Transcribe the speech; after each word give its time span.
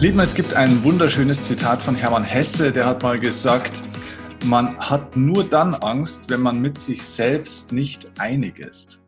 Lieben, 0.00 0.18
es 0.20 0.34
gibt 0.34 0.54
ein 0.54 0.82
wunderschönes 0.82 1.42
Zitat 1.42 1.82
von 1.82 1.94
Hermann 1.94 2.24
Hesse, 2.24 2.72
der 2.72 2.86
hat 2.86 3.02
mal 3.02 3.20
gesagt, 3.20 3.82
man 4.46 4.78
hat 4.78 5.14
nur 5.14 5.44
dann 5.44 5.74
Angst, 5.74 6.30
wenn 6.30 6.40
man 6.40 6.58
mit 6.58 6.78
sich 6.78 7.02
selbst 7.02 7.70
nicht 7.70 8.18
einig 8.18 8.58
ist. 8.58 9.02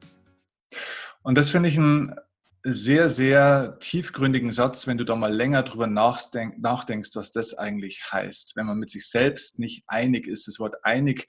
Und 1.23 1.39
das 1.39 1.49
finde 1.49 1.71
ich 1.71 1.79
einen 1.79 2.14
sehr, 2.63 3.09
sehr 3.09 3.79
tiefgründigen 3.81 4.53
Satz, 4.53 4.86
wenn 4.86 4.99
du 4.99 5.05
da 5.05 5.17
mal 5.17 5.32
länger 5.32 5.63
drüber 5.63 5.86
nachdenkst, 5.86 7.13
was 7.14 7.32
das 7.32 7.54
eigentlich 7.54 8.13
heißt. 8.13 8.54
Wenn 8.57 8.67
man 8.67 8.77
mit 8.79 8.90
sich 8.90 9.09
selbst 9.09 9.59
nicht 9.59 9.85
einig 9.86 10.27
ist. 10.27 10.46
Das 10.46 10.59
Wort 10.59 10.77
einig 10.85 11.27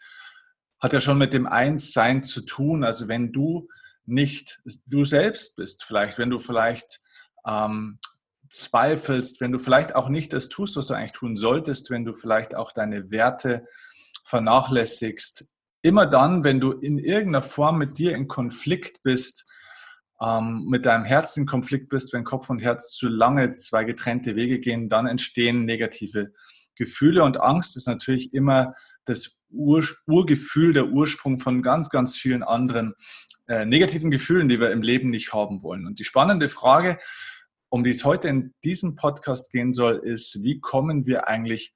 hat 0.82 0.92
ja 0.92 1.00
schon 1.00 1.18
mit 1.18 1.32
dem 1.32 1.48
Einssein 1.48 2.26
zu 2.26 2.42
tun. 2.42 2.84
Also 2.84 3.08
wenn 3.08 3.32
du 3.32 3.70
nicht 4.06 4.62
du 4.88 5.06
selbst 5.06 5.56
bist, 5.56 5.86
vielleicht, 5.86 6.18
wenn 6.18 6.32
du 6.32 6.40
vielleicht 6.40 7.00
ähm, 7.48 7.98
zweifelst, 8.54 9.42
wenn 9.42 9.52
du 9.52 9.58
vielleicht 9.58 9.96
auch 9.96 10.10
nicht 10.10 10.32
das 10.32 10.48
tust, 10.48 10.76
was 10.76 10.88
du 10.88 10.94
eigentlich 10.94 11.14
tun 11.14 11.36
solltest, 11.36 11.90
wenn 11.90 12.06
du 12.06 12.14
vielleicht 12.14 12.56
auch 12.56 12.72
deine 12.72 13.10
Werte 13.10 13.66
vernachlässigst. 14.26 15.50
Immer 15.82 16.06
dann, 16.06 16.44
wenn 16.44 16.60
du 16.60 16.72
in 16.72 17.00
irgendeiner 17.00 17.42
Form 17.42 17.80
mit 17.80 17.98
dir 17.98 18.16
in 18.16 18.28
Konflikt 18.28 19.02
bist, 19.02 19.50
ähm, 20.22 20.68
mit 20.70 20.86
deinem 20.86 21.04
Herz 21.04 21.36
in 21.36 21.48
Konflikt 21.48 21.90
bist, 21.90 22.14
wenn 22.14 22.24
Kopf 22.24 22.50
und 22.50 22.62
Herz 22.62 22.92
zu 22.92 23.10
lange 23.10 23.58
zwei 23.58 23.84
getrennte 23.86 24.36
Wege 24.36 24.60
gehen, 24.60 24.88
dann 24.88 25.08
entstehen 25.08 25.66
negative 25.66 26.32
Gefühle. 26.76 27.24
Und 27.24 27.42
Angst 27.42 27.76
ist 27.76 27.88
natürlich 27.88 28.34
immer 28.34 28.76
das 29.06 29.40
Ur 29.50 29.84
Urgefühl, 30.06 30.74
der 30.74 30.88
Ursprung 30.88 31.40
von 31.40 31.64
ganz, 31.64 31.90
ganz 31.90 32.18
vielen 32.18 32.44
anderen 32.44 32.94
äh, 33.48 33.66
negativen 33.66 34.12
Gefühlen, 34.12 34.48
die 34.48 34.60
wir 34.60 34.72
im 34.72 34.84
Leben 34.84 35.10
nicht 35.10 35.34
haben 35.34 35.64
wollen. 35.64 35.86
Und 35.88 36.00
die 36.00 36.06
spannende 36.06 36.50
Frage, 36.50 37.00
um 37.74 37.84
die 37.84 37.90
es 37.90 38.06
heute 38.06 38.28
in 38.28 38.54
diesem 38.64 38.96
Podcast 38.96 39.52
gehen 39.52 39.74
soll, 39.74 39.96
ist, 39.96 40.44
wie 40.44 40.60
kommen 40.60 41.08
wir 41.08 41.28
eigentlich 41.28 41.74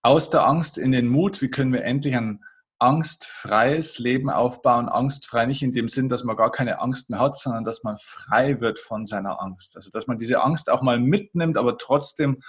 aus 0.00 0.30
der 0.30 0.46
Angst 0.46 0.78
in 0.78 0.92
den 0.92 1.08
Mut? 1.08 1.42
Wie 1.42 1.50
können 1.50 1.72
wir 1.72 1.82
endlich 1.82 2.14
ein 2.14 2.44
angstfreies 2.78 3.98
Leben 3.98 4.30
aufbauen? 4.30 4.88
Angstfrei 4.88 5.46
nicht 5.46 5.64
in 5.64 5.72
dem 5.72 5.88
Sinn, 5.88 6.08
dass 6.08 6.22
man 6.22 6.36
gar 6.36 6.52
keine 6.52 6.78
Angst 6.78 7.10
mehr 7.10 7.18
hat, 7.18 7.36
sondern 7.36 7.64
dass 7.64 7.82
man 7.82 7.96
frei 7.98 8.60
wird 8.60 8.78
von 8.78 9.06
seiner 9.06 9.42
Angst. 9.42 9.74
Also, 9.74 9.90
dass 9.90 10.06
man 10.06 10.18
diese 10.18 10.40
Angst 10.40 10.70
auch 10.70 10.82
mal 10.82 11.00
mitnimmt, 11.00 11.56
aber 11.56 11.78
trotzdem 11.78 12.40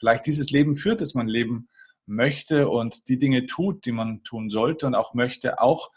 vielleicht 0.00 0.26
dieses 0.26 0.50
Leben 0.50 0.74
führt, 0.74 1.02
das 1.02 1.14
man 1.14 1.28
leben 1.28 1.68
möchte 2.06 2.68
und 2.68 3.06
die 3.06 3.20
Dinge 3.20 3.46
tut, 3.46 3.84
die 3.84 3.92
man 3.92 4.24
tun 4.24 4.50
sollte 4.50 4.88
und 4.88 4.96
auch 4.96 5.14
möchte, 5.14 5.60
auch 5.60 5.90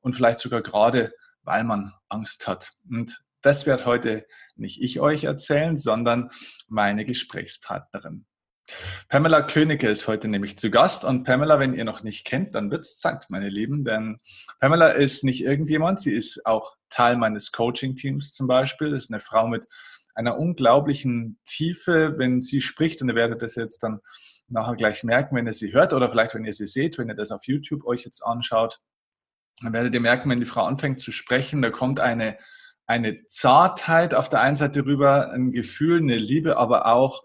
und 0.00 0.14
vielleicht 0.14 0.38
sogar 0.38 0.62
gerade, 0.62 1.12
weil 1.42 1.64
man 1.64 1.92
Angst 2.08 2.48
hat. 2.48 2.70
Und 2.90 3.20
das 3.42 3.66
wird 3.66 3.86
heute 3.86 4.26
nicht 4.56 4.82
ich 4.82 5.00
euch 5.00 5.24
erzählen, 5.24 5.76
sondern 5.76 6.30
meine 6.66 7.04
Gesprächspartnerin. 7.04 8.26
Pamela 9.08 9.42
Königke 9.42 9.88
ist 9.88 10.08
heute 10.08 10.28
nämlich 10.28 10.58
zu 10.58 10.70
Gast 10.70 11.04
und 11.04 11.24
Pamela, 11.24 11.58
wenn 11.58 11.74
ihr 11.74 11.84
noch 11.84 12.02
nicht 12.02 12.26
kennt, 12.26 12.54
dann 12.54 12.70
wird 12.70 12.82
es 12.82 12.98
Zeit, 12.98 13.24
meine 13.30 13.48
Lieben, 13.48 13.84
denn 13.84 14.18
Pamela 14.60 14.88
ist 14.88 15.24
nicht 15.24 15.42
irgendjemand, 15.42 16.00
sie 16.00 16.12
ist 16.12 16.44
auch 16.44 16.76
Teil 16.90 17.16
meines 17.16 17.50
Coaching-Teams 17.52 18.32
zum 18.34 18.46
Beispiel, 18.46 18.92
ist 18.92 19.10
eine 19.10 19.20
Frau 19.20 19.48
mit 19.48 19.66
einer 20.14 20.38
unglaublichen 20.38 21.38
Tiefe, 21.44 22.18
wenn 22.18 22.40
sie 22.40 22.60
spricht 22.60 23.00
und 23.00 23.08
ihr 23.08 23.14
werdet 23.14 23.40
das 23.40 23.54
jetzt 23.54 23.82
dann 23.82 24.00
nachher 24.48 24.76
gleich 24.76 25.04
merken, 25.04 25.36
wenn 25.36 25.46
ihr 25.46 25.54
sie 25.54 25.72
hört 25.72 25.92
oder 25.92 26.10
vielleicht, 26.10 26.34
wenn 26.34 26.44
ihr 26.44 26.52
sie 26.52 26.66
seht, 26.66 26.98
wenn 26.98 27.08
ihr 27.08 27.14
das 27.14 27.30
auf 27.30 27.46
YouTube 27.46 27.86
euch 27.86 28.04
jetzt 28.04 28.22
anschaut, 28.22 28.80
dann 29.62 29.72
werdet 29.72 29.94
ihr 29.94 30.00
merken, 30.00 30.28
wenn 30.28 30.40
die 30.40 30.46
Frau 30.46 30.64
anfängt 30.64 31.00
zu 31.00 31.12
sprechen, 31.12 31.62
da 31.62 31.70
kommt 31.70 32.00
eine 32.00 32.36
eine 32.88 33.28
Zartheit 33.28 34.14
auf 34.14 34.28
der 34.28 34.40
einen 34.40 34.56
Seite 34.56 34.84
rüber, 34.86 35.30
ein 35.30 35.52
Gefühl, 35.52 35.98
eine 35.98 36.16
Liebe, 36.16 36.56
aber 36.56 36.86
auch 36.86 37.22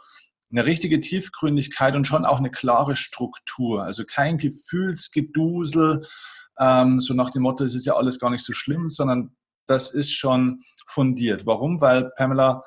eine 0.51 0.65
richtige 0.65 0.99
Tiefgründigkeit 0.99 1.95
und 1.95 2.05
schon 2.05 2.25
auch 2.25 2.37
eine 2.37 2.51
klare 2.51 2.95
Struktur. 2.95 3.83
Also 3.83 4.03
kein 4.05 4.37
Gefühlsgedusel, 4.37 6.05
ähm, 6.59 7.01
so 7.01 7.13
nach 7.13 7.31
dem 7.31 7.43
Motto, 7.43 7.63
es 7.63 7.73
ist 7.73 7.85
ja 7.85 7.95
alles 7.95 8.19
gar 8.19 8.29
nicht 8.29 8.45
so 8.45 8.53
schlimm, 8.53 8.89
sondern 8.89 9.35
das 9.65 9.89
ist 9.91 10.11
schon 10.11 10.61
fundiert. 10.85 11.45
Warum? 11.45 11.79
Weil 11.79 12.11
Pamela 12.17 12.63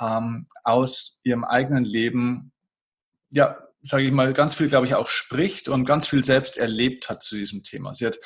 ähm, 0.00 0.48
aus 0.64 1.20
ihrem 1.22 1.44
eigenen 1.44 1.84
Leben, 1.84 2.52
ja, 3.30 3.58
sage 3.80 4.04
ich 4.04 4.12
mal, 4.12 4.34
ganz 4.34 4.54
viel, 4.54 4.68
glaube 4.68 4.86
ich, 4.86 4.96
auch 4.96 5.08
spricht 5.08 5.68
und 5.68 5.84
ganz 5.84 6.08
viel 6.08 6.24
selbst 6.24 6.58
erlebt 6.58 7.08
hat 7.08 7.22
zu 7.22 7.36
diesem 7.36 7.62
Thema. 7.62 7.94
Sie 7.94 8.06
hat 8.06 8.18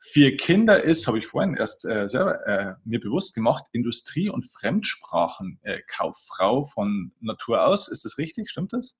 vier 0.00 0.36
Kinder 0.36 0.82
ist, 0.82 1.06
habe 1.06 1.18
ich 1.18 1.26
vorhin 1.26 1.54
erst 1.54 1.84
äh, 1.84 2.08
selber 2.08 2.44
äh, 2.46 2.74
mir 2.84 3.00
bewusst 3.00 3.34
gemacht, 3.34 3.66
Industrie- 3.72 4.30
und 4.30 4.50
Fremdsprachenkauffrau 4.50 6.62
äh, 6.62 6.64
von 6.64 7.12
Natur 7.20 7.66
aus. 7.66 7.88
Ist 7.88 8.04
das 8.04 8.18
richtig? 8.18 8.50
Stimmt 8.50 8.72
das? 8.72 8.94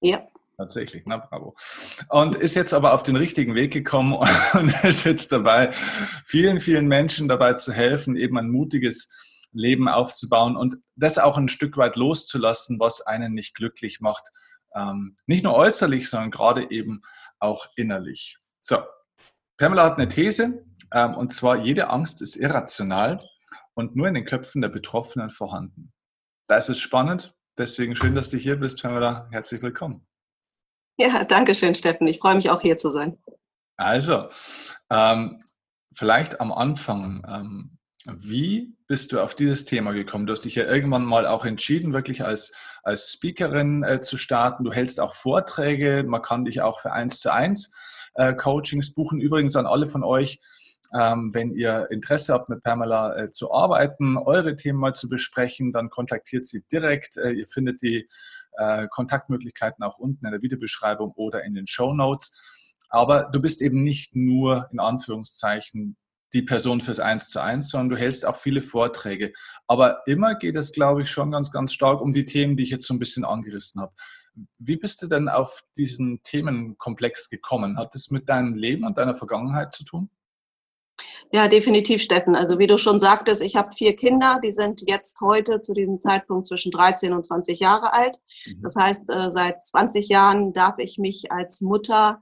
Ja. 0.00 0.26
Tatsächlich, 0.56 1.04
na 1.06 1.16
bravo. 1.16 1.54
Und 2.10 2.34
ist 2.34 2.54
jetzt 2.54 2.74
aber 2.74 2.92
auf 2.92 3.02
den 3.02 3.16
richtigen 3.16 3.54
Weg 3.54 3.72
gekommen 3.72 4.12
und 4.52 4.84
ist 4.84 5.04
jetzt 5.04 5.32
dabei, 5.32 5.72
vielen, 6.26 6.60
vielen 6.60 6.86
Menschen 6.86 7.28
dabei 7.28 7.54
zu 7.54 7.72
helfen, 7.72 8.14
eben 8.14 8.36
ein 8.36 8.50
mutiges 8.50 9.08
Leben 9.52 9.88
aufzubauen 9.88 10.56
und 10.56 10.76
das 10.96 11.16
auch 11.18 11.38
ein 11.38 11.48
Stück 11.48 11.78
weit 11.78 11.96
loszulassen, 11.96 12.78
was 12.78 13.00
einen 13.00 13.32
nicht 13.32 13.54
glücklich 13.54 14.00
macht. 14.00 14.28
Ähm, 14.74 15.16
nicht 15.26 15.44
nur 15.44 15.54
äußerlich, 15.54 16.10
sondern 16.10 16.30
gerade 16.30 16.70
eben 16.70 17.00
auch 17.38 17.66
innerlich. 17.76 18.36
So, 18.60 18.80
Pamela 19.60 19.84
hat 19.84 19.98
eine 19.98 20.08
These, 20.08 20.64
ähm, 20.90 21.14
und 21.16 21.34
zwar, 21.34 21.58
jede 21.58 21.90
Angst 21.90 22.22
ist 22.22 22.34
irrational 22.34 23.22
und 23.74 23.94
nur 23.94 24.08
in 24.08 24.14
den 24.14 24.24
Köpfen 24.24 24.62
der 24.62 24.70
Betroffenen 24.70 25.28
vorhanden. 25.28 25.92
Das 26.48 26.70
ist 26.70 26.80
spannend. 26.80 27.34
Deswegen 27.58 27.94
schön, 27.94 28.14
dass 28.14 28.30
du 28.30 28.38
hier 28.38 28.56
bist, 28.56 28.80
Pamela. 28.80 29.28
Herzlich 29.30 29.60
willkommen. 29.60 30.06
Ja, 30.96 31.24
danke 31.24 31.54
schön, 31.54 31.74
Steffen. 31.74 32.06
Ich 32.06 32.20
freue 32.20 32.36
mich 32.36 32.48
auch 32.48 32.62
hier 32.62 32.78
zu 32.78 32.88
sein. 32.88 33.18
Also, 33.76 34.30
ähm, 34.88 35.42
vielleicht 35.94 36.40
am 36.40 36.52
Anfang, 36.52 37.22
ähm, 37.28 37.78
wie 38.06 38.78
bist 38.86 39.12
du 39.12 39.20
auf 39.20 39.34
dieses 39.34 39.66
Thema 39.66 39.92
gekommen? 39.92 40.24
Du 40.24 40.32
hast 40.32 40.46
dich 40.46 40.54
ja 40.54 40.64
irgendwann 40.64 41.04
mal 41.04 41.26
auch 41.26 41.44
entschieden, 41.44 41.92
wirklich 41.92 42.24
als, 42.24 42.54
als 42.82 43.12
Speakerin 43.12 43.82
äh, 43.82 44.00
zu 44.00 44.16
starten. 44.16 44.64
Du 44.64 44.72
hältst 44.72 45.00
auch 45.00 45.12
Vorträge, 45.12 46.02
man 46.06 46.22
kann 46.22 46.46
dich 46.46 46.62
auch 46.62 46.80
für 46.80 46.92
eins 46.92 47.20
zu 47.20 47.30
eins 47.30 47.70
äh, 48.14 48.34
Coachings 48.34 48.92
buchen. 48.94 49.20
Übrigens 49.20 49.56
an 49.56 49.66
alle 49.66 49.86
von 49.86 50.04
euch, 50.04 50.40
ähm, 50.92 51.30
wenn 51.32 51.54
ihr 51.54 51.88
Interesse 51.90 52.32
habt, 52.32 52.48
mit 52.48 52.62
Pamela 52.62 53.16
äh, 53.16 53.32
zu 53.32 53.52
arbeiten, 53.52 54.16
eure 54.16 54.56
Themen 54.56 54.78
mal 54.78 54.94
zu 54.94 55.08
besprechen, 55.08 55.72
dann 55.72 55.90
kontaktiert 55.90 56.46
sie 56.46 56.64
direkt. 56.72 57.16
Äh, 57.16 57.32
ihr 57.32 57.46
findet 57.46 57.82
die 57.82 58.08
äh, 58.56 58.88
Kontaktmöglichkeiten 58.88 59.84
auch 59.84 59.98
unten 59.98 60.26
in 60.26 60.32
der 60.32 60.42
Videobeschreibung 60.42 61.12
oder 61.12 61.44
in 61.44 61.54
den 61.54 61.66
Show 61.66 61.94
Notes. 61.94 62.76
Aber 62.88 63.30
du 63.32 63.40
bist 63.40 63.62
eben 63.62 63.84
nicht 63.84 64.16
nur 64.16 64.68
in 64.72 64.80
Anführungszeichen 64.80 65.96
die 66.32 66.42
Person 66.42 66.80
fürs 66.80 67.00
Eins 67.00 67.28
zu 67.28 67.40
eins, 67.40 67.70
sondern 67.70 67.90
du 67.90 67.96
hältst 67.96 68.24
auch 68.24 68.36
viele 68.36 68.62
Vorträge. 68.62 69.32
Aber 69.66 70.02
immer 70.06 70.34
geht 70.34 70.56
es, 70.56 70.72
glaube 70.72 71.02
ich, 71.02 71.10
schon 71.10 71.30
ganz, 71.30 71.50
ganz 71.50 71.72
stark 71.72 72.00
um 72.00 72.12
die 72.12 72.24
Themen, 72.24 72.56
die 72.56 72.62
ich 72.62 72.70
jetzt 72.70 72.86
so 72.86 72.94
ein 72.94 72.98
bisschen 72.98 73.24
angerissen 73.24 73.80
habe. 73.80 73.92
Wie 74.58 74.76
bist 74.76 75.02
du 75.02 75.06
denn 75.06 75.28
auf 75.28 75.62
diesen 75.76 76.22
Themenkomplex 76.22 77.28
gekommen? 77.28 77.78
Hat 77.78 77.94
das 77.94 78.10
mit 78.10 78.28
deinem 78.28 78.54
Leben 78.54 78.84
und 78.84 78.98
deiner 78.98 79.14
Vergangenheit 79.14 79.72
zu 79.72 79.84
tun? 79.84 80.10
Ja, 81.32 81.48
definitiv, 81.48 82.02
Steffen. 82.02 82.34
Also 82.34 82.58
wie 82.58 82.66
du 82.66 82.76
schon 82.76 82.98
sagtest, 82.98 83.42
ich 83.42 83.56
habe 83.56 83.74
vier 83.74 83.94
Kinder, 83.94 84.40
die 84.42 84.50
sind 84.50 84.82
jetzt 84.86 85.20
heute 85.20 85.60
zu 85.60 85.72
diesem 85.74 85.98
Zeitpunkt 85.98 86.46
zwischen 86.46 86.72
13 86.72 87.12
und 87.12 87.24
20 87.24 87.60
Jahre 87.60 87.92
alt. 87.92 88.18
Mhm. 88.46 88.62
Das 88.62 88.76
heißt, 88.76 89.10
äh, 89.10 89.30
seit 89.30 89.64
20 89.64 90.08
Jahren 90.08 90.52
darf 90.52 90.78
ich 90.78 90.98
mich 90.98 91.30
als 91.30 91.60
Mutter 91.60 92.18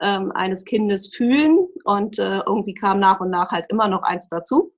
ähm, 0.00 0.32
eines 0.32 0.64
Kindes 0.64 1.14
fühlen 1.14 1.68
und 1.84 2.18
äh, 2.18 2.40
irgendwie 2.46 2.74
kam 2.74 3.00
nach 3.00 3.20
und 3.20 3.30
nach 3.30 3.50
halt 3.50 3.66
immer 3.68 3.88
noch 3.88 4.02
eins 4.02 4.28
dazu. 4.28 4.72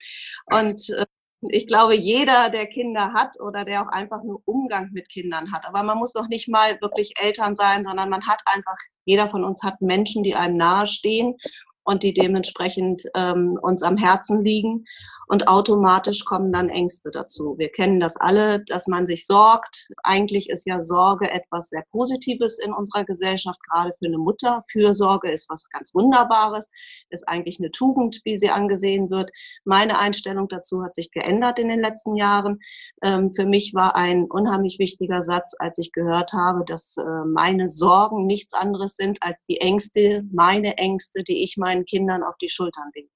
Und 0.46 0.90
äh, 0.90 1.06
ich 1.48 1.66
glaube, 1.66 1.96
jeder, 1.96 2.50
der 2.50 2.66
Kinder 2.66 3.12
hat 3.12 3.40
oder 3.40 3.64
der 3.64 3.82
auch 3.82 3.88
einfach 3.88 4.22
nur 4.22 4.42
Umgang 4.44 4.90
mit 4.92 5.08
Kindern 5.08 5.50
hat. 5.52 5.66
Aber 5.66 5.82
man 5.82 5.98
muss 5.98 6.14
noch 6.14 6.28
nicht 6.28 6.48
mal 6.48 6.80
wirklich 6.80 7.14
Eltern 7.20 7.56
sein, 7.56 7.84
sondern 7.84 8.10
man 8.10 8.26
hat 8.26 8.42
einfach, 8.46 8.76
jeder 9.04 9.28
von 9.28 9.44
uns 9.44 9.62
hat 9.62 9.80
Menschen, 9.80 10.22
die 10.22 10.34
einem 10.34 10.56
nahestehen 10.56 11.36
und 11.84 12.04
die 12.04 12.12
dementsprechend 12.12 13.02
ähm, 13.16 13.58
uns 13.60 13.82
am 13.82 13.96
Herzen 13.96 14.44
liegen 14.44 14.84
und 15.28 15.48
automatisch 15.48 16.24
kommen 16.24 16.52
dann 16.52 16.68
Ängste 16.68 17.10
dazu. 17.10 17.54
Wir 17.58 17.68
kennen 17.68 18.00
das 18.00 18.16
alle, 18.16 18.64
dass 18.66 18.86
man 18.86 19.06
sich 19.06 19.26
sorgt. 19.26 19.88
Eigentlich 20.02 20.50
ist 20.50 20.66
ja 20.66 20.80
Sorge 20.80 21.30
etwas 21.30 21.68
sehr 21.68 21.84
Positives 21.90 22.58
in 22.58 22.72
unserer 22.72 23.04
Gesellschaft, 23.04 23.58
gerade 23.68 23.94
für 23.98 24.06
eine 24.06 24.18
Mutter. 24.18 24.64
Fürsorge 24.70 25.30
ist 25.30 25.48
was 25.48 25.68
ganz 25.70 25.94
Wunderbares, 25.94 26.70
ist 27.10 27.28
eigentlich 27.28 27.58
eine 27.58 27.70
Tugend, 27.70 28.20
wie 28.24 28.36
sie 28.36 28.50
angesehen 28.50 29.10
wird. 29.10 29.30
Meine 29.64 29.98
Einstellung 29.98 30.48
dazu 30.48 30.82
hat 30.82 30.94
sich 30.94 31.10
geändert 31.10 31.58
in 31.58 31.68
den 31.68 31.80
letzten 31.80 32.14
Jahren. 32.14 32.60
Ähm, 33.02 33.32
für 33.32 33.46
mich 33.46 33.74
war 33.74 33.96
ein 33.96 34.24
unheimlich 34.24 34.78
wichtiger 34.78 35.22
Satz, 35.22 35.54
als 35.58 35.78
ich 35.78 35.92
gehört 35.92 36.32
habe, 36.32 36.64
dass 36.64 36.96
äh, 36.96 37.04
meine 37.26 37.68
Sorgen 37.68 38.26
nichts 38.26 38.54
anderes 38.54 38.96
sind 38.96 39.22
als 39.22 39.44
die 39.44 39.60
Ängste, 39.60 40.22
meine 40.32 40.76
Ängste, 40.78 41.22
die 41.22 41.42
ich 41.42 41.56
meinen 41.56 41.84
Kindern 41.84 42.22
auf 42.22 42.36
die 42.38 42.48
Schultern 42.48 42.90
lege. 42.94 43.08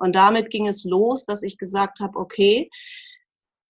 Und 0.00 0.16
damit 0.16 0.50
ging 0.50 0.66
es 0.66 0.84
los, 0.84 1.24
dass 1.26 1.42
ich 1.42 1.58
gesagt 1.58 2.00
habe, 2.00 2.18
okay, 2.18 2.70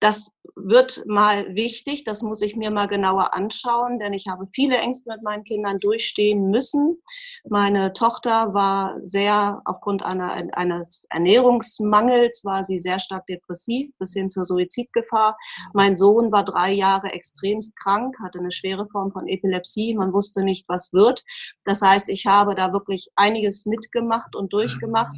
Das 0.03 0.33
wird 0.57 1.05
mal 1.07 1.55
wichtig, 1.55 2.05
das 2.05 2.23
muss 2.23 2.41
ich 2.41 2.57
mir 2.57 2.71
mal 2.71 2.87
genauer 2.89 3.35
anschauen, 3.35 3.99
denn 3.99 4.15
ich 4.15 4.29
habe 4.29 4.49
viele 4.55 4.79
Ängste 4.79 5.11
mit 5.11 5.23
meinen 5.23 5.45
Kindern 5.45 5.79
durchstehen 5.79 6.49
müssen. 6.49 7.03
Meine 7.47 7.93
Tochter 7.93 8.55
war 8.55 8.97
sehr, 9.03 9.61
aufgrund 9.67 10.03
einer, 10.03 10.33
eines 10.57 11.07
Ernährungsmangels, 11.11 12.47
war 12.47 12.65
sie 12.65 12.79
sehr 12.79 12.99
stark 12.99 13.27
depressiv 13.27 13.93
bis 13.99 14.15
hin 14.15 14.31
zur 14.31 14.47
Suizidgefahr. 14.47 15.37
Mein 15.75 15.95
Sohn 15.95 16.33
war 16.33 16.45
drei 16.45 16.73
Jahre 16.73 17.13
extremst 17.13 17.77
krank, 17.77 18.17
hatte 18.23 18.39
eine 18.39 18.53
schwere 18.53 18.89
Form 18.89 19.13
von 19.13 19.29
Epilepsie. 19.29 19.95
Man 19.95 20.15
wusste 20.15 20.43
nicht, 20.43 20.67
was 20.67 20.95
wird. 20.95 21.23
Das 21.65 21.83
heißt, 21.83 22.09
ich 22.09 22.25
habe 22.25 22.55
da 22.55 22.73
wirklich 22.73 23.11
einiges 23.17 23.67
mitgemacht 23.67 24.35
und 24.35 24.55
durchgemacht. 24.55 25.15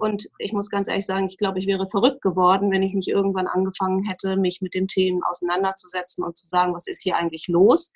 Und 0.00 0.30
ich 0.38 0.54
muss 0.54 0.70
ganz 0.70 0.88
ehrlich 0.88 1.04
sagen, 1.04 1.26
ich 1.26 1.36
glaube, 1.36 1.58
ich 1.58 1.66
wäre 1.66 1.86
verrückt 1.86 2.22
geworden, 2.22 2.70
wenn 2.70 2.82
ich 2.82 2.94
nicht 2.94 3.08
irgendwann 3.08 3.46
angefangen 3.46 4.02
hätte, 4.02 4.36
mich 4.36 4.62
mit 4.62 4.74
dem 4.74 4.88
Themen 4.88 5.22
auseinanderzusetzen 5.22 6.24
und 6.24 6.38
zu 6.38 6.46
sagen, 6.46 6.74
was 6.74 6.86
ist 6.86 7.02
hier 7.02 7.16
eigentlich 7.16 7.48
los? 7.48 7.92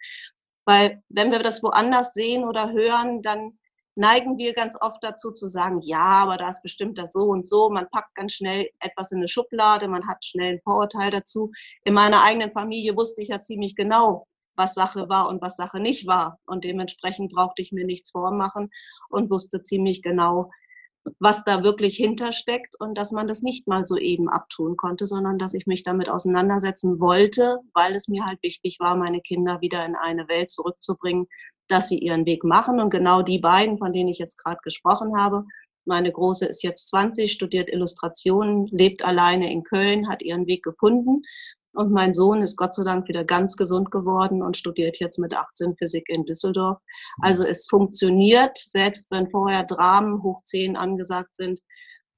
Weil 0.66 1.02
wenn 1.08 1.32
wir 1.32 1.38
das 1.38 1.62
woanders 1.62 2.12
sehen 2.12 2.44
oder 2.44 2.72
hören, 2.72 3.22
dann 3.22 3.58
neigen 3.96 4.36
wir 4.36 4.52
ganz 4.52 4.76
oft 4.78 5.02
dazu 5.02 5.30
zu 5.30 5.46
sagen, 5.48 5.80
ja, 5.82 6.22
aber 6.22 6.36
da 6.36 6.50
ist 6.50 6.62
bestimmt 6.62 6.98
das 6.98 7.12
so 7.12 7.24
und 7.24 7.46
so. 7.46 7.70
Man 7.70 7.88
packt 7.90 8.14
ganz 8.14 8.34
schnell 8.34 8.68
etwas 8.80 9.10
in 9.10 9.18
eine 9.18 9.28
Schublade, 9.28 9.88
man 9.88 10.06
hat 10.06 10.22
schnell 10.26 10.54
ein 10.54 10.60
Vorurteil 10.62 11.10
dazu. 11.10 11.52
In 11.84 11.94
meiner 11.94 12.22
eigenen 12.22 12.52
Familie 12.52 12.96
wusste 12.96 13.22
ich 13.22 13.28
ja 13.28 13.40
ziemlich 13.40 13.76
genau, 13.76 14.26
was 14.56 14.74
Sache 14.74 15.08
war 15.08 15.28
und 15.30 15.40
was 15.40 15.56
Sache 15.56 15.80
nicht 15.80 16.06
war. 16.06 16.38
Und 16.44 16.64
dementsprechend 16.64 17.32
brauchte 17.32 17.62
ich 17.62 17.72
mir 17.72 17.86
nichts 17.86 18.10
vormachen 18.10 18.70
und 19.08 19.30
wusste 19.30 19.62
ziemlich 19.62 20.02
genau, 20.02 20.50
was 21.18 21.44
da 21.44 21.62
wirklich 21.62 21.96
hintersteckt 21.96 22.74
und 22.78 22.96
dass 22.96 23.12
man 23.12 23.28
das 23.28 23.42
nicht 23.42 23.66
mal 23.68 23.84
so 23.84 23.96
eben 23.96 24.28
abtun 24.28 24.76
konnte, 24.76 25.06
sondern 25.06 25.38
dass 25.38 25.54
ich 25.54 25.66
mich 25.66 25.82
damit 25.82 26.08
auseinandersetzen 26.08 27.00
wollte, 27.00 27.58
weil 27.74 27.94
es 27.94 28.08
mir 28.08 28.24
halt 28.24 28.42
wichtig 28.42 28.78
war, 28.80 28.96
meine 28.96 29.20
Kinder 29.20 29.60
wieder 29.60 29.84
in 29.84 29.96
eine 29.96 30.28
Welt 30.28 30.50
zurückzubringen, 30.50 31.26
dass 31.68 31.88
sie 31.88 31.98
ihren 31.98 32.26
Weg 32.26 32.44
machen. 32.44 32.80
Und 32.80 32.90
genau 32.90 33.22
die 33.22 33.38
beiden, 33.38 33.78
von 33.78 33.92
denen 33.92 34.08
ich 34.08 34.18
jetzt 34.18 34.42
gerade 34.42 34.60
gesprochen 34.62 35.16
habe, 35.16 35.44
meine 35.86 36.10
Große 36.10 36.46
ist 36.46 36.62
jetzt 36.62 36.88
20, 36.88 37.30
studiert 37.30 37.68
Illustrationen, 37.68 38.66
lebt 38.68 39.04
alleine 39.04 39.52
in 39.52 39.62
Köln, 39.62 40.08
hat 40.08 40.22
ihren 40.22 40.46
Weg 40.46 40.62
gefunden 40.62 41.22
und 41.74 41.90
mein 41.90 42.12
Sohn 42.12 42.42
ist 42.42 42.56
Gott 42.56 42.74
sei 42.74 42.84
Dank 42.84 43.08
wieder 43.08 43.24
ganz 43.24 43.56
gesund 43.56 43.90
geworden 43.90 44.42
und 44.42 44.56
studiert 44.56 44.98
jetzt 45.00 45.18
mit 45.18 45.34
18 45.34 45.76
Physik 45.76 46.08
in 46.08 46.24
Düsseldorf. 46.24 46.78
Also 47.20 47.44
es 47.44 47.66
funktioniert, 47.66 48.56
selbst 48.56 49.10
wenn 49.10 49.28
vorher 49.30 49.64
Dramen 49.64 50.22
hoch 50.22 50.42
10 50.44 50.76
angesagt 50.76 51.36
sind. 51.36 51.60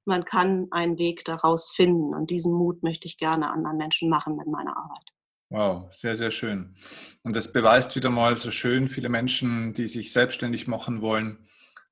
Man 0.05 0.25
kann 0.25 0.67
einen 0.71 0.97
Weg 0.97 1.25
daraus 1.25 1.71
finden. 1.75 2.13
Und 2.13 2.29
diesen 2.29 2.53
Mut 2.53 2.83
möchte 2.83 3.07
ich 3.07 3.17
gerne 3.17 3.51
anderen 3.51 3.77
Menschen 3.77 4.09
machen 4.09 4.37
mit 4.37 4.47
meiner 4.47 4.77
Arbeit. 4.77 5.09
Wow, 5.49 5.93
sehr, 5.93 6.15
sehr 6.15 6.31
schön. 6.31 6.75
Und 7.23 7.35
das 7.35 7.51
beweist 7.51 7.95
wieder 7.95 8.09
mal 8.09 8.37
so 8.37 8.51
schön 8.51 8.89
viele 8.89 9.09
Menschen, 9.09 9.73
die 9.73 9.87
sich 9.87 10.13
selbstständig 10.13 10.67
machen 10.67 11.01
wollen, 11.01 11.47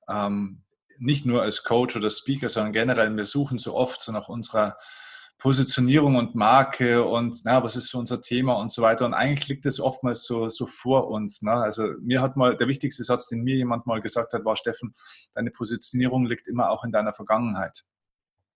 ähm, 0.08 0.64
nicht 0.98 1.26
nur 1.26 1.42
als 1.42 1.64
Coach 1.64 1.96
oder 1.96 2.10
Speaker, 2.10 2.48
sondern 2.48 2.74
generell, 2.74 3.16
wir 3.16 3.26
suchen 3.26 3.58
so 3.58 3.74
oft 3.74 4.02
so 4.02 4.12
nach 4.12 4.30
unserer 4.30 4.78
Positionierung 5.38 6.16
und 6.16 6.34
Marke 6.34 7.04
und 7.04 7.42
na, 7.44 7.64
was 7.64 7.76
ist 7.76 7.90
so 7.90 8.00
unser 8.00 8.22
Thema 8.22 8.54
und 8.54 8.72
so 8.72 8.82
weiter. 8.82 9.06
Und 9.06 9.14
eigentlich 9.14 9.48
liegt 9.48 9.66
das 9.66 9.80
oftmals 9.80 10.26
so, 10.26 10.50
so 10.50 10.66
vor 10.66 11.10
uns. 11.10 11.42
Ne? 11.42 11.52
Also 11.52 11.84
mir 12.02 12.22
hat 12.22 12.38
mal 12.38 12.56
der 12.56 12.68
wichtigste 12.68 13.04
Satz, 13.04 13.28
den 13.28 13.44
mir 13.44 13.56
jemand 13.56 13.86
mal 13.86 14.02
gesagt 14.02 14.34
hat, 14.34 14.46
war, 14.46 14.56
Steffen, 14.56 14.96
deine 15.34 15.52
Positionierung 15.52 16.26
liegt 16.26 16.48
immer 16.48 16.70
auch 16.70 16.84
in 16.84 16.92
deiner 16.92 17.14
Vergangenheit. 17.14 17.84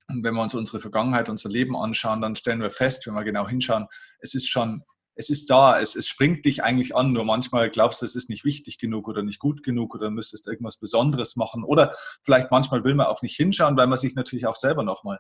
Und 0.08 0.24
wenn 0.24 0.34
wir 0.34 0.42
uns 0.42 0.56
unsere 0.56 0.80
Vergangenheit, 0.80 1.30
unser 1.30 1.50
Leben 1.50 1.76
anschauen, 1.76 2.22
dann 2.22 2.36
stellen 2.36 2.62
wir 2.62 2.72
fest, 2.72 3.06
wenn 3.06 3.14
wir 3.14 3.24
genau 3.24 3.48
hinschauen, 3.48 3.88
es 4.20 4.34
ist 4.34 4.48
schon 4.48 4.84
es 5.20 5.30
ist 5.30 5.50
da, 5.50 5.82
es, 5.82 5.98
es 5.98 6.08
springt 6.08 6.46
dich 6.46 6.64
eigentlich 6.64 6.96
an, 6.96 7.12
nur 7.12 7.26
manchmal 7.26 7.70
glaubst 7.70 8.02
du, 8.02 8.06
es 8.06 8.16
ist 8.16 8.30
nicht 8.30 8.46
wichtig 8.46 8.78
genug 8.78 9.10
oder 9.10 9.22
nicht 9.22 9.40
gut 9.40 9.64
genug 9.64 9.94
oder 9.94 10.10
müsstest 10.10 10.48
irgendwas 10.48 10.78
Besonderes 10.78 11.36
machen 11.36 11.66
oder 11.66 11.94
vielleicht 12.24 12.52
manchmal 12.52 12.86
will 12.86 12.96
man 12.96 13.08
auch 13.08 13.22
nicht 13.22 13.36
hinschauen, 13.36 13.76
weil 13.76 13.88
man 13.88 13.98
sich 13.98 14.16
natürlich 14.16 14.48
auch 14.48 14.56
selber 14.56 14.84
nochmal 14.84 15.20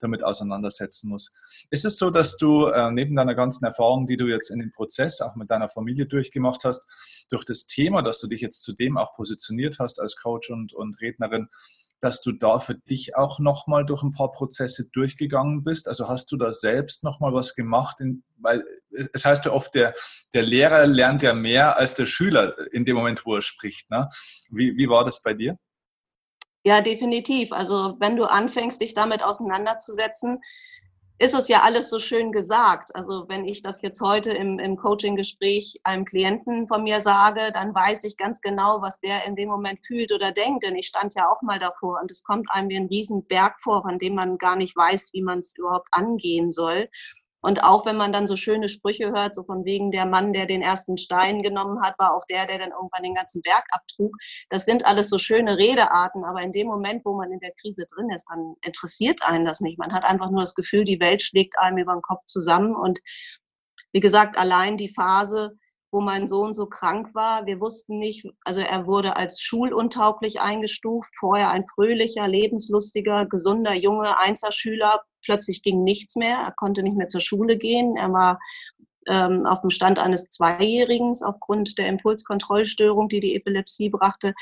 damit 0.00 0.24
auseinandersetzen 0.24 1.08
muss. 1.08 1.32
Ist 1.70 1.84
es 1.84 1.98
so, 1.98 2.10
dass 2.10 2.36
du 2.36 2.66
äh, 2.66 2.90
neben 2.90 3.16
deiner 3.16 3.34
ganzen 3.34 3.64
Erfahrung, 3.64 4.06
die 4.06 4.16
du 4.16 4.26
jetzt 4.26 4.50
in 4.50 4.58
dem 4.58 4.72
Prozess 4.72 5.20
auch 5.20 5.36
mit 5.36 5.50
deiner 5.50 5.68
Familie 5.68 6.06
durchgemacht 6.06 6.64
hast, 6.64 6.86
durch 7.30 7.44
das 7.44 7.66
Thema, 7.66 8.02
dass 8.02 8.20
du 8.20 8.26
dich 8.26 8.40
jetzt 8.40 8.62
zudem 8.62 8.96
auch 8.96 9.14
positioniert 9.14 9.78
hast 9.78 10.00
als 10.00 10.16
Coach 10.16 10.50
und, 10.50 10.72
und 10.72 11.00
Rednerin, 11.00 11.48
dass 12.00 12.22
du 12.22 12.32
da 12.32 12.58
für 12.58 12.74
dich 12.74 13.16
auch 13.16 13.38
nochmal 13.38 13.84
durch 13.84 14.02
ein 14.02 14.12
paar 14.12 14.32
Prozesse 14.32 14.88
durchgegangen 14.90 15.62
bist? 15.62 15.86
Also 15.86 16.08
hast 16.08 16.32
du 16.32 16.36
da 16.36 16.52
selbst 16.52 17.04
nochmal 17.04 17.34
was 17.34 17.54
gemacht? 17.54 18.00
In, 18.00 18.24
weil 18.38 18.64
es 19.12 19.24
heißt 19.24 19.44
ja 19.44 19.52
oft, 19.52 19.74
der, 19.74 19.94
der 20.32 20.42
Lehrer 20.42 20.86
lernt 20.86 21.22
ja 21.22 21.34
mehr 21.34 21.76
als 21.76 21.94
der 21.94 22.06
Schüler 22.06 22.54
in 22.72 22.84
dem 22.84 22.96
Moment, 22.96 23.26
wo 23.26 23.36
er 23.36 23.42
spricht. 23.42 23.90
Ne? 23.90 24.08
Wie, 24.50 24.76
wie 24.76 24.88
war 24.88 25.04
das 25.04 25.22
bei 25.22 25.34
dir? 25.34 25.58
Ja, 26.64 26.80
definitiv. 26.82 27.52
Also 27.52 27.96
wenn 28.00 28.16
du 28.16 28.24
anfängst, 28.24 28.80
dich 28.80 28.92
damit 28.94 29.22
auseinanderzusetzen, 29.22 30.40
ist 31.18 31.34
es 31.34 31.48
ja 31.48 31.60
alles 31.60 31.90
so 31.90 31.98
schön 31.98 32.32
gesagt. 32.32 32.94
Also 32.94 33.26
wenn 33.28 33.44
ich 33.44 33.62
das 33.62 33.82
jetzt 33.82 34.00
heute 34.00 34.30
im, 34.32 34.58
im 34.58 34.76
Coaching-Gespräch 34.76 35.80
einem 35.84 36.06
Klienten 36.06 36.66
von 36.66 36.82
mir 36.82 37.02
sage, 37.02 37.50
dann 37.52 37.74
weiß 37.74 38.04
ich 38.04 38.16
ganz 38.16 38.40
genau, 38.40 38.80
was 38.80 39.00
der 39.00 39.26
in 39.26 39.36
dem 39.36 39.50
Moment 39.50 39.84
fühlt 39.86 40.12
oder 40.12 40.32
denkt. 40.32 40.64
Denn 40.64 40.76
ich 40.76 40.86
stand 40.86 41.14
ja 41.14 41.28
auch 41.28 41.42
mal 41.42 41.58
davor 41.58 41.98
und 42.00 42.10
es 42.10 42.24
kommt 42.24 42.50
einem 42.50 42.70
wie 42.70 42.76
ein 42.76 42.86
Riesenberg 42.86 43.60
vor, 43.60 43.84
an 43.86 43.98
dem 43.98 44.14
man 44.14 44.38
gar 44.38 44.56
nicht 44.56 44.74
weiß, 44.74 45.10
wie 45.12 45.22
man 45.22 45.40
es 45.40 45.56
überhaupt 45.58 45.88
angehen 45.92 46.52
soll. 46.52 46.88
Und 47.40 47.64
auch 47.64 47.86
wenn 47.86 47.96
man 47.96 48.12
dann 48.12 48.26
so 48.26 48.36
schöne 48.36 48.68
Sprüche 48.68 49.10
hört, 49.10 49.34
so 49.34 49.44
von 49.44 49.64
wegen 49.64 49.90
der 49.90 50.06
Mann, 50.06 50.32
der 50.32 50.46
den 50.46 50.62
ersten 50.62 50.96
Stein 50.98 51.42
genommen 51.42 51.80
hat, 51.82 51.98
war 51.98 52.14
auch 52.14 52.24
der, 52.26 52.46
der 52.46 52.58
dann 52.58 52.70
irgendwann 52.70 53.02
den 53.02 53.14
ganzen 53.14 53.42
Berg 53.42 53.64
abtrug. 53.70 54.14
Das 54.48 54.64
sind 54.64 54.84
alles 54.84 55.08
so 55.08 55.18
schöne 55.18 55.56
Redearten, 55.56 56.24
aber 56.24 56.42
in 56.42 56.52
dem 56.52 56.66
Moment, 56.66 57.04
wo 57.04 57.16
man 57.16 57.32
in 57.32 57.40
der 57.40 57.52
Krise 57.60 57.86
drin 57.94 58.10
ist, 58.10 58.26
dann 58.30 58.54
interessiert 58.64 59.22
einen 59.22 59.44
das 59.44 59.60
nicht. 59.60 59.78
Man 59.78 59.92
hat 59.92 60.04
einfach 60.04 60.30
nur 60.30 60.40
das 60.40 60.54
Gefühl, 60.54 60.84
die 60.84 61.00
Welt 61.00 61.22
schlägt 61.22 61.58
einem 61.58 61.78
über 61.78 61.94
den 61.94 62.02
Kopf 62.02 62.24
zusammen. 62.26 62.74
Und 62.74 63.00
wie 63.92 64.00
gesagt, 64.00 64.38
allein 64.38 64.76
die 64.76 64.92
Phase, 64.92 65.58
wo 65.92 66.00
mein 66.00 66.26
Sohn 66.26 66.54
so 66.54 66.66
krank 66.66 67.14
war. 67.14 67.46
Wir 67.46 67.60
wussten 67.60 67.98
nicht, 67.98 68.26
also 68.44 68.60
er 68.60 68.86
wurde 68.86 69.16
als 69.16 69.40
schuluntauglich 69.40 70.40
eingestuft, 70.40 71.12
vorher 71.18 71.50
ein 71.50 71.66
fröhlicher, 71.66 72.28
lebenslustiger, 72.28 73.26
gesunder 73.26 73.74
Junge, 73.74 74.18
Einserschüler. 74.18 75.02
Plötzlich 75.24 75.62
ging 75.62 75.82
nichts 75.82 76.16
mehr, 76.16 76.38
er 76.38 76.52
konnte 76.52 76.82
nicht 76.82 76.96
mehr 76.96 77.08
zur 77.08 77.20
Schule 77.20 77.58
gehen, 77.58 77.96
er 77.96 78.12
war 78.12 78.38
ähm, 79.08 79.44
auf 79.46 79.60
dem 79.60 79.70
Stand 79.70 79.98
eines 79.98 80.28
Zweijährigen 80.28 81.12
aufgrund 81.24 81.76
der 81.78 81.88
Impulskontrollstörung, 81.88 83.08
die 83.08 83.20
die 83.20 83.34
Epilepsie 83.34 83.90
brachte. 83.90 84.34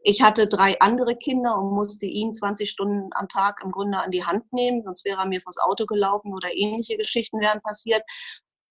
Ich 0.00 0.22
hatte 0.22 0.46
drei 0.46 0.78
andere 0.80 1.16
Kinder 1.16 1.58
und 1.58 1.74
musste 1.74 2.06
ihn 2.06 2.32
20 2.32 2.70
Stunden 2.70 3.10
am 3.12 3.28
Tag 3.28 3.60
im 3.62 3.70
Grunde 3.70 3.98
an 3.98 4.10
die 4.10 4.24
Hand 4.24 4.52
nehmen, 4.52 4.82
sonst 4.84 5.04
wäre 5.04 5.20
er 5.20 5.28
mir 5.28 5.40
vors 5.40 5.58
Auto 5.58 5.86
gelaufen 5.86 6.34
oder 6.34 6.54
ähnliche 6.54 6.96
Geschichten 6.96 7.40
wären 7.40 7.60
passiert 7.60 8.02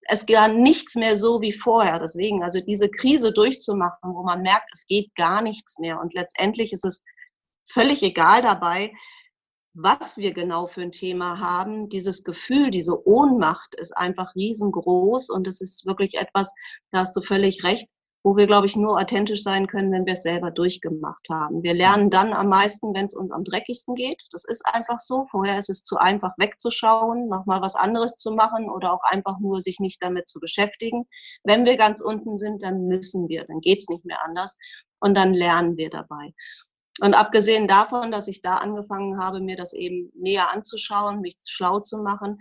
es 0.07 0.25
gar 0.25 0.47
nichts 0.47 0.95
mehr 0.95 1.17
so 1.17 1.41
wie 1.41 1.53
vorher. 1.53 1.99
Deswegen, 1.99 2.43
also 2.43 2.59
diese 2.59 2.89
Krise 2.89 3.31
durchzumachen, 3.31 4.13
wo 4.13 4.23
man 4.23 4.41
merkt, 4.41 4.69
es 4.73 4.85
geht 4.87 5.13
gar 5.15 5.41
nichts 5.41 5.79
mehr. 5.79 5.99
Und 5.99 6.13
letztendlich 6.13 6.73
ist 6.73 6.85
es 6.85 7.03
völlig 7.71 8.03
egal 8.03 8.41
dabei, 8.41 8.93
was 9.73 10.17
wir 10.17 10.33
genau 10.33 10.67
für 10.67 10.81
ein 10.81 10.91
Thema 10.91 11.39
haben. 11.39 11.89
Dieses 11.89 12.23
Gefühl, 12.23 12.69
diese 12.69 13.07
Ohnmacht 13.07 13.75
ist 13.75 13.95
einfach 13.97 14.35
riesengroß 14.35 15.29
und 15.29 15.47
es 15.47 15.61
ist 15.61 15.85
wirklich 15.85 16.15
etwas, 16.15 16.53
da 16.91 16.99
hast 16.99 17.15
du 17.15 17.21
völlig 17.21 17.63
recht, 17.63 17.87
wo 18.23 18.37
wir, 18.37 18.47
glaube 18.47 18.67
ich, 18.67 18.75
nur 18.75 18.97
authentisch 18.99 19.43
sein 19.43 19.67
können, 19.67 19.91
wenn 19.91 20.05
wir 20.05 20.13
es 20.13 20.23
selber 20.23 20.49
durchgemacht 20.49 21.27
haben. 21.29 21.61
Wir 21.61 21.73
lernen 21.73 22.09
dann 22.09 22.33
am 22.33 22.47
meisten, 22.47 22.93
wenn 22.93 23.05
es 23.05 23.13
uns 23.13 23.31
am 23.31 23.43
dreckigsten 23.43 23.95
geht. 23.95 24.23
Das 24.31 24.45
ist 24.45 24.65
einfach 24.65 24.99
so. 24.99 25.27
Vorher 25.29 25.57
ist 25.57 25.69
es 25.69 25.83
zu 25.83 25.97
einfach 25.97 26.31
wegzuschauen, 26.37 27.27
nochmal 27.27 27.61
was 27.61 27.75
anderes 27.75 28.15
zu 28.15 28.31
machen 28.31 28.69
oder 28.69 28.93
auch 28.93 29.03
einfach 29.03 29.39
nur 29.39 29.59
sich 29.59 29.79
nicht 29.79 30.01
damit 30.01 30.29
zu 30.29 30.39
beschäftigen. 30.39 31.05
Wenn 31.43 31.65
wir 31.65 31.75
ganz 31.75 31.99
unten 31.99 32.37
sind, 32.37 32.63
dann 32.63 32.87
müssen 32.87 33.27
wir, 33.27 33.43
dann 33.45 33.59
geht 33.59 33.79
es 33.79 33.89
nicht 33.89 34.05
mehr 34.05 34.23
anders 34.23 34.57
und 34.99 35.15
dann 35.17 35.33
lernen 35.33 35.75
wir 35.75 35.89
dabei. 35.89 36.33
Und 37.01 37.15
abgesehen 37.15 37.67
davon, 37.67 38.11
dass 38.11 38.27
ich 38.27 38.41
da 38.41 38.55
angefangen 38.55 39.19
habe, 39.19 39.41
mir 39.41 39.57
das 39.57 39.73
eben 39.73 40.11
näher 40.15 40.53
anzuschauen, 40.53 41.21
mich 41.21 41.35
schlau 41.45 41.79
zu 41.79 41.97
machen, 41.97 42.39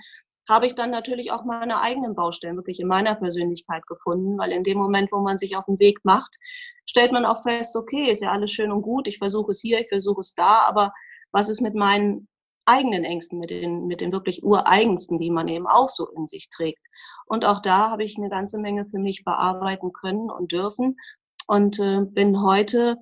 habe 0.49 0.67
ich 0.67 0.75
dann 0.75 0.91
natürlich 0.91 1.31
auch 1.31 1.45
meine 1.45 1.81
eigenen 1.81 2.15
Baustellen 2.15 2.57
wirklich 2.57 2.81
in 2.81 2.89
meiner 2.89 3.15
Persönlichkeit 3.15 3.87
gefunden, 3.87 4.39
weil 4.39 4.53
in 4.53 4.65
dem 4.65 4.79
Moment, 4.79 5.11
wo 5.13 5.21
man 5.21 5.39
sich 5.39 5.57
auf 5.57 5.67
den 5.67 5.79
Weg 5.79 5.99
macht, 6.05 6.37
stellt 6.87 7.13
man 7.13 7.25
auch 7.25 7.43
fest, 7.43 7.77
okay, 7.77 8.11
ist 8.11 8.23
ja 8.23 8.33
alles 8.33 8.51
schön 8.51 8.73
und 8.73 8.83
gut, 8.83 9.07
ich 9.07 9.19
versuche 9.19 9.53
es 9.53 9.61
hier, 9.61 9.81
ich 9.81 9.89
versuche 9.89 10.21
es 10.21 10.35
da, 10.35 10.65
aber 10.67 10.93
was 11.31 11.49
ist 11.49 11.61
mit 11.61 11.75
meinen 11.75 12.29
eigenen 12.65 13.05
Ängsten, 13.05 13.39
mit 13.39 13.51
den, 13.51 13.87
mit 13.87 14.01
den 14.01 14.13
wirklich 14.13 14.45
ureigensten, 14.45 15.19
die 15.19 15.31
man 15.31 15.49
eben 15.49 15.67
auch 15.67 15.89
so 15.89 16.09
in 16.11 16.27
sich 16.27 16.49
trägt. 16.49 16.85
Und 17.27 17.45
auch 17.45 17.61
da 17.61 17.91
habe 17.91 18.05
ich 18.05 18.17
eine 18.19 18.29
ganze 18.29 18.59
Menge 18.59 18.87
für 18.87 18.99
mich 18.99 19.25
bearbeiten 19.25 19.93
können 19.93 20.31
und 20.31 20.53
dürfen 20.53 20.97
und 21.47 21.79
äh, 21.81 22.03
bin 22.03 22.41
heute 22.43 22.97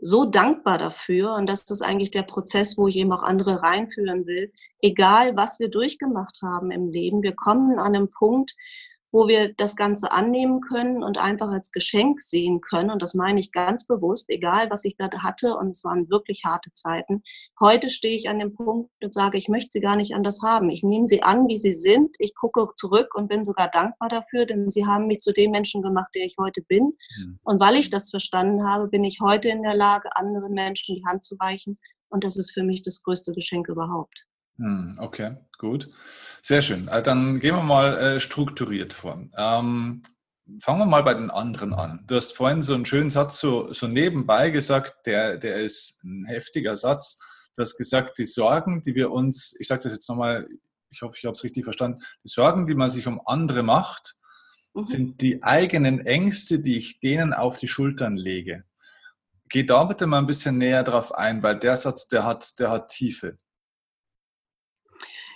so 0.00 0.24
dankbar 0.24 0.78
dafür 0.78 1.34
und 1.34 1.46
das 1.48 1.68
ist 1.70 1.82
eigentlich 1.82 2.10
der 2.10 2.22
Prozess, 2.22 2.78
wo 2.78 2.88
ich 2.88 2.96
eben 2.96 3.12
auch 3.12 3.22
andere 3.22 3.62
reinführen 3.62 4.26
will. 4.26 4.52
Egal, 4.80 5.36
was 5.36 5.58
wir 5.58 5.68
durchgemacht 5.68 6.40
haben 6.42 6.70
im 6.70 6.88
Leben, 6.88 7.22
wir 7.22 7.34
kommen 7.34 7.78
an 7.78 7.94
einem 7.94 8.10
Punkt, 8.10 8.54
wo 9.10 9.26
wir 9.26 9.54
das 9.54 9.76
Ganze 9.76 10.12
annehmen 10.12 10.60
können 10.60 11.02
und 11.02 11.18
einfach 11.18 11.48
als 11.48 11.72
Geschenk 11.72 12.20
sehen 12.20 12.60
können. 12.60 12.90
Und 12.90 13.00
das 13.00 13.14
meine 13.14 13.40
ich 13.40 13.52
ganz 13.52 13.86
bewusst, 13.86 14.28
egal 14.28 14.70
was 14.70 14.84
ich 14.84 14.96
da 14.96 15.08
hatte. 15.22 15.54
Und 15.54 15.70
es 15.70 15.84
waren 15.84 16.10
wirklich 16.10 16.42
harte 16.44 16.72
Zeiten. 16.72 17.22
Heute 17.58 17.88
stehe 17.90 18.16
ich 18.16 18.28
an 18.28 18.38
dem 18.38 18.54
Punkt 18.54 18.90
und 19.02 19.14
sage, 19.14 19.38
ich 19.38 19.48
möchte 19.48 19.70
sie 19.72 19.80
gar 19.80 19.96
nicht 19.96 20.14
anders 20.14 20.40
haben. 20.42 20.68
Ich 20.70 20.82
nehme 20.82 21.06
sie 21.06 21.22
an, 21.22 21.48
wie 21.48 21.56
sie 21.56 21.72
sind. 21.72 22.16
Ich 22.18 22.34
gucke 22.34 22.68
zurück 22.76 23.14
und 23.14 23.28
bin 23.28 23.44
sogar 23.44 23.68
dankbar 23.70 24.10
dafür, 24.10 24.44
denn 24.44 24.68
sie 24.68 24.86
haben 24.86 25.06
mich 25.06 25.20
zu 25.20 25.32
dem 25.32 25.52
Menschen 25.52 25.82
gemacht, 25.82 26.10
der 26.14 26.24
ich 26.24 26.36
heute 26.38 26.62
bin. 26.62 26.92
Mhm. 27.18 27.38
Und 27.44 27.60
weil 27.60 27.76
ich 27.76 27.90
das 27.90 28.10
verstanden 28.10 28.68
habe, 28.68 28.88
bin 28.88 29.04
ich 29.04 29.20
heute 29.20 29.48
in 29.48 29.62
der 29.62 29.74
Lage, 29.74 30.14
anderen 30.16 30.52
Menschen 30.52 30.96
die 30.96 31.04
Hand 31.06 31.24
zu 31.24 31.36
reichen. 31.40 31.78
Und 32.10 32.24
das 32.24 32.36
ist 32.36 32.52
für 32.52 32.62
mich 32.62 32.82
das 32.82 33.02
größte 33.02 33.32
Geschenk 33.32 33.68
überhaupt. 33.68 34.26
Hm, 34.58 34.98
okay, 35.00 35.36
gut. 35.56 35.88
Sehr 36.42 36.62
schön. 36.62 36.88
Äh, 36.88 37.02
dann 37.02 37.38
gehen 37.38 37.54
wir 37.54 37.62
mal 37.62 37.96
äh, 37.96 38.20
strukturiert 38.20 38.92
vor. 38.92 39.24
Ähm, 39.36 40.02
fangen 40.60 40.80
wir 40.80 40.86
mal 40.86 41.02
bei 41.02 41.14
den 41.14 41.30
anderen 41.30 41.72
an. 41.72 42.04
Du 42.06 42.16
hast 42.16 42.36
vorhin 42.36 42.62
so 42.62 42.74
einen 42.74 42.86
schönen 42.86 43.10
Satz 43.10 43.38
so, 43.38 43.72
so 43.72 43.86
nebenbei 43.86 44.50
gesagt, 44.50 45.06
der, 45.06 45.36
der 45.36 45.56
ist 45.56 46.02
ein 46.04 46.24
heftiger 46.26 46.76
Satz. 46.76 47.18
Du 47.54 47.62
hast 47.62 47.76
gesagt, 47.76 48.18
die 48.18 48.26
Sorgen, 48.26 48.82
die 48.82 48.94
wir 48.94 49.12
uns, 49.12 49.54
ich 49.58 49.68
sage 49.68 49.82
das 49.84 49.92
jetzt 49.92 50.08
nochmal, 50.08 50.48
ich 50.90 51.02
hoffe, 51.02 51.16
ich 51.18 51.24
habe 51.24 51.34
es 51.34 51.44
richtig 51.44 51.64
verstanden, 51.64 52.00
die 52.24 52.28
Sorgen, 52.28 52.66
die 52.66 52.74
man 52.74 52.90
sich 52.90 53.06
um 53.06 53.20
andere 53.26 53.62
macht, 53.62 54.16
mhm. 54.74 54.86
sind 54.86 55.20
die 55.20 55.42
eigenen 55.42 56.04
Ängste, 56.04 56.60
die 56.60 56.78
ich 56.78 56.98
denen 56.98 57.32
auf 57.32 57.58
die 57.58 57.68
Schultern 57.68 58.16
lege. 58.16 58.64
Geh 59.48 59.64
da 59.64 59.84
bitte 59.84 60.06
mal 60.06 60.18
ein 60.18 60.26
bisschen 60.26 60.58
näher 60.58 60.82
drauf 60.82 61.14
ein, 61.14 61.42
weil 61.42 61.58
der 61.58 61.76
Satz, 61.76 62.08
der 62.08 62.24
hat, 62.24 62.58
der 62.58 62.70
hat 62.70 62.88
Tiefe. 62.88 63.38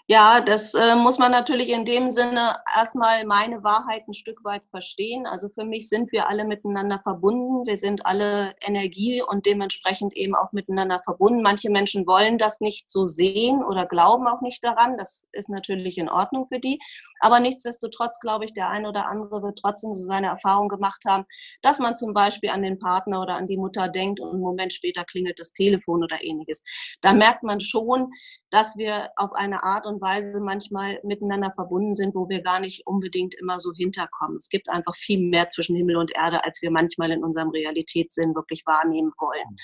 Ja, 0.08 0.40
das 0.40 0.74
äh, 0.74 0.96
muss 0.96 1.18
man 1.18 1.30
natürlich 1.30 1.68
in 1.68 1.84
dem 1.84 2.10
Sinne 2.10 2.56
erstmal 2.76 3.24
meine 3.24 3.62
Wahrheit 3.62 4.02
ein 4.08 4.14
Stück 4.14 4.42
weit 4.44 4.62
verstehen. 4.70 5.26
Also 5.26 5.48
für 5.48 5.64
mich 5.64 5.88
sind 5.88 6.10
wir 6.10 6.28
alle 6.28 6.44
miteinander 6.44 6.98
verbunden. 7.02 7.64
Wir 7.66 7.76
sind 7.76 8.04
alle 8.04 8.54
Energie 8.60 9.22
und 9.22 9.46
dementsprechend 9.46 10.14
eben 10.16 10.34
auch 10.34 10.50
miteinander 10.52 11.00
verbunden. 11.04 11.40
Manche 11.40 11.70
Menschen 11.70 12.04
wollen 12.06 12.36
das 12.36 12.60
nicht 12.60 12.90
so 12.90 13.06
sehen 13.06 13.62
oder 13.62 13.86
glauben 13.86 14.26
auch 14.26 14.40
nicht 14.40 14.64
daran. 14.64 14.98
Das 14.98 15.28
ist 15.32 15.48
natürlich 15.48 15.96
in 15.98 16.08
Ordnung 16.08 16.48
für 16.48 16.58
die. 16.58 16.80
Aber 17.22 17.38
nichtsdestotrotz 17.38 18.18
glaube 18.18 18.44
ich, 18.44 18.52
der 18.52 18.68
eine 18.68 18.88
oder 18.88 19.06
andere 19.06 19.42
wird 19.42 19.58
trotzdem 19.58 19.94
so 19.94 20.02
seine 20.02 20.26
Erfahrung 20.26 20.68
gemacht 20.68 21.04
haben, 21.06 21.24
dass 21.62 21.78
man 21.78 21.96
zum 21.96 22.12
Beispiel 22.12 22.50
an 22.50 22.62
den 22.62 22.80
Partner 22.80 23.22
oder 23.22 23.36
an 23.36 23.46
die 23.46 23.56
Mutter 23.56 23.86
denkt 23.88 24.18
und 24.18 24.30
einen 24.30 24.40
Moment 24.40 24.72
später 24.72 25.04
klingelt 25.04 25.38
das 25.38 25.52
Telefon 25.52 26.02
oder 26.02 26.22
ähnliches. 26.22 26.64
Da 27.00 27.14
merkt 27.14 27.44
man 27.44 27.60
schon, 27.60 28.10
dass 28.50 28.76
wir 28.76 29.10
auf 29.16 29.32
eine 29.34 29.62
Art 29.62 29.86
und 29.86 30.00
Weise 30.00 30.40
manchmal 30.40 30.98
miteinander 31.04 31.52
verbunden 31.54 31.94
sind, 31.94 32.16
wo 32.16 32.28
wir 32.28 32.42
gar 32.42 32.58
nicht 32.58 32.86
unbedingt 32.88 33.34
immer 33.36 33.60
so 33.60 33.72
hinterkommen. 33.72 34.36
Es 34.36 34.48
gibt 34.48 34.68
einfach 34.68 34.96
viel 34.96 35.20
mehr 35.20 35.48
zwischen 35.48 35.76
Himmel 35.76 35.96
und 35.96 36.12
Erde, 36.16 36.44
als 36.44 36.60
wir 36.60 36.72
manchmal 36.72 37.12
in 37.12 37.22
unserem 37.22 37.50
Realitätssinn 37.50 38.34
wirklich 38.34 38.64
wahrnehmen 38.66 39.12
wollen. 39.18 39.56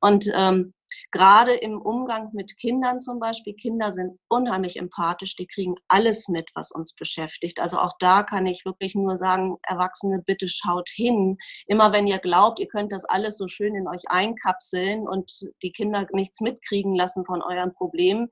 Und 0.00 0.30
ähm, 0.34 0.72
gerade 1.10 1.54
im 1.54 1.80
Umgang 1.80 2.30
mit 2.32 2.56
Kindern 2.56 3.00
zum 3.00 3.18
Beispiel, 3.18 3.54
Kinder 3.54 3.92
sind 3.92 4.18
unheimlich 4.28 4.76
empathisch, 4.76 5.36
die 5.36 5.46
kriegen 5.46 5.74
alles 5.88 6.28
mit, 6.28 6.50
was 6.54 6.70
uns 6.70 6.94
beschäftigt. 6.94 7.60
Also 7.60 7.78
auch 7.78 7.92
da 7.98 8.22
kann 8.22 8.46
ich 8.46 8.64
wirklich 8.64 8.94
nur 8.94 9.16
sagen, 9.16 9.56
Erwachsene, 9.62 10.22
bitte 10.24 10.48
schaut 10.48 10.88
hin. 10.88 11.36
Immer 11.66 11.92
wenn 11.92 12.06
ihr 12.06 12.18
glaubt, 12.18 12.58
ihr 12.60 12.68
könnt 12.68 12.92
das 12.92 13.04
alles 13.04 13.36
so 13.38 13.48
schön 13.48 13.74
in 13.74 13.88
euch 13.88 14.02
einkapseln 14.08 15.08
und 15.08 15.30
die 15.62 15.72
Kinder 15.72 16.06
nichts 16.12 16.40
mitkriegen 16.40 16.94
lassen 16.94 17.24
von 17.24 17.42
euren 17.42 17.72
Problemen, 17.74 18.28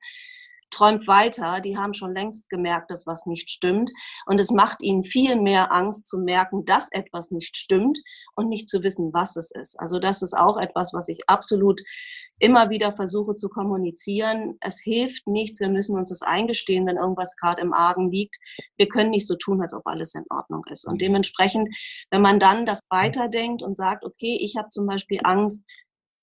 träumt 0.73 1.07
weiter, 1.07 1.61
die 1.61 1.77
haben 1.77 1.93
schon 1.93 2.13
längst 2.13 2.49
gemerkt, 2.49 2.91
dass 2.91 3.05
was 3.05 3.25
nicht 3.25 3.49
stimmt. 3.49 3.91
Und 4.25 4.39
es 4.39 4.51
macht 4.51 4.81
ihnen 4.81 5.03
viel 5.03 5.39
mehr 5.39 5.71
Angst 5.71 6.07
zu 6.07 6.17
merken, 6.17 6.65
dass 6.65 6.91
etwas 6.91 7.31
nicht 7.31 7.55
stimmt 7.55 7.99
und 8.35 8.49
nicht 8.49 8.67
zu 8.67 8.83
wissen, 8.83 9.13
was 9.13 9.35
es 9.35 9.51
ist. 9.51 9.79
Also 9.79 9.99
das 9.99 10.21
ist 10.21 10.33
auch 10.33 10.57
etwas, 10.57 10.93
was 10.93 11.07
ich 11.09 11.29
absolut 11.29 11.81
immer 12.39 12.69
wieder 12.69 12.91
versuche 12.91 13.35
zu 13.35 13.49
kommunizieren. 13.49 14.57
Es 14.61 14.81
hilft 14.81 15.27
nichts, 15.27 15.59
wir 15.59 15.69
müssen 15.69 15.97
uns 15.97 16.09
das 16.09 16.21
eingestehen, 16.21 16.85
wenn 16.85 16.97
irgendwas 16.97 17.35
gerade 17.37 17.61
im 17.61 17.73
Argen 17.73 18.11
liegt. 18.11 18.37
Wir 18.77 18.87
können 18.87 19.11
nicht 19.11 19.27
so 19.27 19.35
tun, 19.35 19.61
als 19.61 19.73
ob 19.73 19.85
alles 19.85 20.15
in 20.15 20.25
Ordnung 20.29 20.63
ist. 20.69 20.85
Und 20.85 20.95
mhm. 20.95 20.99
dementsprechend, 20.99 21.75
wenn 22.11 22.21
man 22.21 22.39
dann 22.39 22.65
das 22.65 22.81
weiterdenkt 22.89 23.63
und 23.63 23.77
sagt, 23.77 24.03
okay, 24.03 24.37
ich 24.41 24.55
habe 24.57 24.69
zum 24.69 24.85
Beispiel 24.87 25.19
Angst, 25.23 25.63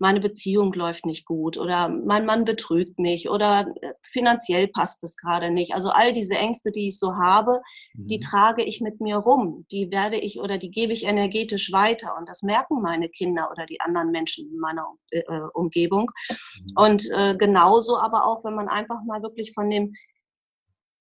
meine 0.00 0.20
Beziehung 0.20 0.72
läuft 0.72 1.04
nicht 1.04 1.26
gut 1.26 1.58
oder 1.58 1.88
mein 1.88 2.24
Mann 2.24 2.44
betrügt 2.44 2.98
mich 2.98 3.28
oder 3.28 3.66
äh, 3.82 3.92
finanziell 4.02 4.66
passt 4.68 5.04
es 5.04 5.16
gerade 5.16 5.50
nicht. 5.50 5.74
Also 5.74 5.90
all 5.90 6.12
diese 6.12 6.34
Ängste, 6.34 6.72
die 6.72 6.88
ich 6.88 6.98
so 6.98 7.16
habe, 7.16 7.60
mhm. 7.94 8.08
die 8.08 8.18
trage 8.18 8.64
ich 8.64 8.80
mit 8.80 9.00
mir 9.00 9.16
rum. 9.16 9.66
Die 9.70 9.90
werde 9.90 10.16
ich 10.16 10.40
oder 10.40 10.56
die 10.56 10.70
gebe 10.70 10.94
ich 10.94 11.04
energetisch 11.04 11.70
weiter. 11.70 12.16
Und 12.18 12.28
das 12.28 12.42
merken 12.42 12.80
meine 12.80 13.10
Kinder 13.10 13.50
oder 13.52 13.66
die 13.66 13.80
anderen 13.80 14.10
Menschen 14.10 14.50
in 14.50 14.58
meiner 14.58 14.86
äh, 15.10 15.18
äh 15.18 15.48
Umgebung. 15.52 16.10
Mhm. 16.30 16.72
Und 16.76 17.10
äh, 17.10 17.36
genauso 17.36 17.98
aber 17.98 18.24
auch, 18.24 18.42
wenn 18.42 18.54
man 18.54 18.68
einfach 18.68 19.04
mal 19.04 19.22
wirklich 19.22 19.52
von 19.52 19.68
dem 19.68 19.92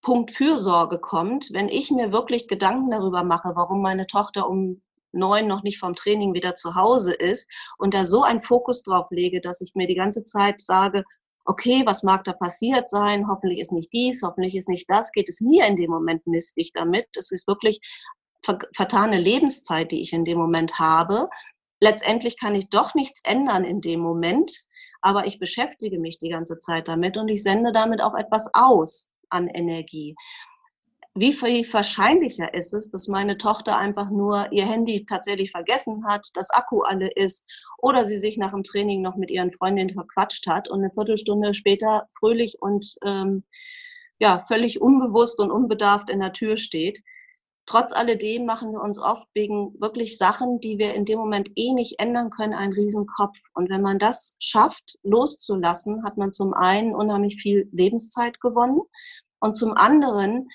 Punkt 0.02 0.32
Fürsorge 0.32 1.00
kommt, 1.00 1.50
wenn 1.54 1.70
ich 1.70 1.90
mir 1.90 2.12
wirklich 2.12 2.48
Gedanken 2.48 2.92
darüber 2.92 3.24
mache, 3.24 3.52
warum 3.56 3.82
meine 3.82 4.08
Tochter 4.08 4.50
um 4.50 4.82
neun 5.12 5.48
noch 5.48 5.64
nicht 5.64 5.80
vom 5.80 5.96
Training 5.96 6.34
wieder 6.34 6.56
zu 6.56 6.76
Hause 6.76 7.14
ist 7.14 7.50
und 7.78 7.94
da 7.94 8.06
so 8.06 8.24
einen 8.24 8.42
Fokus 8.42 8.84
drauf 8.84 9.08
lege, 9.10 9.42
dass 9.42 9.62
ich 9.62 9.72
mir 9.76 9.88
die 9.88 9.96
ganze 9.96 10.24
Zeit 10.24 10.62
sage, 10.62 11.04
okay, 11.46 11.82
was 11.86 12.04
mag 12.04 12.24
da 12.26 12.34
passiert 12.34 12.90
sein? 12.90 13.28
Hoffentlich 13.28 13.60
ist 13.60 13.72
nicht 13.72 13.92
dies, 13.92 14.22
hoffentlich 14.24 14.56
ist 14.56 14.70
nicht 14.70 14.90
das. 14.90 15.12
Geht 15.12 15.30
es 15.30 15.42
mir 15.42 15.66
in 15.66 15.76
dem 15.76 15.90
Moment 15.90 16.26
mistig 16.28 16.72
damit? 16.74 17.08
Das 17.14 17.32
ist 17.32 17.48
wirklich 17.48 17.80
vertane 18.76 19.20
Lebenszeit, 19.20 19.92
die 19.92 20.02
ich 20.02 20.14
in 20.14 20.26
dem 20.26 20.38
Moment 20.38 20.80
habe. 20.80 21.28
Letztendlich 21.82 22.40
kann 22.40 22.56
ich 22.56 22.70
doch 22.70 22.94
nichts 22.94 23.22
ändern 23.24 23.64
in 23.64 23.82
dem 23.82 24.00
Moment, 24.00 24.52
aber 25.02 25.26
ich 25.26 25.40
beschäftige 25.40 26.00
mich 26.00 26.20
die 26.20 26.30
ganze 26.30 26.60
Zeit 26.60 26.88
damit 26.88 27.18
und 27.18 27.30
ich 27.30 27.42
sende 27.42 27.72
damit 27.72 28.02
auch 28.02 28.16
etwas 28.16 28.50
aus 28.54 29.12
an 29.30 29.48
Energie 29.48 30.16
wie 31.16 31.34
viel 31.34 31.66
wahrscheinlicher 31.74 32.54
ist 32.54 32.74
es, 32.74 32.90
dass 32.90 33.08
meine 33.08 33.38
Tochter 33.38 33.78
einfach 33.78 34.10
nur 34.10 34.52
ihr 34.52 34.66
Handy 34.66 35.06
tatsächlich 35.06 35.52
vergessen 35.52 36.06
hat, 36.08 36.28
das 36.36 36.50
Akku 36.52 36.82
alle 36.82 37.10
ist 37.12 37.50
oder 37.80 38.06
sie 38.06 38.18
sich 38.18 38.38
nach 38.38 38.52
dem 38.52 38.64
Training 38.64 39.02
noch 39.02 39.16
mit 39.16 39.32
ihren 39.32 39.52
Freundinnen 39.52 39.94
verquatscht 39.94 40.48
hat 40.48 40.70
und 40.70 40.80
eine 40.80 40.92
Viertelstunde 40.92 41.54
später 41.54 42.08
fröhlich 42.18 42.58
und 42.62 42.96
ähm, 43.04 43.44
ja, 44.20 44.40
völlig 44.40 44.82
unbewusst 44.82 45.40
und 45.40 45.52
unbedarft 45.52 46.10
in 46.10 46.20
der 46.20 46.34
Tür 46.34 46.58
steht. 46.58 47.02
Trotz 47.66 47.94
alledem 47.94 48.46
machen 48.46 48.72
wir 48.72 48.82
uns 48.82 49.00
oft 49.00 49.28
wegen 49.34 49.80
wirklich 49.80 50.18
Sachen, 50.18 50.60
die 50.60 50.80
wir 50.80 50.96
in 50.96 51.06
dem 51.06 51.20
Moment 51.20 51.52
eh 51.56 51.72
nicht 51.72 52.00
ändern 52.00 52.32
können, 52.32 52.54
einen 52.54 52.74
Riesenkopf. 52.74 53.38
Und 53.54 53.70
wenn 53.70 53.82
man 53.82 54.00
das 54.00 54.36
schafft, 54.40 54.98
loszulassen, 55.04 56.04
hat 56.04 56.18
man 56.18 56.32
zum 56.32 56.54
einen 56.54 56.96
unheimlich 56.96 57.40
viel 57.42 57.70
Lebenszeit 57.72 58.42
gewonnen 58.42 58.82
und 59.40 59.56
zum 59.56 59.74
anderen 59.74 60.50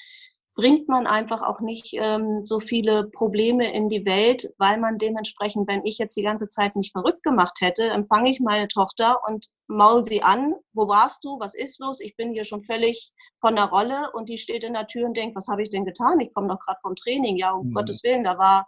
bringt 0.55 0.89
man 0.89 1.07
einfach 1.07 1.43
auch 1.43 1.61
nicht 1.61 1.95
ähm, 1.95 2.45
so 2.45 2.61
viele 2.61 3.09
Probleme 3.11 3.73
in 3.73 3.89
die 3.89 4.05
Welt, 4.07 4.53
weil 4.59 4.79
man 4.79 4.99
dementsprechend, 4.99 5.67
wenn 5.69 5.85
ich 5.85 5.99
jetzt 5.99 6.17
die 6.17 6.23
ganze 6.23 6.49
Zeit 6.49 6.77
mich 6.77 6.93
verrückt 6.93 7.25
gemacht 7.25 7.61
hätte, 7.61 7.89
empfange 7.89 8.31
ich 8.31 8.39
meine 8.39 8.69
Tochter 8.69 9.19
und 9.27 9.49
maul 9.67 10.05
sie 10.05 10.23
an, 10.23 10.55
wo 10.73 10.87
warst 10.89 11.25
du, 11.25 11.41
was 11.41 11.55
ist 11.55 11.81
los, 11.81 12.01
ich 12.01 12.17
bin 12.17 12.33
hier 12.33 12.45
schon 12.45 12.63
völlig 12.63 13.13
von 13.41 13.57
der 13.57 13.67
Rolle 13.67 14.11
und 14.13 14.29
die 14.29 14.39
steht 14.39 14.63
in 14.63 14.75
der 14.75 14.87
Tür 14.87 15.07
und 15.07 15.17
denkt, 15.17 15.35
was 15.35 15.49
habe 15.49 15.63
ich 15.63 15.71
denn 15.71 15.85
getan, 15.85 16.21
ich 16.21 16.33
komme 16.33 16.49
doch 16.49 16.61
gerade 16.61 16.79
vom 16.83 16.95
Training, 16.95 17.37
ja, 17.37 17.53
um 17.53 17.69
mhm. 17.69 17.75
Gottes 17.75 18.05
Willen, 18.05 18.23
da 18.23 18.39
war 18.39 18.65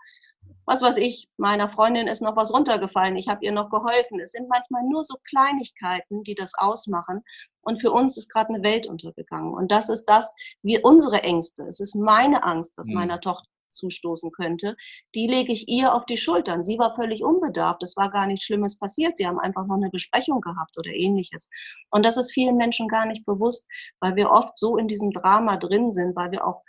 was 0.67 0.83
weiß 0.83 0.97
ich, 0.97 1.29
meiner 1.37 1.69
Freundin 1.69 2.09
ist 2.09 2.23
noch 2.23 2.37
was 2.37 2.53
runtergefallen, 2.53 3.17
ich 3.17 3.29
habe 3.29 3.45
ihr 3.45 3.53
noch 3.53 3.71
geholfen. 3.71 4.21
Es 4.21 4.33
sind 4.33 4.49
manchmal 4.49 4.83
nur 4.83 5.03
so 5.03 5.17
Kleinigkeiten, 5.29 6.25
die 6.25 6.35
das 6.35 6.55
ausmachen. 6.55 7.23
Und 7.63 7.81
für 7.81 7.93
uns 7.93 8.17
ist 8.17 8.33
gerade 8.33 8.53
eine 8.53 8.63
Welt 8.63 8.87
untergegangen. 8.87 9.55
Und 9.55 9.71
das 9.71 9.89
ist 9.89 10.05
das, 10.07 10.35
wie 10.63 10.79
unsere 10.79 11.23
Ängste. 11.23 11.65
Es 11.65 11.81
ist 11.81 11.95
meine 11.95 12.45
Angst, 12.45 12.77
dass 12.77 12.89
mhm. 12.89 12.95
meiner 12.95 13.21
Tochter 13.21 13.49
zustoßen 13.77 14.33
könnte, 14.33 14.77
die 15.15 15.27
lege 15.27 15.53
ich 15.53 15.69
ihr 15.69 15.95
auf 15.95 16.07
die 16.07 16.17
Schultern. 16.17 16.65
Sie 16.65 16.79
war 16.79 16.95
völlig 16.97 17.23
unbedarft. 17.23 17.83
Es 17.83 17.97
war 17.97 18.11
gar 18.11 18.27
nichts 18.27 18.47
Schlimmes 18.47 18.79
passiert. 18.79 19.17
Sie 19.17 19.27
haben 19.27 19.39
einfach 19.39 19.67
noch 19.67 19.77
eine 19.77 19.91
Besprechung 19.91 20.41
gehabt 20.41 20.77
oder 20.79 20.91
ähnliches. 20.91 21.49
Und 21.91 22.05
das 22.05 22.17
ist 22.17 22.33
vielen 22.33 22.57
Menschen 22.57 22.89
gar 22.89 23.07
nicht 23.07 23.25
bewusst, 23.27 23.69
weil 24.01 24.17
wir 24.17 24.31
oft 24.31 24.59
so 24.59 24.77
in 24.77 24.89
diesem 24.89 25.11
Drama 25.13 25.57
drin 25.57 25.93
sind, 25.93 26.17
weil 26.17 26.31
wir 26.31 26.47
auch 26.47 26.63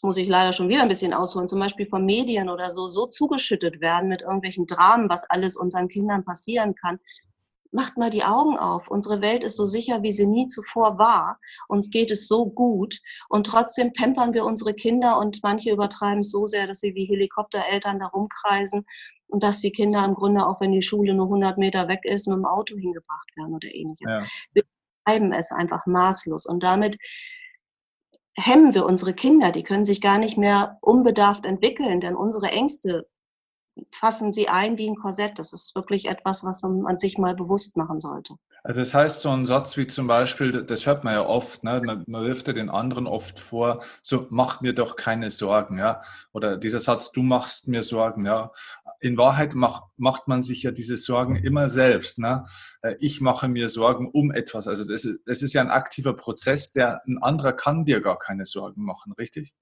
das 0.00 0.06
muss 0.06 0.16
ich 0.16 0.28
leider 0.28 0.54
schon 0.54 0.70
wieder 0.70 0.80
ein 0.80 0.88
bisschen 0.88 1.12
ausholen, 1.12 1.46
zum 1.46 1.60
Beispiel 1.60 1.86
von 1.86 2.06
Medien 2.06 2.48
oder 2.48 2.70
so, 2.70 2.88
so 2.88 3.04
zugeschüttet 3.04 3.82
werden 3.82 4.08
mit 4.08 4.22
irgendwelchen 4.22 4.64
Dramen, 4.64 5.10
was 5.10 5.28
alles 5.28 5.58
unseren 5.58 5.88
Kindern 5.88 6.24
passieren 6.24 6.74
kann. 6.74 6.98
macht 7.70 7.98
mal 7.98 8.08
die 8.08 8.24
Augen 8.24 8.56
auf. 8.56 8.88
Unsere 8.88 9.20
Welt 9.20 9.44
ist 9.44 9.56
so 9.56 9.66
sicher, 9.66 10.02
wie 10.02 10.10
sie 10.10 10.26
nie 10.26 10.46
zuvor 10.46 10.98
war. 10.98 11.38
Uns 11.68 11.90
geht 11.90 12.10
es 12.10 12.28
so 12.28 12.46
gut. 12.46 12.98
Und 13.28 13.46
trotzdem 13.46 13.92
pampern 13.92 14.32
wir 14.32 14.46
unsere 14.46 14.72
Kinder 14.72 15.18
und 15.18 15.40
manche 15.42 15.70
übertreiben 15.70 16.20
es 16.20 16.30
so 16.30 16.46
sehr, 16.46 16.66
dass 16.66 16.80
sie 16.80 16.94
wie 16.94 17.04
Helikoptereltern 17.04 17.98
da 17.98 18.06
rumkreisen 18.06 18.86
und 19.28 19.42
dass 19.42 19.60
die 19.60 19.70
Kinder 19.70 20.02
im 20.06 20.14
Grunde, 20.14 20.46
auch 20.46 20.62
wenn 20.62 20.72
die 20.72 20.80
Schule 20.80 21.12
nur 21.12 21.26
100 21.26 21.58
Meter 21.58 21.88
weg 21.88 22.00
ist, 22.04 22.26
mit 22.26 22.38
dem 22.38 22.46
Auto 22.46 22.74
hingebracht 22.76 23.28
werden 23.36 23.54
oder 23.54 23.68
ähnliches. 23.68 24.10
Ja. 24.10 24.24
Wir 24.54 24.64
treiben 25.04 25.34
es 25.34 25.52
einfach 25.52 25.84
maßlos. 25.84 26.46
Und 26.46 26.62
damit 26.62 26.96
hemmen 28.40 28.74
wir 28.74 28.86
unsere 28.86 29.14
Kinder. 29.14 29.52
Die 29.52 29.62
können 29.62 29.84
sich 29.84 30.00
gar 30.00 30.18
nicht 30.18 30.38
mehr 30.38 30.78
unbedarft 30.80 31.46
entwickeln, 31.46 32.00
denn 32.00 32.16
unsere 32.16 32.48
Ängste 32.48 33.06
fassen 33.90 34.32
sie 34.32 34.48
ein 34.48 34.78
wie 34.78 34.88
ein 34.88 34.96
Korsett. 34.96 35.38
Das 35.38 35.52
ist 35.52 35.74
wirklich 35.74 36.08
etwas, 36.08 36.44
was 36.44 36.62
man 36.62 36.98
sich 36.98 37.18
mal 37.18 37.34
bewusst 37.34 37.76
machen 37.76 38.00
sollte. 38.00 38.34
Also 38.62 38.80
das 38.80 38.92
heißt, 38.92 39.20
so 39.20 39.30
ein 39.30 39.46
Satz 39.46 39.76
wie 39.78 39.86
zum 39.86 40.06
Beispiel, 40.06 40.62
das 40.62 40.84
hört 40.84 41.02
man 41.02 41.14
ja 41.14 41.24
oft, 41.24 41.64
ne? 41.64 41.80
man, 41.82 42.04
man 42.06 42.24
wirft 42.24 42.46
ja 42.46 42.52
den 42.52 42.68
anderen 42.68 43.06
oft 43.06 43.38
vor, 43.38 43.82
so 44.02 44.26
mach 44.28 44.60
mir 44.60 44.74
doch 44.74 44.96
keine 44.96 45.30
Sorgen, 45.30 45.78
ja. 45.78 46.02
Oder 46.32 46.58
dieser 46.58 46.80
Satz, 46.80 47.10
du 47.10 47.22
machst 47.22 47.68
mir 47.68 47.82
Sorgen, 47.82 48.26
ja. 48.26 48.52
In 49.00 49.16
Wahrheit 49.16 49.54
mach, 49.54 49.82
macht 49.96 50.28
man 50.28 50.42
sich 50.42 50.62
ja 50.62 50.70
diese 50.70 50.96
Sorgen 50.96 51.36
immer 51.36 51.68
selbst. 51.68 52.18
Ne? 52.18 52.46
Äh, 52.82 52.96
ich 53.00 53.20
mache 53.20 53.48
mir 53.48 53.68
Sorgen 53.70 54.10
um 54.10 54.30
etwas. 54.30 54.66
Also 54.66 54.84
das 54.84 55.04
ist, 55.04 55.20
das 55.26 55.42
ist 55.42 55.52
ja 55.52 55.62
ein 55.62 55.70
aktiver 55.70 56.14
Prozess, 56.14 56.72
der 56.72 57.00
ein 57.06 57.18
anderer 57.22 57.52
kann 57.52 57.84
dir 57.84 58.00
gar 58.00 58.18
keine 58.18 58.44
Sorgen 58.44 58.84
machen, 58.84 59.12
richtig? 59.12 59.54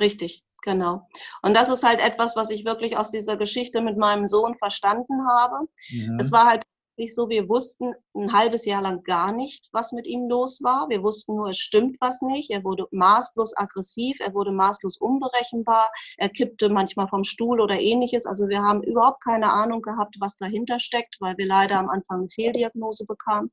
Richtig. 0.00 0.44
Genau. 0.62 1.06
Und 1.42 1.54
das 1.54 1.70
ist 1.70 1.84
halt 1.84 2.00
etwas, 2.00 2.34
was 2.34 2.50
ich 2.50 2.64
wirklich 2.64 2.96
aus 2.96 3.10
dieser 3.10 3.36
Geschichte 3.36 3.80
mit 3.80 3.96
meinem 3.96 4.26
Sohn 4.26 4.56
verstanden 4.58 5.26
habe. 5.28 5.68
Mhm. 5.90 6.18
Es 6.18 6.32
war 6.32 6.46
halt 6.46 6.64
nicht 6.98 7.14
so, 7.14 7.28
wir 7.28 7.48
wussten 7.48 7.94
ein 8.14 8.32
halbes 8.32 8.64
Jahr 8.64 8.82
lang 8.82 9.02
gar 9.04 9.32
nicht, 9.32 9.68
was 9.72 9.92
mit 9.92 10.06
ihm 10.06 10.28
los 10.28 10.62
war. 10.62 10.88
Wir 10.88 11.02
wussten 11.02 11.36
nur, 11.36 11.50
es 11.50 11.58
stimmt 11.58 11.96
was 12.00 12.22
nicht. 12.22 12.50
Er 12.50 12.64
wurde 12.64 12.86
maßlos 12.90 13.56
aggressiv, 13.56 14.18
er 14.20 14.34
wurde 14.34 14.52
maßlos 14.52 14.98
unberechenbar, 14.98 15.90
er 16.16 16.28
kippte 16.28 16.68
manchmal 16.68 17.08
vom 17.08 17.24
Stuhl 17.24 17.60
oder 17.60 17.78
ähnliches. 17.80 18.26
Also 18.26 18.48
wir 18.48 18.62
haben 18.62 18.82
überhaupt 18.82 19.22
keine 19.22 19.52
Ahnung 19.52 19.82
gehabt, 19.82 20.16
was 20.20 20.36
dahinter 20.36 20.80
steckt, 20.80 21.16
weil 21.20 21.36
wir 21.38 21.46
leider 21.46 21.78
am 21.78 21.88
Anfang 21.88 22.20
eine 22.20 22.30
Fehldiagnose 22.30 23.06
bekamen. 23.06 23.50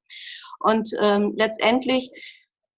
Und 0.59 0.89
ähm, 1.01 1.33
letztendlich 1.37 2.11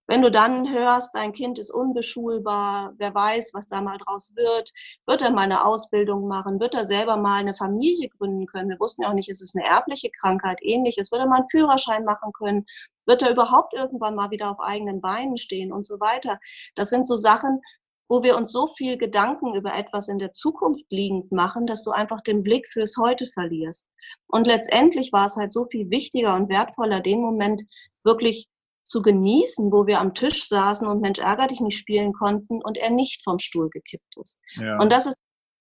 wenn 0.07 0.21
du 0.21 0.31
dann 0.31 0.71
hörst, 0.71 1.13
dein 1.13 1.33
Kind 1.33 1.59
ist 1.59 1.69
unbeschulbar, 1.69 2.93
wer 2.97 3.13
weiß, 3.13 3.51
was 3.53 3.67
da 3.67 3.81
mal 3.81 3.97
draus 3.97 4.33
wird, 4.35 4.71
wird 5.05 5.21
er 5.21 5.31
mal 5.31 5.41
eine 5.41 5.65
Ausbildung 5.65 6.27
machen, 6.27 6.59
wird 6.61 6.75
er 6.75 6.85
selber 6.85 7.17
mal 7.17 7.39
eine 7.39 7.55
Familie 7.55 8.07
gründen 8.09 8.45
können. 8.45 8.69
Wir 8.69 8.79
wussten 8.79 9.03
ja 9.03 9.09
auch 9.09 9.13
nicht, 9.13 9.29
ist 9.29 9.41
es 9.41 9.53
eine 9.53 9.65
erbliche 9.65 10.09
Krankheit, 10.09 10.59
ähnliches, 10.61 11.11
wird 11.11 11.21
er 11.21 11.27
mal 11.27 11.39
einen 11.39 11.49
Führerschein 11.49 12.05
machen 12.05 12.31
können, 12.31 12.65
wird 13.05 13.21
er 13.21 13.31
überhaupt 13.31 13.73
irgendwann 13.73 14.15
mal 14.15 14.31
wieder 14.31 14.49
auf 14.49 14.59
eigenen 14.59 15.01
Beinen 15.01 15.37
stehen 15.37 15.73
und 15.73 15.85
so 15.85 15.99
weiter. 15.99 16.39
Das 16.75 16.89
sind 16.89 17.05
so 17.07 17.17
Sachen, 17.17 17.61
wo 18.09 18.23
wir 18.23 18.37
uns 18.37 18.53
so 18.53 18.67
viel 18.67 18.97
Gedanken 18.97 19.53
über 19.53 19.75
etwas 19.75 20.07
in 20.07 20.19
der 20.19 20.31
Zukunft 20.31 20.85
liegend 20.89 21.31
machen, 21.33 21.67
dass 21.67 21.83
du 21.83 21.91
einfach 21.91 22.21
den 22.21 22.41
Blick 22.43 22.69
fürs 22.69 22.95
Heute 22.97 23.27
verlierst. 23.33 23.87
Und 24.27 24.47
letztendlich 24.47 25.11
war 25.11 25.25
es 25.25 25.35
halt 25.35 25.51
so 25.51 25.65
viel 25.65 25.89
wichtiger 25.89 26.35
und 26.35 26.47
wertvoller, 26.47 27.01
den 27.01 27.21
Moment 27.21 27.63
wirklich 28.05 28.47
zu 28.87 29.01
genießen, 29.01 29.71
wo 29.71 29.85
wir 29.85 29.99
am 29.99 30.13
Tisch 30.13 30.47
saßen 30.47 30.87
und 30.87 31.01
Mensch 31.01 31.19
ärger 31.19 31.47
dich 31.47 31.59
nicht 31.59 31.77
spielen 31.77 32.13
konnten 32.13 32.61
und 32.61 32.77
er 32.77 32.89
nicht 32.89 33.23
vom 33.23 33.39
Stuhl 33.39 33.69
gekippt 33.69 34.17
ist. 34.19 34.41
Ja. 34.55 34.79
Und 34.79 34.91
das 34.91 35.05
ist 35.05 35.17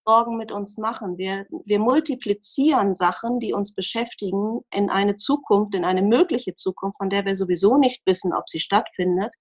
Sorgen 0.09 0.37
mit 0.37 0.53
uns 0.53 0.79
machen. 0.79 1.19
Wir, 1.19 1.47
wir 1.65 1.81
multiplizieren 1.81 2.95
Sachen, 2.95 3.41
die 3.41 3.53
uns 3.53 3.75
beschäftigen, 3.75 4.61
in 4.73 4.89
eine 4.89 5.17
Zukunft, 5.17 5.75
in 5.75 5.85
eine 5.85 6.03
mögliche 6.03 6.55
Zukunft, 6.55 6.99
von 6.99 7.11
der 7.11 7.25
wir 7.25 7.35
sowieso 7.35 7.77
nicht 7.77 8.07
wissen, 8.07 8.33
ob 8.33 8.49
sie 8.49 8.61
stattfindet. 8.61 9.35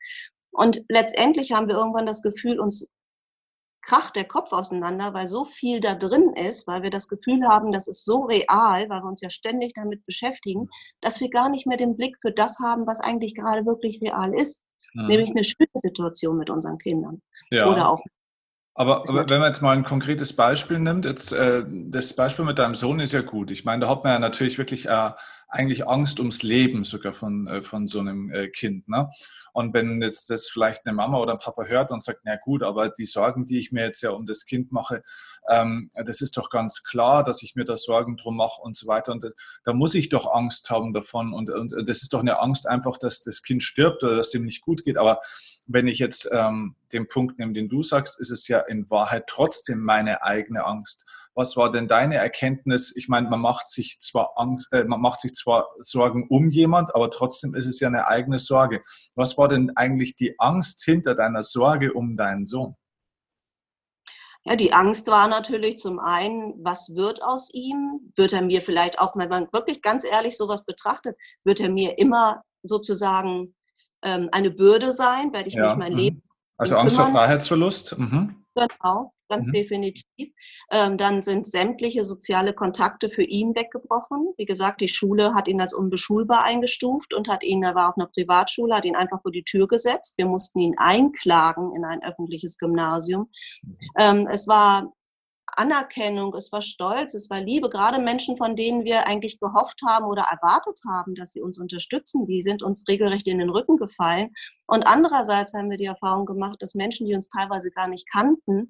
Und 0.51 0.83
letztendlich 0.89 1.51
haben 1.51 1.67
wir 1.67 1.75
irgendwann 1.75 2.07
das 2.07 2.23
Gefühl, 2.23 2.59
uns 2.59 2.87
kracht 3.85 4.15
der 4.15 4.25
Kopf 4.25 4.51
auseinander, 4.51 5.13
weil 5.13 5.27
so 5.27 5.45
viel 5.45 5.79
da 5.79 5.93
drin 5.93 6.33
ist, 6.33 6.67
weil 6.67 6.83
wir 6.83 6.89
das 6.89 7.07
Gefühl 7.07 7.47
haben, 7.47 7.71
das 7.71 7.87
ist 7.87 8.03
so 8.03 8.23
real, 8.23 8.89
weil 8.89 9.01
wir 9.01 9.07
uns 9.07 9.21
ja 9.21 9.29
ständig 9.29 9.73
damit 9.75 10.05
beschäftigen, 10.05 10.67
dass 11.01 11.21
wir 11.21 11.29
gar 11.29 11.49
nicht 11.49 11.67
mehr 11.67 11.77
den 11.77 11.95
Blick 11.95 12.17
für 12.21 12.31
das 12.31 12.59
haben, 12.59 12.87
was 12.87 12.99
eigentlich 12.99 13.35
gerade 13.35 13.65
wirklich 13.65 14.01
real 14.01 14.33
ist. 14.33 14.63
Mhm. 14.93 15.07
Nämlich 15.07 15.29
eine 15.31 15.43
schöne 15.43 15.69
Situation 15.75 16.37
mit 16.37 16.49
unseren 16.49 16.77
Kindern. 16.77 17.21
Ja. 17.51 17.67
Oder 17.67 17.89
auch 17.89 18.01
aber, 18.77 19.03
aber, 19.07 19.29
wenn 19.29 19.39
man 19.39 19.47
jetzt 19.47 19.61
mal 19.61 19.75
ein 19.75 19.85
konkretes 19.85 20.35
Beispiel 20.35 20.79
nimmt, 20.79 21.05
jetzt 21.05 21.31
äh, 21.31 21.63
das 21.65 22.13
Beispiel 22.13 22.43
mit 22.43 22.59
deinem 22.59 22.75
Sohn 22.75 22.99
ist 22.99 23.13
ja 23.13 23.21
gut. 23.21 23.49
Ich 23.49 23.63
meine, 23.63 23.85
da 23.85 23.89
hat 23.89 24.03
man 24.03 24.11
ja 24.11 24.19
natürlich 24.19 24.57
wirklich 24.57 24.87
äh, 24.87 25.11
eigentlich 25.55 25.87
Angst 25.87 26.19
ums 26.19 26.43
Leben 26.43 26.83
sogar 26.83 27.13
von, 27.13 27.47
äh, 27.47 27.61
von 27.61 27.87
so 27.87 27.99
einem 27.99 28.29
äh, 28.31 28.49
Kind. 28.49 28.87
Ne? 28.87 29.09
Und 29.53 29.73
wenn 29.73 30.01
jetzt 30.01 30.29
das 30.29 30.49
vielleicht 30.49 30.85
eine 30.85 30.95
Mama 30.95 31.17
oder 31.17 31.33
ein 31.33 31.39
Papa 31.39 31.63
hört 31.63 31.91
und 31.91 32.03
sagt, 32.03 32.21
na 32.23 32.35
gut, 32.35 32.61
aber 32.61 32.89
die 32.89 33.05
Sorgen, 33.05 33.45
die 33.45 33.59
ich 33.59 33.71
mir 33.71 33.85
jetzt 33.85 34.01
ja 34.01 34.11
um 34.11 34.25
das 34.25 34.45
Kind 34.45 34.71
mache, 34.71 35.03
ähm, 35.49 35.89
das 36.05 36.21
ist 36.21 36.37
doch 36.37 36.49
ganz 36.49 36.83
klar, 36.83 37.23
dass 37.23 37.41
ich 37.41 37.55
mir 37.55 37.63
da 37.63 37.77
Sorgen 37.77 38.17
drum 38.17 38.37
mache 38.37 38.61
und 38.61 38.75
so 38.75 38.87
weiter. 38.87 39.11
Und 39.13 39.23
da, 39.23 39.29
da 39.63 39.73
muss 39.73 39.95
ich 39.95 40.09
doch 40.09 40.33
Angst 40.33 40.69
haben 40.69 40.93
davon. 40.93 41.33
Und, 41.33 41.49
und 41.49 41.73
das 41.87 42.01
ist 42.01 42.13
doch 42.13 42.19
eine 42.19 42.39
Angst 42.39 42.67
einfach, 42.67 42.97
dass 42.97 43.21
das 43.21 43.41
Kind 43.41 43.63
stirbt 43.63 44.03
oder 44.03 44.17
dass 44.17 44.33
ihm 44.33 44.45
nicht 44.45 44.61
gut 44.61 44.83
geht. 44.83 44.97
Aber 44.97 45.21
wenn 45.67 45.87
ich 45.87 45.99
jetzt 45.99 46.29
ähm, 46.31 46.75
den 46.93 47.07
Punkt 47.07 47.39
nehme, 47.39 47.53
den 47.53 47.69
du 47.69 47.81
sagst, 47.81 48.19
ist 48.19 48.29
es 48.29 48.47
ja 48.47 48.59
in 48.59 48.89
Wahrheit 48.89 49.25
trotzdem 49.27 49.79
meine 49.79 50.21
eigene 50.23 50.65
Angst. 50.65 51.05
Was 51.35 51.57
war 51.57 51.69
denn 51.69 51.89
deine 51.89 52.15
Erkenntnis? 52.15 52.95
Ich 52.95 53.09
meine, 53.09 53.29
man 53.29 53.41
macht 53.41 53.67
sich 53.67 53.99
zwar 53.99 54.31
Angst, 54.37 54.71
äh, 54.71 54.85
man 54.85 55.01
macht 55.01 55.19
sich 55.19 55.33
zwar 55.33 55.67
Sorgen 55.79 56.27
um 56.29 56.49
jemand, 56.49 56.95
aber 56.95 57.11
trotzdem 57.11 57.53
ist 57.55 57.65
es 57.65 57.81
ja 57.81 57.89
eine 57.89 58.07
eigene 58.07 58.39
Sorge. 58.39 58.81
Was 59.15 59.37
war 59.37 59.49
denn 59.49 59.71
eigentlich 59.75 60.15
die 60.15 60.39
Angst 60.39 60.83
hinter 60.85 61.13
deiner 61.13 61.43
Sorge 61.43 61.93
um 61.93 62.15
deinen 62.15 62.45
Sohn? 62.45 62.75
Ja, 64.45 64.55
die 64.55 64.71
Angst 64.71 65.07
war 65.07 65.27
natürlich 65.27 65.79
zum 65.79 65.99
einen, 65.99 66.53
was 66.63 66.95
wird 66.95 67.21
aus 67.21 67.53
ihm? 67.53 68.13
Wird 68.15 68.31
er 68.31 68.41
mir 68.41 68.61
vielleicht 68.61 68.99
auch, 68.99 69.17
wenn 69.17 69.29
man 69.29 69.47
wirklich 69.51 69.81
ganz 69.81 70.05
ehrlich 70.05 70.37
sowas 70.37 70.65
betrachtet, 70.65 71.17
wird 71.43 71.59
er 71.59 71.69
mir 71.69 71.97
immer 71.97 72.43
sozusagen 72.63 73.55
ähm, 74.03 74.29
eine 74.31 74.51
Bürde 74.51 74.93
sein? 74.93 75.33
Werde 75.33 75.49
ich 75.49 75.55
ja. 75.55 75.67
mich 75.67 75.75
mein 75.77 75.93
mhm. 75.93 75.97
Leben. 75.97 76.23
Also 76.57 76.77
Angst 76.77 76.95
vor 76.95 77.07
Freiheitsverlust? 77.07 77.97
Mhm. 77.97 78.45
Genau 78.55 79.14
ganz 79.29 79.47
mhm. 79.47 79.51
definitiv. 79.53 80.33
Ähm, 80.71 80.97
dann 80.97 81.21
sind 81.21 81.45
sämtliche 81.45 82.03
soziale 82.03 82.53
Kontakte 82.53 83.09
für 83.09 83.23
ihn 83.23 83.55
weggebrochen. 83.55 84.33
Wie 84.37 84.45
gesagt, 84.45 84.81
die 84.81 84.87
Schule 84.87 85.33
hat 85.33 85.47
ihn 85.47 85.61
als 85.61 85.73
unbeschulbar 85.73 86.43
eingestuft 86.43 87.13
und 87.13 87.27
hat 87.27 87.43
ihn, 87.43 87.63
er 87.63 87.75
war 87.75 87.89
auf 87.89 87.97
einer 87.97 88.07
Privatschule, 88.07 88.75
hat 88.75 88.85
ihn 88.85 88.95
einfach 88.95 89.21
vor 89.21 89.31
die 89.31 89.43
Tür 89.43 89.67
gesetzt. 89.67 90.17
Wir 90.17 90.25
mussten 90.25 90.59
ihn 90.59 90.75
einklagen 90.77 91.75
in 91.75 91.85
ein 91.85 92.03
öffentliches 92.03 92.57
Gymnasium. 92.57 93.29
Mhm. 93.63 93.77
Ähm, 93.97 94.27
es 94.31 94.47
war 94.47 94.91
Anerkennung, 95.57 96.33
es 96.35 96.51
war 96.51 96.61
Stolz, 96.61 97.13
es 97.13 97.29
war 97.29 97.41
Liebe. 97.41 97.69
Gerade 97.69 97.99
Menschen, 97.99 98.37
von 98.37 98.55
denen 98.55 98.83
wir 98.83 99.07
eigentlich 99.07 99.39
gehofft 99.39 99.79
haben 99.85 100.05
oder 100.05 100.23
erwartet 100.23 100.79
haben, 100.87 101.15
dass 101.15 101.31
sie 101.31 101.41
uns 101.41 101.59
unterstützen, 101.59 102.25
die 102.25 102.41
sind 102.41 102.63
uns 102.63 102.85
regelrecht 102.87 103.27
in 103.27 103.39
den 103.39 103.49
Rücken 103.49 103.77
gefallen. 103.77 104.33
Und 104.67 104.83
andererseits 104.83 105.53
haben 105.53 105.69
wir 105.69 105.77
die 105.77 105.85
Erfahrung 105.85 106.25
gemacht, 106.25 106.61
dass 106.61 106.75
Menschen, 106.75 107.07
die 107.07 107.15
uns 107.15 107.29
teilweise 107.29 107.71
gar 107.71 107.87
nicht 107.87 108.09
kannten, 108.09 108.69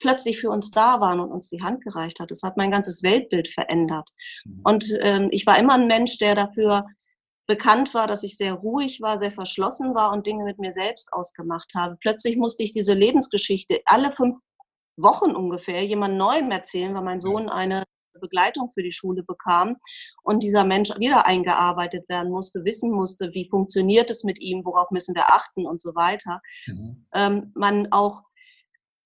plötzlich 0.00 0.40
für 0.40 0.50
uns 0.50 0.70
da 0.70 1.00
waren 1.00 1.20
und 1.20 1.30
uns 1.30 1.48
die 1.48 1.62
Hand 1.62 1.82
gereicht 1.82 2.20
hat. 2.20 2.30
Das 2.30 2.42
hat 2.42 2.56
mein 2.56 2.70
ganzes 2.70 3.02
Weltbild 3.02 3.48
verändert. 3.48 4.10
Mhm. 4.44 4.60
Und 4.64 4.98
ähm, 5.00 5.28
ich 5.30 5.46
war 5.46 5.58
immer 5.58 5.74
ein 5.74 5.86
Mensch, 5.86 6.18
der 6.18 6.34
dafür 6.34 6.86
bekannt 7.46 7.92
war, 7.92 8.06
dass 8.06 8.22
ich 8.22 8.36
sehr 8.36 8.54
ruhig 8.54 9.00
war, 9.00 9.18
sehr 9.18 9.30
verschlossen 9.30 9.94
war 9.94 10.12
und 10.12 10.26
Dinge 10.26 10.44
mit 10.44 10.58
mir 10.58 10.72
selbst 10.72 11.12
ausgemacht 11.12 11.74
habe. 11.74 11.96
Plötzlich 12.00 12.36
musste 12.36 12.62
ich 12.62 12.72
diese 12.72 12.94
Lebensgeschichte 12.94 13.80
alle 13.84 14.12
fünf 14.12 14.36
Wochen 14.96 15.32
ungefähr 15.32 15.84
jemand 15.84 16.16
Neuem 16.16 16.50
erzählen, 16.50 16.94
weil 16.94 17.02
mein 17.02 17.20
Sohn 17.20 17.48
eine 17.48 17.84
Begleitung 18.20 18.70
für 18.72 18.82
die 18.82 18.92
Schule 18.92 19.22
bekam 19.24 19.76
und 20.22 20.42
dieser 20.42 20.64
Mensch 20.64 20.90
wieder 20.98 21.26
eingearbeitet 21.26 22.08
werden 22.08 22.30
musste, 22.30 22.64
wissen 22.64 22.92
musste, 22.92 23.30
wie 23.32 23.48
funktioniert 23.50 24.10
es 24.10 24.24
mit 24.24 24.40
ihm, 24.40 24.64
worauf 24.64 24.90
müssen 24.90 25.14
wir 25.14 25.30
achten 25.30 25.66
und 25.66 25.80
so 25.80 25.94
weiter. 25.94 26.40
Mhm. 26.66 27.06
Ähm, 27.12 27.52
man 27.54 27.92
auch 27.92 28.22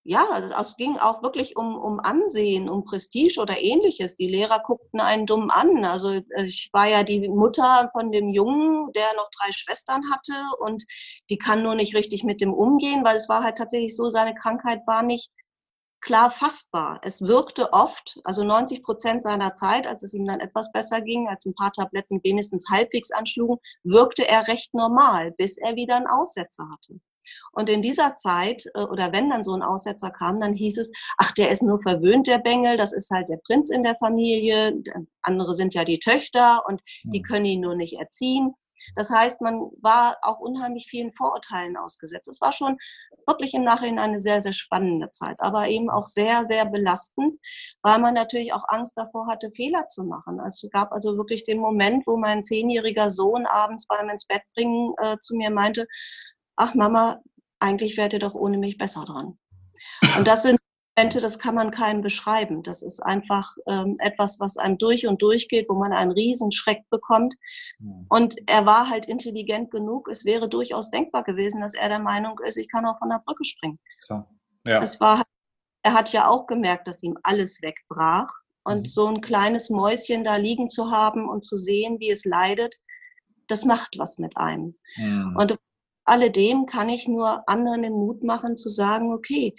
ja, 0.09 0.27
also 0.31 0.55
es 0.59 0.77
ging 0.77 0.97
auch 0.97 1.23
wirklich 1.23 1.55
um, 1.59 1.77
um 1.77 2.01
Ansehen, 2.01 2.71
um 2.71 2.83
Prestige 2.87 3.39
oder 3.43 3.61
ähnliches. 3.61 4.17
Die 4.17 4.27
Lehrer 4.27 4.61
guckten 4.61 5.01
einen 5.01 5.27
dumm 5.27 5.51
an. 5.51 5.85
Also 5.85 6.13
äh, 6.13 6.45
ich 6.47 6.71
war 6.73 6.89
ja 6.89 7.03
die 7.03 7.29
Mutter 7.29 7.91
von 7.93 8.11
dem 8.11 8.31
Jungen, 8.31 8.91
der 8.93 9.05
noch 9.17 9.29
drei 9.39 9.53
Schwestern 9.53 10.01
hatte 10.11 10.33
und 10.61 10.83
die 11.29 11.37
kann 11.37 11.63
nur 11.63 11.75
nicht 11.75 11.95
richtig 11.95 12.25
mit 12.25 12.41
dem 12.41 12.55
umgehen, 12.55 13.05
weil 13.05 13.17
es 13.17 13.29
war 13.29 13.45
halt 13.45 13.59
tatsächlich 13.59 13.95
so, 13.95 14.09
seine 14.09 14.35
Krankheit 14.35 14.81
war 14.87 15.03
nicht 15.03 15.31
klar 16.01 16.31
fassbar. 16.31 17.01
Es 17.03 17.21
wirkte 17.21 17.75
oft, 17.75 18.19
also 18.25 18.45
90 18.45 18.83
Prozent 18.83 19.23
seiner 19.23 19.53
Zeit, 19.53 19.87
als 19.87 20.03
es 20.03 20.15
ihm 20.15 20.25
dann 20.25 20.41
etwas 20.41 20.73
besser 20.73 21.03
ging, 21.03 21.29
als 21.29 21.45
ein 21.45 21.55
paar 21.55 21.73
Tabletten 21.73 22.21
wenigstens 22.25 22.65
halbwegs 22.71 23.11
anschlugen, 23.11 23.59
wirkte 23.85 24.27
er 24.27 24.49
recht 24.49 24.73
normal, 24.73 25.33
bis 25.33 25.59
er 25.59 25.77
wieder 25.77 25.97
einen 25.97 26.07
Aussetzer 26.07 26.67
hatte. 26.73 26.99
Und 27.53 27.69
in 27.69 27.83
dieser 27.83 28.15
Zeit, 28.17 28.65
äh, 28.75 28.83
oder 28.85 29.13
wenn 29.13 29.31
dann 29.31 29.43
so 29.43 29.55
ein 29.55 29.63
Aussetzer 29.63 30.11
kam, 30.11 30.41
dann 30.41 30.55
hieß 30.55 30.79
es, 30.79 30.93
ach, 31.19 31.33
der 31.33 31.51
ist 31.51 31.63
nur 31.63 31.81
verwöhnt, 31.83 32.27
der 32.27 32.39
Bengel, 32.39 32.77
das 32.77 32.93
ist 32.93 33.11
halt 33.11 33.29
der 33.29 33.41
Prinz 33.45 33.71
in 33.71 33.83
der 33.83 33.97
Familie, 33.97 34.75
andere 35.23 35.55
sind 35.55 35.75
ja 35.75 35.85
die 35.85 35.99
Töchter 35.99 36.65
und 36.67 36.83
die 37.05 37.23
können 37.23 37.45
ihn 37.45 37.61
nur 37.61 37.75
nicht 37.75 37.99
erziehen. 37.99 38.55
Das 38.97 39.11
heißt, 39.11 39.41
man 39.41 39.71
war 39.81 40.17
auch 40.23 40.39
unheimlich 40.41 40.87
vielen 40.89 41.13
Vorurteilen 41.13 41.77
ausgesetzt. 41.77 42.29
Es 42.29 42.41
war 42.41 42.53
schon 42.53 42.79
wirklich 43.27 43.55
im 43.55 43.65
Nachhinein 43.65 43.99
eine 43.99 44.21
sehr, 44.21 44.41
sehr 44.41 44.53
spannende 44.53 45.11
Zeit, 45.11 45.37
aber 45.41 45.69
eben 45.69 45.91
auch 45.91 46.05
sehr, 46.05 46.45
sehr 46.45 46.65
belastend, 46.67 47.35
weil 47.83 47.99
man 47.99 48.15
natürlich 48.15 48.53
auch 48.53 48.65
Angst 48.69 48.95
davor 48.97 49.27
hatte, 49.27 49.51
Fehler 49.55 49.87
zu 49.89 50.05
machen. 50.05 50.41
Es 50.47 50.67
gab 50.73 50.93
also 50.93 51.17
wirklich 51.17 51.45
den 51.45 51.59
Moment, 51.59 52.07
wo 52.07 52.17
mein 52.17 52.43
zehnjähriger 52.43 53.11
Sohn 53.11 53.47
abends 53.47 53.87
beim 53.87 54.09
ins 54.09 54.27
Bett 54.27 54.43
bringen 54.55 54.93
äh, 55.03 55.17
zu 55.21 55.37
mir 55.37 55.51
meinte, 55.51 55.87
ach 56.59 56.75
Mama, 56.75 57.21
eigentlich 57.61 57.97
wärt 57.97 58.13
ihr 58.13 58.19
doch 58.19 58.35
ohne 58.35 58.59
mich 58.59 58.79
besser 58.79 59.05
dran. 59.05 59.39
Und 60.17 60.27
das 60.27 60.43
sind 60.43 60.59
Momente, 60.97 61.21
das 61.21 61.39
kann 61.39 61.55
man 61.55 61.71
keinem 61.71 62.03
beschreiben. 62.03 62.65
Das 62.65 62.83
ist 62.83 63.01
einfach 63.01 63.55
ähm, 63.69 63.95
etwas, 64.01 64.41
was 64.41 64.57
einem 64.57 64.79
durch 64.79 65.07
und 65.07 65.23
durch 65.23 65.49
geht, 65.49 65.69
wo 65.69 65.75
man 65.75 65.93
einen 65.93 66.11
riesen 66.11 66.51
Schreck 66.51 66.83
bekommt. 66.91 67.37
Hm. 67.79 68.07
Und 68.09 68.35
er 68.47 68.67
war 68.67 68.89
halt 68.89 69.07
intelligent 69.07 69.71
genug. 69.71 70.09
Es 70.09 70.25
wäre 70.25 70.49
durchaus 70.49 70.91
denkbar 70.91 71.23
gewesen, 71.23 71.61
dass 71.61 71.75
er 71.75 71.89
der 71.89 72.01
Meinung 72.01 72.41
ist, 72.45 72.57
ich 72.57 72.69
kann 72.69 72.85
auch 72.85 72.99
von 72.99 73.11
der 73.11 73.23
Brücke 73.25 73.45
springen. 73.45 73.79
Ja. 74.65 74.83
Es 74.83 75.01
war, 75.01 75.23
er 75.83 75.95
hat 75.95 76.13
ja 76.13 76.27
auch 76.27 76.47
gemerkt, 76.47 76.89
dass 76.89 77.03
ihm 77.03 77.17
alles 77.23 77.63
wegbrach. 77.63 78.33
Und 78.65 78.81
mhm. 78.81 78.85
so 78.85 79.07
ein 79.07 79.21
kleines 79.21 79.71
Mäuschen 79.71 80.25
da 80.25 80.35
liegen 80.35 80.69
zu 80.69 80.91
haben 80.91 81.29
und 81.29 81.45
zu 81.45 81.57
sehen, 81.57 82.01
wie 82.01 82.11
es 82.11 82.25
leidet, 82.25 82.75
das 83.47 83.65
macht 83.65 83.99
was 83.99 84.19
mit 84.19 84.37
einem. 84.37 84.75
Mhm. 84.97 85.37
Und 85.39 85.59
alledem 86.09 86.67
kann 86.67 86.89
ich 86.89 87.09
nur 87.09 87.49
anderen 87.49 87.83
den 87.83 87.93
Mut 87.93 88.23
machen 88.23 88.57
zu 88.57 88.69
sagen, 88.69 89.13
okay, 89.13 89.55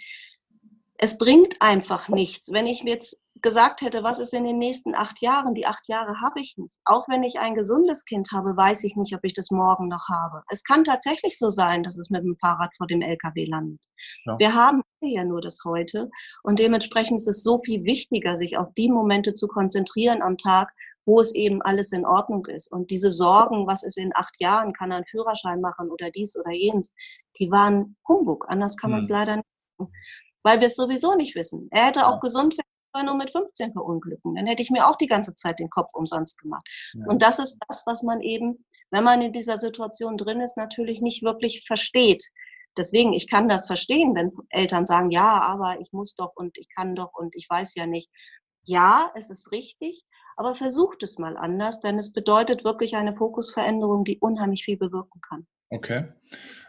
es 0.98 1.16
bringt 1.16 1.60
einfach 1.60 2.08
nichts. 2.08 2.52
Wenn 2.52 2.66
ich 2.66 2.84
mir 2.84 2.94
jetzt 2.94 3.22
gesagt 3.40 3.80
hätte, 3.80 4.02
was 4.02 4.18
ist 4.18 4.34
in 4.34 4.44
den 4.44 4.58
nächsten 4.58 4.94
acht 4.94 5.22
Jahren, 5.22 5.54
die 5.54 5.66
acht 5.66 5.88
Jahre 5.88 6.20
habe 6.20 6.40
ich 6.40 6.56
nicht. 6.58 6.74
Auch 6.84 7.08
wenn 7.08 7.22
ich 7.22 7.38
ein 7.38 7.54
gesundes 7.54 8.04
Kind 8.04 8.28
habe, 8.32 8.56
weiß 8.56 8.84
ich 8.84 8.96
nicht, 8.96 9.14
ob 9.14 9.24
ich 9.24 9.32
das 9.32 9.50
morgen 9.50 9.88
noch 9.88 10.08
habe. 10.08 10.42
Es 10.50 10.62
kann 10.62 10.84
tatsächlich 10.84 11.38
so 11.38 11.48
sein, 11.48 11.82
dass 11.82 11.96
es 11.96 12.10
mit 12.10 12.22
dem 12.22 12.36
Fahrrad 12.36 12.70
vor 12.76 12.86
dem 12.86 13.00
LKW 13.00 13.46
landet. 13.46 13.80
Ja. 14.24 14.38
Wir 14.38 14.54
haben 14.54 14.82
ja 15.00 15.24
nur 15.24 15.40
das 15.40 15.62
heute 15.64 16.10
und 16.42 16.58
dementsprechend 16.58 17.20
ist 17.20 17.28
es 17.28 17.42
so 17.42 17.60
viel 17.64 17.84
wichtiger, 17.84 18.36
sich 18.36 18.58
auf 18.58 18.68
die 18.76 18.90
Momente 18.90 19.34
zu 19.34 19.48
konzentrieren 19.48 20.22
am 20.22 20.36
Tag, 20.36 20.70
wo 21.06 21.20
es 21.20 21.34
eben 21.34 21.62
alles 21.62 21.92
in 21.92 22.04
Ordnung 22.04 22.46
ist. 22.46 22.70
Und 22.70 22.90
diese 22.90 23.10
Sorgen, 23.10 23.66
was 23.66 23.82
ist 23.82 23.98
in 23.98 24.12
acht 24.14 24.40
Jahren, 24.40 24.72
kann 24.72 24.90
er 24.90 24.98
einen 24.98 25.06
Führerschein 25.06 25.60
machen 25.60 25.90
oder 25.90 26.10
dies 26.10 26.38
oder 26.38 26.52
jenes, 26.52 26.94
die 27.38 27.50
waren 27.50 27.96
Humbug. 28.08 28.46
Anders 28.48 28.76
kann 28.76 28.90
man 28.90 29.00
es 29.00 29.08
hm. 29.08 29.16
leider 29.16 29.36
nicht 29.36 29.46
machen 29.78 29.92
weil 30.42 30.60
wir 30.60 30.66
es 30.66 30.76
sowieso 30.76 31.14
nicht 31.14 31.34
wissen. 31.34 31.68
Er 31.70 31.86
hätte 31.86 32.06
auch 32.06 32.20
gesund 32.20 32.56
werden 32.56 32.66
können 32.94 33.08
und 33.08 33.18
mit 33.18 33.30
15 33.30 33.72
verunglücken. 33.72 34.34
Dann 34.34 34.46
hätte 34.46 34.62
ich 34.62 34.70
mir 34.70 34.88
auch 34.88 34.96
die 34.96 35.06
ganze 35.06 35.34
Zeit 35.34 35.58
den 35.58 35.70
Kopf 35.70 35.90
umsonst 35.92 36.38
gemacht. 36.40 36.66
Ja. 36.94 37.06
Und 37.06 37.22
das 37.22 37.38
ist 37.38 37.58
das, 37.68 37.84
was 37.86 38.02
man 38.02 38.20
eben, 38.20 38.64
wenn 38.90 39.04
man 39.04 39.22
in 39.22 39.32
dieser 39.32 39.58
Situation 39.58 40.16
drin 40.16 40.40
ist, 40.40 40.56
natürlich 40.56 41.00
nicht 41.00 41.22
wirklich 41.22 41.64
versteht. 41.66 42.24
Deswegen, 42.76 43.12
ich 43.12 43.28
kann 43.28 43.48
das 43.48 43.66
verstehen, 43.66 44.14
wenn 44.14 44.32
Eltern 44.48 44.86
sagen, 44.86 45.10
ja, 45.10 45.40
aber 45.40 45.80
ich 45.80 45.92
muss 45.92 46.14
doch 46.14 46.32
und 46.36 46.56
ich 46.56 46.68
kann 46.74 46.94
doch 46.94 47.12
und 47.14 47.34
ich 47.36 47.46
weiß 47.48 47.74
ja 47.74 47.86
nicht. 47.86 48.08
Ja, 48.64 49.10
es 49.14 49.30
ist 49.30 49.50
richtig, 49.52 50.04
aber 50.40 50.54
versucht 50.54 51.02
es 51.02 51.18
mal 51.18 51.36
anders, 51.36 51.80
denn 51.80 51.98
es 51.98 52.14
bedeutet 52.14 52.64
wirklich 52.64 52.96
eine 52.96 53.14
Fokusveränderung, 53.14 54.06
die 54.06 54.18
unheimlich 54.20 54.64
viel 54.64 54.78
bewirken 54.78 55.20
kann. 55.20 55.46
Okay. 55.68 56.06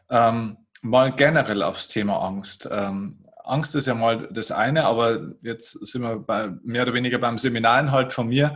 Ähm, 0.10 0.58
mal 0.82 1.16
generell 1.16 1.64
aufs 1.64 1.88
Thema 1.88 2.18
Angst. 2.18 2.68
Ähm, 2.70 3.24
Angst 3.46 3.74
ist 3.76 3.88
ja 3.88 3.96
mal 3.96 4.28
das 4.30 4.52
eine, 4.52 4.84
aber 4.84 5.30
jetzt 5.42 5.72
sind 5.86 6.02
wir 6.02 6.18
bei, 6.20 6.50
mehr 6.64 6.84
oder 6.84 6.94
weniger 6.94 7.18
beim 7.18 7.38
Seminarinhalt 7.38 8.12
von 8.12 8.28
mir. 8.28 8.56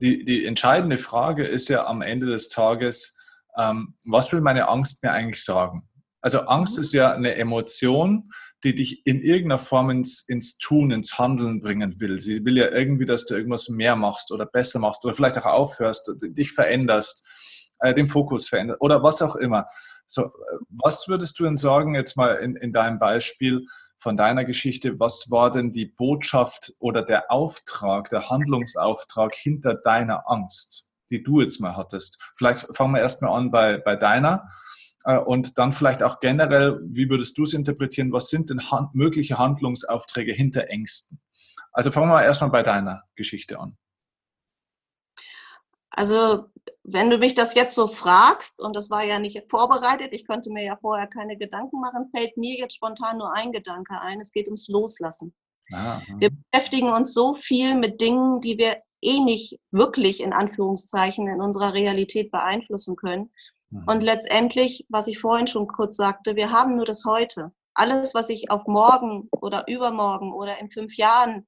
Die, 0.00 0.24
die 0.24 0.44
entscheidende 0.44 0.98
Frage 0.98 1.44
ist 1.44 1.68
ja 1.68 1.86
am 1.86 2.02
Ende 2.02 2.26
des 2.26 2.48
Tages, 2.48 3.16
ähm, 3.56 3.94
was 4.04 4.32
will 4.32 4.40
meine 4.40 4.66
Angst 4.66 5.00
mir 5.04 5.12
eigentlich 5.12 5.44
sagen? 5.44 5.88
Also 6.20 6.40
Angst 6.40 6.76
mhm. 6.76 6.82
ist 6.82 6.92
ja 6.92 7.12
eine 7.12 7.36
Emotion, 7.36 8.32
die 8.66 8.74
dich 8.74 9.06
in 9.06 9.20
irgendeiner 9.20 9.60
Form 9.60 9.90
ins, 9.90 10.22
ins 10.26 10.58
Tun, 10.58 10.90
ins 10.90 11.18
Handeln 11.18 11.60
bringen 11.60 12.00
will. 12.00 12.20
Sie 12.20 12.44
will 12.44 12.58
ja 12.58 12.68
irgendwie, 12.68 13.06
dass 13.06 13.24
du 13.24 13.36
irgendwas 13.36 13.68
mehr 13.68 13.94
machst 13.94 14.32
oder 14.32 14.44
besser 14.44 14.80
machst 14.80 15.04
oder 15.04 15.14
vielleicht 15.14 15.38
auch 15.38 15.44
aufhörst, 15.44 16.12
dich 16.20 16.50
veränderst, 16.50 17.24
äh, 17.78 17.94
den 17.94 18.08
Fokus 18.08 18.48
veränderst 18.48 18.80
oder 18.80 19.04
was 19.04 19.22
auch 19.22 19.36
immer. 19.36 19.66
So, 20.08 20.22
äh, 20.24 20.28
was 20.68 21.06
würdest 21.06 21.38
du 21.38 21.44
denn 21.44 21.56
sagen, 21.56 21.94
jetzt 21.94 22.16
mal 22.16 22.34
in, 22.38 22.56
in 22.56 22.72
deinem 22.72 22.98
Beispiel, 22.98 23.64
von 23.98 24.16
deiner 24.16 24.44
Geschichte, 24.44 24.98
was 24.98 25.30
war 25.30 25.52
denn 25.52 25.72
die 25.72 25.86
Botschaft 25.86 26.74
oder 26.80 27.02
der 27.02 27.30
Auftrag, 27.30 28.10
der 28.10 28.28
Handlungsauftrag 28.28 29.34
hinter 29.34 29.74
deiner 29.74 30.28
Angst, 30.28 30.90
die 31.08 31.22
du 31.22 31.40
jetzt 31.40 31.60
mal 31.60 31.76
hattest? 31.76 32.20
Vielleicht 32.36 32.66
fangen 32.76 32.94
wir 32.94 33.00
erstmal 33.00 33.32
an 33.32 33.52
bei, 33.52 33.78
bei 33.78 33.94
deiner 33.96 34.48
und 35.24 35.58
dann 35.58 35.72
vielleicht 35.72 36.02
auch 36.02 36.20
generell, 36.20 36.80
wie 36.82 37.08
würdest 37.08 37.38
du 37.38 37.44
es 37.44 37.52
interpretieren, 37.52 38.12
was 38.12 38.28
sind 38.28 38.50
denn 38.50 38.70
hand 38.70 38.94
mögliche 38.94 39.38
Handlungsaufträge 39.38 40.32
hinter 40.32 40.68
Ängsten? 40.68 41.20
Also 41.72 41.90
fangen 41.90 42.08
wir 42.08 42.24
erstmal 42.24 42.50
bei 42.50 42.62
deiner 42.62 43.02
Geschichte 43.14 43.60
an. 43.60 43.76
Also 45.90 46.46
wenn 46.82 47.10
du 47.10 47.18
mich 47.18 47.34
das 47.34 47.54
jetzt 47.54 47.74
so 47.74 47.86
fragst, 47.86 48.60
und 48.60 48.74
das 48.74 48.90
war 48.90 49.04
ja 49.04 49.18
nicht 49.18 49.42
vorbereitet, 49.48 50.12
ich 50.12 50.26
konnte 50.26 50.50
mir 50.50 50.64
ja 50.64 50.76
vorher 50.76 51.06
keine 51.06 51.36
Gedanken 51.36 51.80
machen, 51.80 52.10
fällt 52.14 52.36
mir 52.36 52.56
jetzt 52.56 52.76
spontan 52.76 53.18
nur 53.18 53.32
ein 53.34 53.52
Gedanke 53.52 54.00
ein, 54.00 54.20
es 54.20 54.32
geht 54.32 54.46
ums 54.46 54.68
Loslassen. 54.68 55.34
Aha. 55.72 56.02
Wir 56.18 56.30
beschäftigen 56.30 56.90
uns 56.90 57.12
so 57.12 57.34
viel 57.34 57.74
mit 57.74 58.00
Dingen, 58.00 58.40
die 58.40 58.56
wir 58.58 58.76
eh 59.02 59.20
nicht 59.20 59.58
wirklich 59.70 60.20
in 60.20 60.32
Anführungszeichen 60.32 61.28
in 61.28 61.40
unserer 61.40 61.74
Realität 61.74 62.30
beeinflussen 62.30 62.96
können. 62.96 63.32
Mhm. 63.70 63.84
Und 63.86 64.02
letztendlich, 64.02 64.86
was 64.88 65.06
ich 65.06 65.18
vorhin 65.18 65.46
schon 65.46 65.66
kurz 65.66 65.96
sagte, 65.96 66.36
wir 66.36 66.50
haben 66.50 66.76
nur 66.76 66.84
das 66.84 67.04
heute. 67.04 67.52
Alles, 67.74 68.14
was 68.14 68.30
ich 68.30 68.50
auf 68.50 68.66
morgen 68.66 69.28
oder 69.32 69.64
übermorgen 69.68 70.32
oder 70.32 70.58
in 70.58 70.70
fünf 70.70 70.96
Jahren 70.96 71.46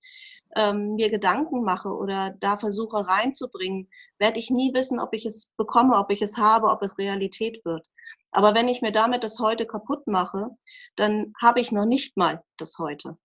ähm, 0.56 0.94
mir 0.94 1.10
Gedanken 1.10 1.62
mache 1.62 1.88
oder 1.88 2.34
da 2.40 2.56
versuche 2.58 3.06
reinzubringen, 3.06 3.88
werde 4.18 4.38
ich 4.38 4.50
nie 4.50 4.72
wissen, 4.74 5.00
ob 5.00 5.14
ich 5.14 5.24
es 5.24 5.52
bekomme, 5.56 5.96
ob 5.96 6.10
ich 6.10 6.22
es 6.22 6.36
habe, 6.36 6.68
ob 6.68 6.82
es 6.82 6.98
Realität 6.98 7.64
wird. 7.64 7.86
Aber 8.30 8.54
wenn 8.54 8.68
ich 8.68 8.82
mir 8.82 8.92
damit 8.92 9.24
das 9.24 9.38
heute 9.38 9.66
kaputt 9.66 10.06
mache, 10.06 10.50
dann 10.96 11.32
habe 11.40 11.60
ich 11.60 11.72
noch 11.72 11.86
nicht 11.86 12.16
mal 12.16 12.42
das 12.58 12.78
heute. 12.78 13.16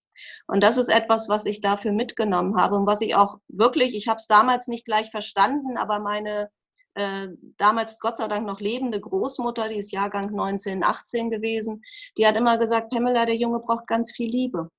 Und 0.47 0.63
das 0.63 0.77
ist 0.77 0.89
etwas, 0.89 1.27
was 1.27 1.45
ich 1.45 1.59
dafür 1.59 1.91
mitgenommen 1.91 2.55
habe 2.55 2.75
und 2.75 2.85
was 2.85 3.01
ich 3.01 3.15
auch 3.15 3.39
wirklich, 3.47 3.95
ich 3.95 4.07
habe 4.07 4.17
es 4.17 4.27
damals 4.27 4.67
nicht 4.67 4.85
gleich 4.85 5.11
verstanden, 5.11 5.77
aber 5.77 5.99
meine 5.99 6.49
äh, 6.95 7.27
damals 7.57 7.99
Gott 7.99 8.17
sei 8.17 8.27
Dank 8.27 8.45
noch 8.45 8.59
lebende 8.59 8.99
Großmutter, 8.99 9.69
die 9.69 9.77
ist 9.77 9.91
Jahrgang 9.91 10.29
1918 10.29 11.29
gewesen, 11.29 11.83
die 12.17 12.27
hat 12.27 12.35
immer 12.35 12.57
gesagt, 12.57 12.91
Pamela, 12.91 13.25
der 13.25 13.35
Junge 13.35 13.59
braucht 13.59 13.87
ganz 13.87 14.11
viel 14.11 14.29
Liebe. 14.29 14.69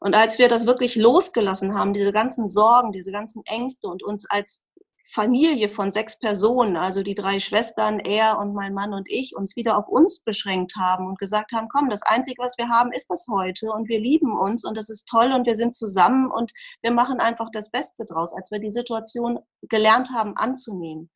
Und 0.00 0.14
als 0.14 0.38
wir 0.38 0.48
das 0.48 0.66
wirklich 0.66 0.96
losgelassen 0.96 1.74
haben, 1.74 1.92
diese 1.92 2.12
ganzen 2.12 2.48
Sorgen, 2.48 2.92
diese 2.92 3.12
ganzen 3.12 3.44
Ängste 3.46 3.86
und 3.88 4.02
uns 4.02 4.28
als 4.28 4.62
Familie 5.12 5.68
von 5.68 5.90
sechs 5.90 6.18
Personen, 6.18 6.76
also 6.76 7.02
die 7.02 7.16
drei 7.16 7.40
Schwestern, 7.40 7.98
er 7.98 8.38
und 8.38 8.54
mein 8.54 8.72
Mann 8.72 8.94
und 8.94 9.10
ich, 9.10 9.34
uns 9.36 9.56
wieder 9.56 9.76
auf 9.76 9.88
uns 9.88 10.20
beschränkt 10.20 10.76
haben 10.76 11.08
und 11.08 11.18
gesagt 11.18 11.50
haben, 11.52 11.68
komm, 11.68 11.90
das 11.90 12.02
Einzige, 12.02 12.40
was 12.40 12.56
wir 12.58 12.68
haben, 12.68 12.92
ist 12.92 13.10
das 13.10 13.26
heute 13.28 13.72
und 13.72 13.88
wir 13.88 13.98
lieben 13.98 14.38
uns 14.38 14.64
und 14.64 14.76
das 14.76 14.88
ist 14.88 15.08
toll 15.08 15.32
und 15.32 15.46
wir 15.46 15.56
sind 15.56 15.74
zusammen 15.74 16.30
und 16.30 16.52
wir 16.82 16.92
machen 16.92 17.18
einfach 17.18 17.50
das 17.52 17.70
Beste 17.70 18.04
draus, 18.04 18.32
als 18.32 18.52
wir 18.52 18.60
die 18.60 18.70
Situation 18.70 19.40
gelernt 19.62 20.10
haben 20.14 20.36
anzunehmen. 20.36 21.10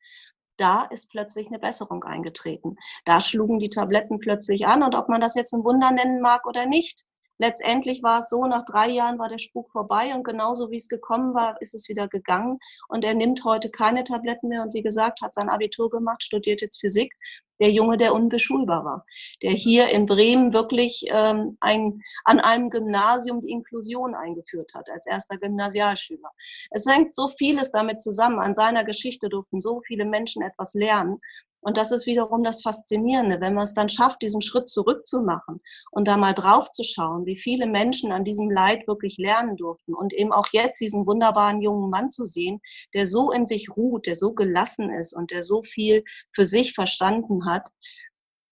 Da 0.57 0.85
ist 0.85 1.09
plötzlich 1.11 1.47
eine 1.47 1.59
Besserung 1.59 2.03
eingetreten. 2.03 2.77
Da 3.03 3.21
schlugen 3.21 3.59
die 3.59 3.69
Tabletten 3.69 4.19
plötzlich 4.19 4.67
an 4.67 4.83
und 4.83 4.95
ob 4.95 5.09
man 5.09 5.21
das 5.21 5.35
jetzt 5.35 5.53
ein 5.53 5.63
Wunder 5.63 5.91
nennen 5.91 6.21
mag 6.21 6.47
oder 6.47 6.65
nicht, 6.65 7.03
letztendlich 7.37 8.03
war 8.03 8.19
es 8.19 8.29
so, 8.29 8.45
nach 8.45 8.63
drei 8.65 8.89
Jahren 8.89 9.19
war 9.19 9.29
der 9.29 9.37
Spuk 9.37 9.69
vorbei 9.71 10.13
und 10.15 10.23
genauso 10.23 10.71
wie 10.71 10.77
es 10.77 10.87
gekommen 10.87 11.33
war, 11.33 11.59
ist 11.61 11.75
es 11.75 11.89
wieder 11.89 12.07
gegangen. 12.07 12.59
Und 12.87 13.03
er 13.03 13.13
nimmt 13.13 13.43
heute 13.43 13.69
keine 13.69 14.03
Tabletten 14.03 14.47
mehr 14.49 14.63
und 14.63 14.73
wie 14.73 14.81
gesagt, 14.81 15.21
hat 15.21 15.33
sein 15.33 15.49
Abitur 15.49 15.89
gemacht, 15.89 16.23
studiert 16.23 16.61
jetzt 16.61 16.79
Physik. 16.79 17.13
Der 17.59 17.71
Junge, 17.71 17.97
der 17.97 18.13
unbeschulbar 18.13 18.83
war, 18.83 19.05
der 19.41 19.51
hier 19.51 19.89
in 19.89 20.05
Bremen 20.05 20.53
wirklich 20.53 21.05
ähm, 21.09 21.57
ein, 21.61 22.01
an 22.25 22.39
einem 22.39 22.69
Gymnasium 22.69 23.41
die 23.41 23.51
Inklusion 23.51 24.13
eingeführt 24.13 24.73
hat, 24.73 24.89
als 24.89 25.05
erster 25.05 25.37
Gymnasialschüler. 25.37 26.29
Es 26.71 26.85
hängt 26.85 27.15
so 27.15 27.27
vieles 27.27 27.71
damit 27.71 28.01
zusammen. 28.01 28.39
An 28.39 28.55
seiner 28.55 28.83
Geschichte 28.83 29.29
durften 29.29 29.61
so 29.61 29.81
viele 29.85 30.05
Menschen 30.05 30.41
etwas 30.41 30.73
lernen. 30.73 31.21
Und 31.65 31.77
das 31.77 31.91
ist 31.91 32.05
wiederum 32.05 32.43
das 32.43 32.61
Faszinierende, 32.61 33.41
wenn 33.41 33.55
man 33.55 33.63
es 33.63 33.73
dann 33.73 33.89
schafft, 33.89 34.21
diesen 34.21 34.43
Schritt 34.43 34.67
zurückzumachen 34.67 35.61
und 35.89 36.07
da 36.07 36.15
mal 36.15 36.33
drauf 36.33 36.69
zu 36.69 36.83
schauen, 36.83 37.25
wie 37.25 37.39
viele 37.39 37.65
Menschen 37.65 38.11
an 38.11 38.23
diesem 38.23 38.51
Leid 38.51 38.87
wirklich 38.87 39.17
lernen 39.17 39.57
durften 39.57 39.95
und 39.95 40.13
eben 40.13 40.31
auch 40.31 40.45
jetzt 40.51 40.79
diesen 40.79 41.07
wunderbaren 41.07 41.63
jungen 41.63 41.89
Mann 41.89 42.11
zu 42.11 42.25
sehen, 42.25 42.61
der 42.93 43.07
so 43.07 43.31
in 43.31 43.47
sich 43.47 43.75
ruht, 43.75 44.05
der 44.05 44.15
so 44.15 44.33
gelassen 44.33 44.91
ist 44.91 45.15
und 45.15 45.31
der 45.31 45.41
so 45.41 45.63
viel 45.63 46.03
für 46.33 46.45
sich 46.45 46.73
verstanden 46.73 47.47
hat. 47.47 47.67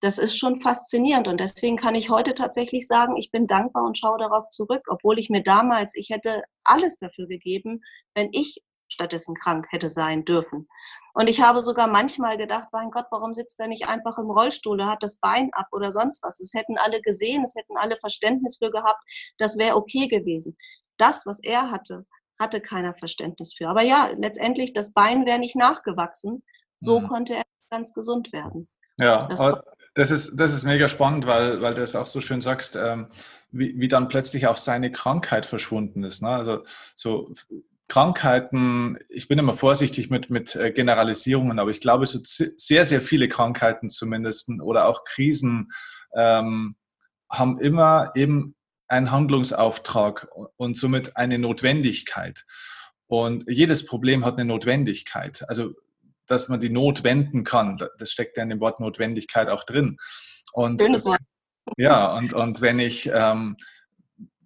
das 0.02 0.18
ist 0.18 0.38
schon 0.38 0.60
faszinierend. 0.60 1.28
Und 1.28 1.40
deswegen 1.40 1.78
kann 1.78 1.96
ich 1.96 2.10
heute 2.10 2.34
tatsächlich 2.34 2.88
sagen, 2.88 3.16
ich 3.16 3.32
bin 3.32 3.48
dankbar 3.48 3.86
und 3.86 3.98
schaue 3.98 4.18
darauf 4.18 4.50
zurück, 4.50 4.82
obwohl 4.90 5.20
ich 5.20 5.30
mir 5.30 5.44
damals, 5.44 5.96
ich 5.96 6.10
hätte 6.10 6.44
alles 6.64 6.98
dafür 6.98 7.28
gegeben, 7.28 7.82
wenn 8.16 8.30
ich 8.34 8.62
stattdessen 8.90 9.36
krank 9.36 9.68
hätte 9.70 9.90
sein 9.90 10.26
dürfen. 10.26 10.68
Und 11.14 11.30
ich 11.30 11.42
habe 11.42 11.62
sogar 11.62 11.88
manchmal 11.88 12.38
gedacht, 12.38 12.70
mein 12.72 12.90
Gott, 12.90 13.06
warum 13.12 13.34
sitzt 13.34 13.60
er 13.60 13.68
nicht 13.68 13.88
einfach 13.88 14.18
im 14.18 14.32
Rollstuhl, 14.32 14.80
er 14.80 14.88
hat 14.88 15.04
das 15.04 15.18
Bein 15.18 15.50
ab 15.54 15.68
oder 15.72 15.92
sonst 15.92 16.24
was. 16.24 16.40
Es 16.40 16.54
hätten 16.54 16.78
alle 16.78 17.02
gesehen, 17.02 17.44
es 17.44 17.54
hätten 17.56 17.78
alle 17.78 17.98
Verständnis 17.98 18.58
für 18.58 18.72
gehabt, 18.72 19.04
das 19.38 19.58
wäre 19.58 19.76
okay 19.76 20.08
gewesen. 20.08 20.58
Das, 20.98 21.26
was 21.26 21.40
er 21.40 21.70
hatte, 21.70 22.06
hatte 22.40 22.62
keiner 22.62 22.96
Verständnis 22.96 23.54
für. 23.56 23.70
Aber 23.70 23.84
ja, 23.84 24.10
letztendlich, 24.18 24.74
das 24.74 24.92
Bein 24.94 25.26
wäre 25.26 25.40
nicht 25.40 25.56
nachgewachsen. 25.56 26.44
So 26.80 27.00
mhm. 27.00 27.08
konnte 27.08 27.36
er 27.36 27.44
ganz 27.70 27.94
gesund 27.94 28.34
werden. 28.34 28.68
Ja, 28.98 29.28
das, 29.28 29.56
das, 29.96 30.12
ist, 30.12 30.36
das 30.36 30.54
ist 30.54 30.64
mega 30.64 30.88
spannend, 30.88 31.26
weil, 31.26 31.62
weil 31.62 31.74
du 31.74 31.82
es 31.82 31.96
auch 31.96 32.08
so 32.08 32.22
schön 32.22 32.42
sagst, 32.42 32.76
ähm, 32.76 33.08
wie, 33.52 33.80
wie 33.80 33.88
dann 33.88 34.08
plötzlich 34.08 34.48
auch 34.48 34.58
seine 34.58 34.92
Krankheit 34.92 35.46
verschwunden 35.46 36.04
ist. 36.04 36.22
Ne? 36.22 36.30
Also 36.30 36.64
so 36.96 37.34
Krankheiten, 37.94 38.98
ich 39.08 39.28
bin 39.28 39.38
immer 39.38 39.54
vorsichtig 39.54 40.10
mit, 40.10 40.32
mit 40.32 40.56
äh, 40.56 40.72
Generalisierungen, 40.72 41.60
aber 41.60 41.70
ich 41.70 41.80
glaube, 41.80 42.08
so 42.08 42.18
sehr, 42.24 42.86
sehr 42.86 43.02
viele 43.02 43.30
Krankheiten 43.30 43.88
zumindest 43.88 44.50
oder 44.64 44.88
auch 44.88 45.04
Krisen 45.04 45.72
ähm, 46.16 46.76
haben 47.30 47.60
immer 47.60 48.12
eben 48.16 48.56
einen 48.88 49.12
Handlungsauftrag 49.12 50.28
und 50.58 50.76
somit 50.76 51.18
eine 51.18 51.38
Notwendigkeit. 51.38 52.46
Und 53.06 53.44
jedes 53.48 53.86
Problem 53.86 54.26
hat 54.26 54.40
eine 54.40 54.46
Notwendigkeit. 54.46 55.48
Also, 55.48 55.74
dass 56.26 56.50
man 56.50 56.60
die 56.60 56.72
Not 56.72 57.04
wenden 57.04 57.44
kann, 57.44 57.78
das 58.00 58.10
steckt 58.10 58.38
ja 58.38 58.44
in 58.44 58.50
dem 58.50 58.60
Wort 58.60 58.80
Notwendigkeit 58.80 59.50
auch 59.50 59.66
drin. 59.66 59.98
Und, 60.52 60.82
Schönes 60.82 61.06
Wort. 61.06 61.22
Ja, 61.78 62.18
und, 62.18 62.34
und 62.34 62.60
wenn 62.62 62.80
ich 62.80 63.08
ähm, 63.14 63.56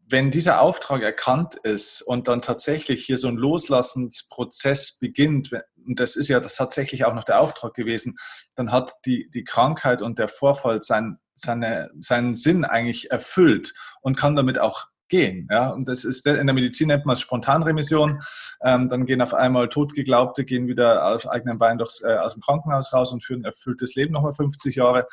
wenn 0.10 0.32
dieser 0.32 0.62
Auftrag 0.62 1.02
erkannt 1.02 1.56
ist 1.56 2.02
und 2.02 2.28
dann 2.28 2.42
tatsächlich 2.42 3.06
hier 3.06 3.18
so 3.18 3.28
ein 3.28 3.36
Loslassensprozess 3.36 5.00
beginnt, 5.00 5.52
und 5.86 6.00
das 6.00 6.16
ist 6.16 6.30
ja 6.30 6.40
tatsächlich 6.40 7.06
auch 7.06 7.14
noch 7.14 7.24
der 7.24 7.42
Auftrag 7.42 7.74
gewesen, 7.74 8.18
dann 8.56 8.72
hat 8.72 8.94
die, 9.06 9.30
die 9.30 9.44
Krankheit 9.44 10.02
und 10.02 10.20
der 10.20 10.30
Vorfall 10.30 10.82
sein, 10.82 11.20
seine, 11.36 11.92
seinen 12.00 12.36
Sinn 12.36 12.64
eigentlich 12.64 13.12
erfüllt 13.12 13.74
und 14.02 14.18
kann 14.18 14.36
damit 14.36 14.60
auch 14.60 14.88
gehen. 15.10 15.48
Ja? 15.52 15.70
Und 15.70 15.88
das 15.88 16.04
ist 16.04 16.26
in 16.26 16.48
der 16.48 16.54
Medizin 16.54 16.88
nennt 16.88 17.06
man 17.06 17.14
es 17.14 17.22
Spontanremission. 17.22 18.22
Ähm, 18.62 18.90
dann 18.90 19.06
gehen 19.06 19.22
auf 19.22 19.34
einmal 19.34 19.70
Totgeglaubte, 19.70 20.46
gehen 20.46 20.68
wieder 20.68 21.16
auf 21.16 21.28
eigenen 21.28 21.60
Beinen 21.60 21.80
durchs, 21.80 22.02
äh, 22.02 22.18
aus 22.18 22.34
dem 22.34 22.42
Krankenhaus 22.42 22.94
raus 22.94 23.12
und 23.12 23.24
führen 23.24 23.42
ein 23.42 23.46
erfülltes 23.46 23.96
Leben 23.96 24.14
nochmal 24.14 24.34
50 24.34 24.76
Jahre. 24.76 25.08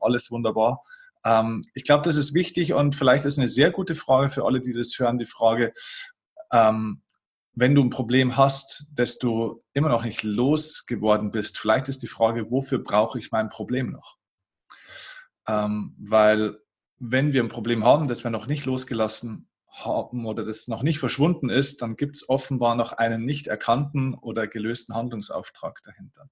Alles 0.00 0.30
wunderbar. 0.30 0.82
Ähm, 1.24 1.64
ich 1.74 1.84
glaube, 1.84 2.04
das 2.04 2.16
ist 2.16 2.34
wichtig 2.34 2.72
und 2.72 2.94
vielleicht 2.94 3.24
ist 3.24 3.38
eine 3.38 3.48
sehr 3.48 3.70
gute 3.70 3.94
Frage 3.94 4.30
für 4.30 4.44
alle, 4.44 4.60
die 4.60 4.72
das 4.72 4.98
hören, 4.98 5.18
die 5.18 5.26
Frage, 5.26 5.72
ähm, 6.52 7.02
wenn 7.54 7.74
du 7.74 7.82
ein 7.82 7.90
Problem 7.90 8.36
hast, 8.36 8.86
dass 8.94 9.18
du 9.18 9.64
immer 9.72 9.88
noch 9.88 10.04
nicht 10.04 10.22
losgeworden 10.22 11.32
bist, 11.32 11.58
vielleicht 11.58 11.88
ist 11.88 12.02
die 12.02 12.06
Frage, 12.06 12.50
wofür 12.50 12.78
brauche 12.78 13.18
ich 13.18 13.32
mein 13.32 13.48
Problem 13.48 13.90
noch? 13.90 14.16
Ähm, 15.48 15.96
weil 15.98 16.58
wenn 16.98 17.32
wir 17.32 17.42
ein 17.42 17.48
Problem 17.48 17.84
haben, 17.84 18.06
das 18.06 18.22
wir 18.22 18.30
noch 18.30 18.46
nicht 18.46 18.64
losgelassen 18.64 19.48
haben 19.70 20.26
oder 20.26 20.44
das 20.44 20.68
noch 20.68 20.82
nicht 20.82 20.98
verschwunden 20.98 21.50
ist, 21.50 21.82
dann 21.82 21.96
gibt 21.96 22.16
es 22.16 22.28
offenbar 22.28 22.74
noch 22.74 22.92
einen 22.92 23.24
nicht 23.24 23.46
erkannten 23.46 24.14
oder 24.14 24.46
gelösten 24.46 24.94
Handlungsauftrag 24.94 25.80
dahinter. 25.82 26.28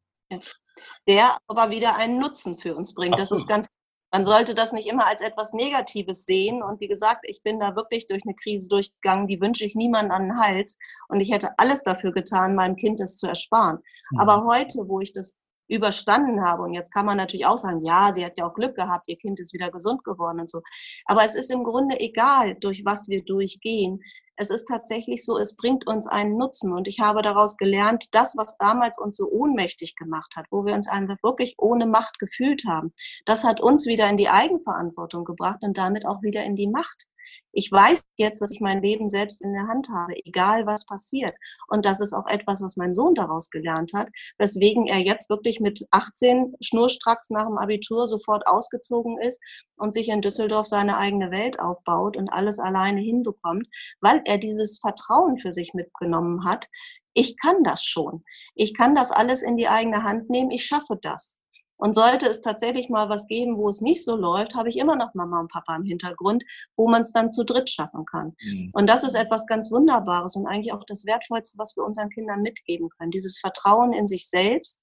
Der 1.06 1.38
aber 1.46 1.70
wieder 1.70 1.96
einen 1.96 2.18
Nutzen 2.18 2.58
für 2.58 2.74
uns 2.74 2.94
bringt. 2.94 3.14
Absolut. 3.14 3.30
Das 3.30 3.40
ist 3.40 3.48
ganz 3.48 3.68
man 4.16 4.24
sollte 4.24 4.54
das 4.54 4.72
nicht 4.72 4.86
immer 4.86 5.06
als 5.06 5.20
etwas 5.20 5.52
Negatives 5.52 6.24
sehen. 6.24 6.62
Und 6.62 6.80
wie 6.80 6.88
gesagt, 6.88 7.26
ich 7.28 7.42
bin 7.42 7.60
da 7.60 7.76
wirklich 7.76 8.06
durch 8.06 8.22
eine 8.24 8.34
Krise 8.34 8.66
durchgegangen, 8.66 9.26
die 9.26 9.42
wünsche 9.42 9.66
ich 9.66 9.74
niemandem 9.74 10.10
an 10.10 10.22
den 10.22 10.40
Hals. 10.40 10.78
Und 11.08 11.20
ich 11.20 11.30
hätte 11.30 11.50
alles 11.58 11.82
dafür 11.82 12.12
getan, 12.12 12.54
meinem 12.54 12.76
Kind 12.76 12.98
das 12.98 13.18
zu 13.18 13.26
ersparen. 13.26 13.76
Mhm. 14.12 14.20
Aber 14.20 14.46
heute, 14.46 14.88
wo 14.88 15.00
ich 15.00 15.12
das 15.12 15.38
überstanden 15.68 16.42
habe, 16.42 16.62
und 16.62 16.72
jetzt 16.72 16.94
kann 16.94 17.04
man 17.04 17.18
natürlich 17.18 17.44
auch 17.44 17.58
sagen, 17.58 17.84
ja, 17.84 18.10
sie 18.14 18.24
hat 18.24 18.38
ja 18.38 18.46
auch 18.48 18.54
Glück 18.54 18.74
gehabt, 18.74 19.06
ihr 19.06 19.18
Kind 19.18 19.38
ist 19.38 19.52
wieder 19.52 19.70
gesund 19.70 20.02
geworden 20.02 20.40
und 20.40 20.48
so. 20.48 20.62
Aber 21.04 21.22
es 21.22 21.34
ist 21.34 21.50
im 21.50 21.62
Grunde 21.62 22.00
egal, 22.00 22.54
durch 22.54 22.86
was 22.86 23.10
wir 23.10 23.22
durchgehen 23.22 24.00
es 24.36 24.50
ist 24.50 24.66
tatsächlich 24.66 25.24
so, 25.24 25.38
es 25.38 25.56
bringt 25.56 25.86
uns 25.86 26.06
einen 26.06 26.36
Nutzen. 26.36 26.72
Und 26.72 26.86
ich 26.86 27.00
habe 27.00 27.22
daraus 27.22 27.56
gelernt, 27.56 28.14
das, 28.14 28.36
was 28.36 28.56
damals 28.58 28.98
uns 28.98 29.16
so 29.16 29.28
ohnmächtig 29.30 29.96
gemacht 29.96 30.34
hat, 30.36 30.46
wo 30.50 30.64
wir 30.64 30.74
uns 30.74 30.88
einfach 30.88 31.16
wirklich 31.22 31.54
ohne 31.58 31.86
Macht 31.86 32.18
gefühlt 32.18 32.64
haben, 32.66 32.92
das 33.24 33.44
hat 33.44 33.60
uns 33.60 33.86
wieder 33.86 34.08
in 34.08 34.16
die 34.16 34.28
Eigenverantwortung 34.28 35.24
gebracht 35.24 35.60
und 35.62 35.78
damit 35.78 36.06
auch 36.06 36.22
wieder 36.22 36.44
in 36.44 36.56
die 36.56 36.68
Macht. 36.68 37.06
Ich 37.52 37.72
weiß 37.72 38.02
jetzt, 38.18 38.40
dass 38.42 38.50
ich 38.50 38.60
mein 38.60 38.82
Leben 38.82 39.08
selbst 39.08 39.42
in 39.42 39.52
der 39.52 39.66
Hand 39.66 39.88
habe, 39.88 40.14
egal 40.24 40.66
was 40.66 40.84
passiert. 40.84 41.34
Und 41.68 41.86
das 41.86 42.00
ist 42.00 42.12
auch 42.12 42.26
etwas, 42.28 42.62
was 42.62 42.76
mein 42.76 42.92
Sohn 42.92 43.14
daraus 43.14 43.48
gelernt 43.50 43.92
hat, 43.94 44.10
weswegen 44.38 44.86
er 44.86 44.98
jetzt 44.98 45.30
wirklich 45.30 45.60
mit 45.60 45.86
18 45.90 46.54
schnurstracks 46.60 47.30
nach 47.30 47.46
dem 47.46 47.56
Abitur 47.56 48.06
sofort 48.06 48.46
ausgezogen 48.46 49.18
ist 49.20 49.40
und 49.76 49.92
sich 49.92 50.08
in 50.08 50.20
Düsseldorf 50.20 50.66
seine 50.66 50.98
eigene 50.98 51.30
Welt 51.30 51.58
aufbaut 51.58 52.16
und 52.16 52.28
alles 52.28 52.58
alleine 52.58 53.00
hinbekommt, 53.00 53.66
weil 54.00 54.20
er 54.24 54.38
dieses 54.38 54.78
Vertrauen 54.78 55.38
für 55.38 55.52
sich 55.52 55.72
mitgenommen 55.74 56.44
hat. 56.44 56.68
Ich 57.14 57.38
kann 57.38 57.64
das 57.64 57.82
schon. 57.82 58.22
Ich 58.54 58.74
kann 58.74 58.94
das 58.94 59.12
alles 59.12 59.42
in 59.42 59.56
die 59.56 59.68
eigene 59.68 60.02
Hand 60.02 60.28
nehmen. 60.28 60.50
Ich 60.50 60.66
schaffe 60.66 60.98
das. 61.00 61.38
Und 61.78 61.94
sollte 61.94 62.26
es 62.26 62.40
tatsächlich 62.40 62.88
mal 62.88 63.08
was 63.08 63.26
geben, 63.26 63.56
wo 63.56 63.68
es 63.68 63.80
nicht 63.80 64.04
so 64.04 64.16
läuft, 64.16 64.54
habe 64.54 64.68
ich 64.68 64.78
immer 64.78 64.96
noch 64.96 65.14
Mama 65.14 65.40
und 65.40 65.50
Papa 65.50 65.76
im 65.76 65.84
Hintergrund, 65.84 66.42
wo 66.76 66.88
man 66.88 67.02
es 67.02 67.12
dann 67.12 67.30
zu 67.30 67.44
dritt 67.44 67.68
schaffen 67.68 68.04
kann. 68.06 68.34
Mhm. 68.40 68.70
Und 68.72 68.88
das 68.88 69.04
ist 69.04 69.14
etwas 69.14 69.46
ganz 69.46 69.70
Wunderbares 69.70 70.36
und 70.36 70.46
eigentlich 70.46 70.72
auch 70.72 70.84
das 70.86 71.04
Wertvollste, 71.04 71.58
was 71.58 71.76
wir 71.76 71.84
unseren 71.84 72.10
Kindern 72.10 72.42
mitgeben 72.42 72.88
können. 72.90 73.10
Dieses 73.10 73.38
Vertrauen 73.38 73.92
in 73.92 74.06
sich 74.06 74.28
selbst 74.28 74.80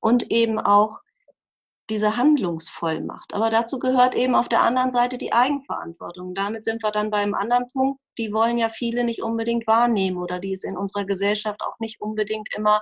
und 0.00 0.30
eben 0.30 0.58
auch 0.58 1.00
diese 1.90 2.16
Handlungsvollmacht. 2.16 3.34
Aber 3.34 3.50
dazu 3.50 3.78
gehört 3.80 4.14
eben 4.14 4.36
auf 4.36 4.48
der 4.48 4.62
anderen 4.62 4.92
Seite 4.92 5.18
die 5.18 5.32
Eigenverantwortung. 5.32 6.34
Damit 6.34 6.64
sind 6.64 6.82
wir 6.84 6.92
dann 6.92 7.10
beim 7.10 7.34
anderen 7.34 7.66
Punkt. 7.68 8.00
Die 8.16 8.32
wollen 8.32 8.58
ja 8.58 8.68
viele 8.68 9.02
nicht 9.02 9.22
unbedingt 9.22 9.66
wahrnehmen 9.66 10.16
oder 10.16 10.38
die 10.38 10.52
ist 10.52 10.64
in 10.64 10.76
unserer 10.76 11.04
Gesellschaft 11.04 11.60
auch 11.60 11.78
nicht 11.80 12.00
unbedingt 12.00 12.48
immer 12.54 12.80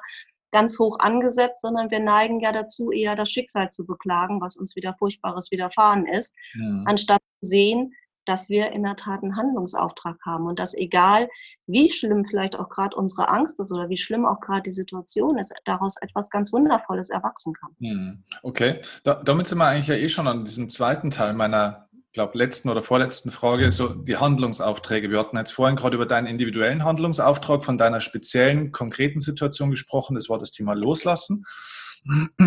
ganz 0.51 0.79
hoch 0.79 0.99
angesetzt, 1.01 1.61
sondern 1.61 1.91
wir 1.91 2.01
neigen 2.01 2.41
ja 2.41 2.53
dazu, 2.53 2.91
eher 2.91 3.17
das 3.17 3.31
Schicksal 3.31 3.69
zu 3.71 3.87
beklagen, 3.87 4.41
was 4.41 4.57
uns 4.57 4.77
wieder 4.77 4.95
Furchtbares 4.99 5.51
widerfahren 5.51 6.07
ist, 6.07 6.35
ja. 6.55 6.83
anstatt 6.87 7.21
zu 7.41 7.49
sehen, 7.49 7.93
dass 8.29 8.51
wir 8.51 8.73
in 8.73 8.83
der 8.83 8.97
Tat 8.97 9.23
einen 9.23 9.37
Handlungsauftrag 9.37 10.19
haben 10.25 10.47
und 10.47 10.59
dass 10.59 10.75
egal, 10.75 11.29
wie 11.67 11.91
schlimm 11.91 12.27
vielleicht 12.29 12.57
auch 12.57 12.69
gerade 12.69 12.95
unsere 12.95 13.31
Angst 13.31 13.59
ist 13.59 13.73
oder 13.73 13.89
wie 13.89 13.97
schlimm 13.97 14.27
auch 14.27 14.41
gerade 14.41 14.63
die 14.63 14.71
Situation 14.71 15.39
ist, 15.39 15.55
daraus 15.65 15.97
etwas 16.03 16.29
ganz 16.29 16.53
Wundervolles 16.53 17.09
erwachsen 17.09 17.55
kann. 17.55 17.71
Hm. 17.81 18.23
Okay, 18.43 18.83
da, 19.03 19.15
damit 19.15 19.47
sind 19.47 19.59
wir 19.59 19.67
eigentlich 19.67 19.87
ja 19.87 19.95
eh 19.95 20.11
schon 20.11 20.29
an 20.29 20.45
diesem 20.45 20.69
zweiten 20.69 21.11
Teil 21.11 21.33
meiner 21.33 21.88
glaube, 22.13 22.39
letzten 22.39 22.69
oder 22.69 22.83
vorletzten 22.83 23.31
Frage, 23.31 23.71
so 23.71 23.89
die 23.89 24.17
Handlungsaufträge. 24.17 25.11
Wir 25.11 25.19
hatten 25.19 25.37
jetzt 25.37 25.53
vorhin 25.53 25.77
gerade 25.77 25.97
über 25.97 26.07
deinen 26.07 26.27
individuellen 26.27 26.85
Handlungsauftrag 26.85 27.65
von 27.65 27.79
deiner 27.79 28.01
speziellen, 28.01 28.73
konkreten 28.73 29.21
Situation 29.21 29.71
gesprochen. 29.71 30.15
Das 30.15 30.29
war 30.29 30.39
das 30.39 30.51
Thema 30.51 30.75
Loslassen. 30.75 31.45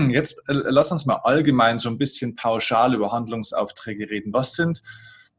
Jetzt 0.09 0.49
äh, 0.49 0.53
lass 0.53 0.91
uns 0.91 1.05
mal 1.05 1.21
allgemein 1.23 1.79
so 1.79 1.89
ein 1.89 1.97
bisschen 1.97 2.35
pauschal 2.35 2.93
über 2.95 3.11
Handlungsaufträge 3.11 4.09
reden. 4.09 4.33
Was 4.33 4.53
sind, 4.53 4.81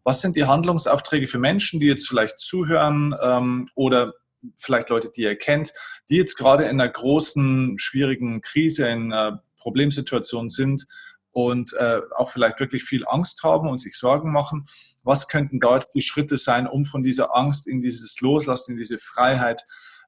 was 0.04 0.20
sind 0.20 0.36
die 0.36 0.44
Handlungsaufträge 0.44 1.26
für 1.26 1.38
Menschen, 1.38 1.80
die 1.80 1.86
jetzt 1.86 2.08
vielleicht 2.08 2.38
zuhören 2.38 3.14
ähm, 3.20 3.68
oder 3.74 4.12
vielleicht 4.58 4.88
Leute, 4.90 5.10
die 5.14 5.22
ihr 5.22 5.36
kennt, 5.36 5.72
die 6.10 6.16
jetzt 6.16 6.36
gerade 6.36 6.64
in 6.64 6.80
einer 6.80 6.88
großen, 6.88 7.78
schwierigen 7.78 8.42
Krise, 8.42 8.86
in 8.86 9.12
einer 9.12 9.42
Problemsituation 9.58 10.48
sind? 10.48 10.86
Und 11.32 11.72
äh, 11.72 12.00
auch 12.16 12.30
vielleicht 12.30 12.60
wirklich 12.60 12.84
viel 12.84 13.04
Angst 13.06 13.42
haben 13.42 13.68
und 13.68 13.78
sich 13.78 13.96
Sorgen 13.96 14.32
machen. 14.32 14.66
Was 15.02 15.28
könnten 15.28 15.60
da 15.60 15.74
jetzt 15.74 15.94
die 15.94 16.02
Schritte 16.02 16.36
sein, 16.36 16.66
um 16.66 16.84
von 16.84 17.02
dieser 17.02 17.34
Angst 17.34 17.66
in 17.66 17.80
dieses 17.80 18.20
Loslassen, 18.20 18.72
in 18.72 18.76
diese 18.76 18.98
Freiheit 18.98 19.64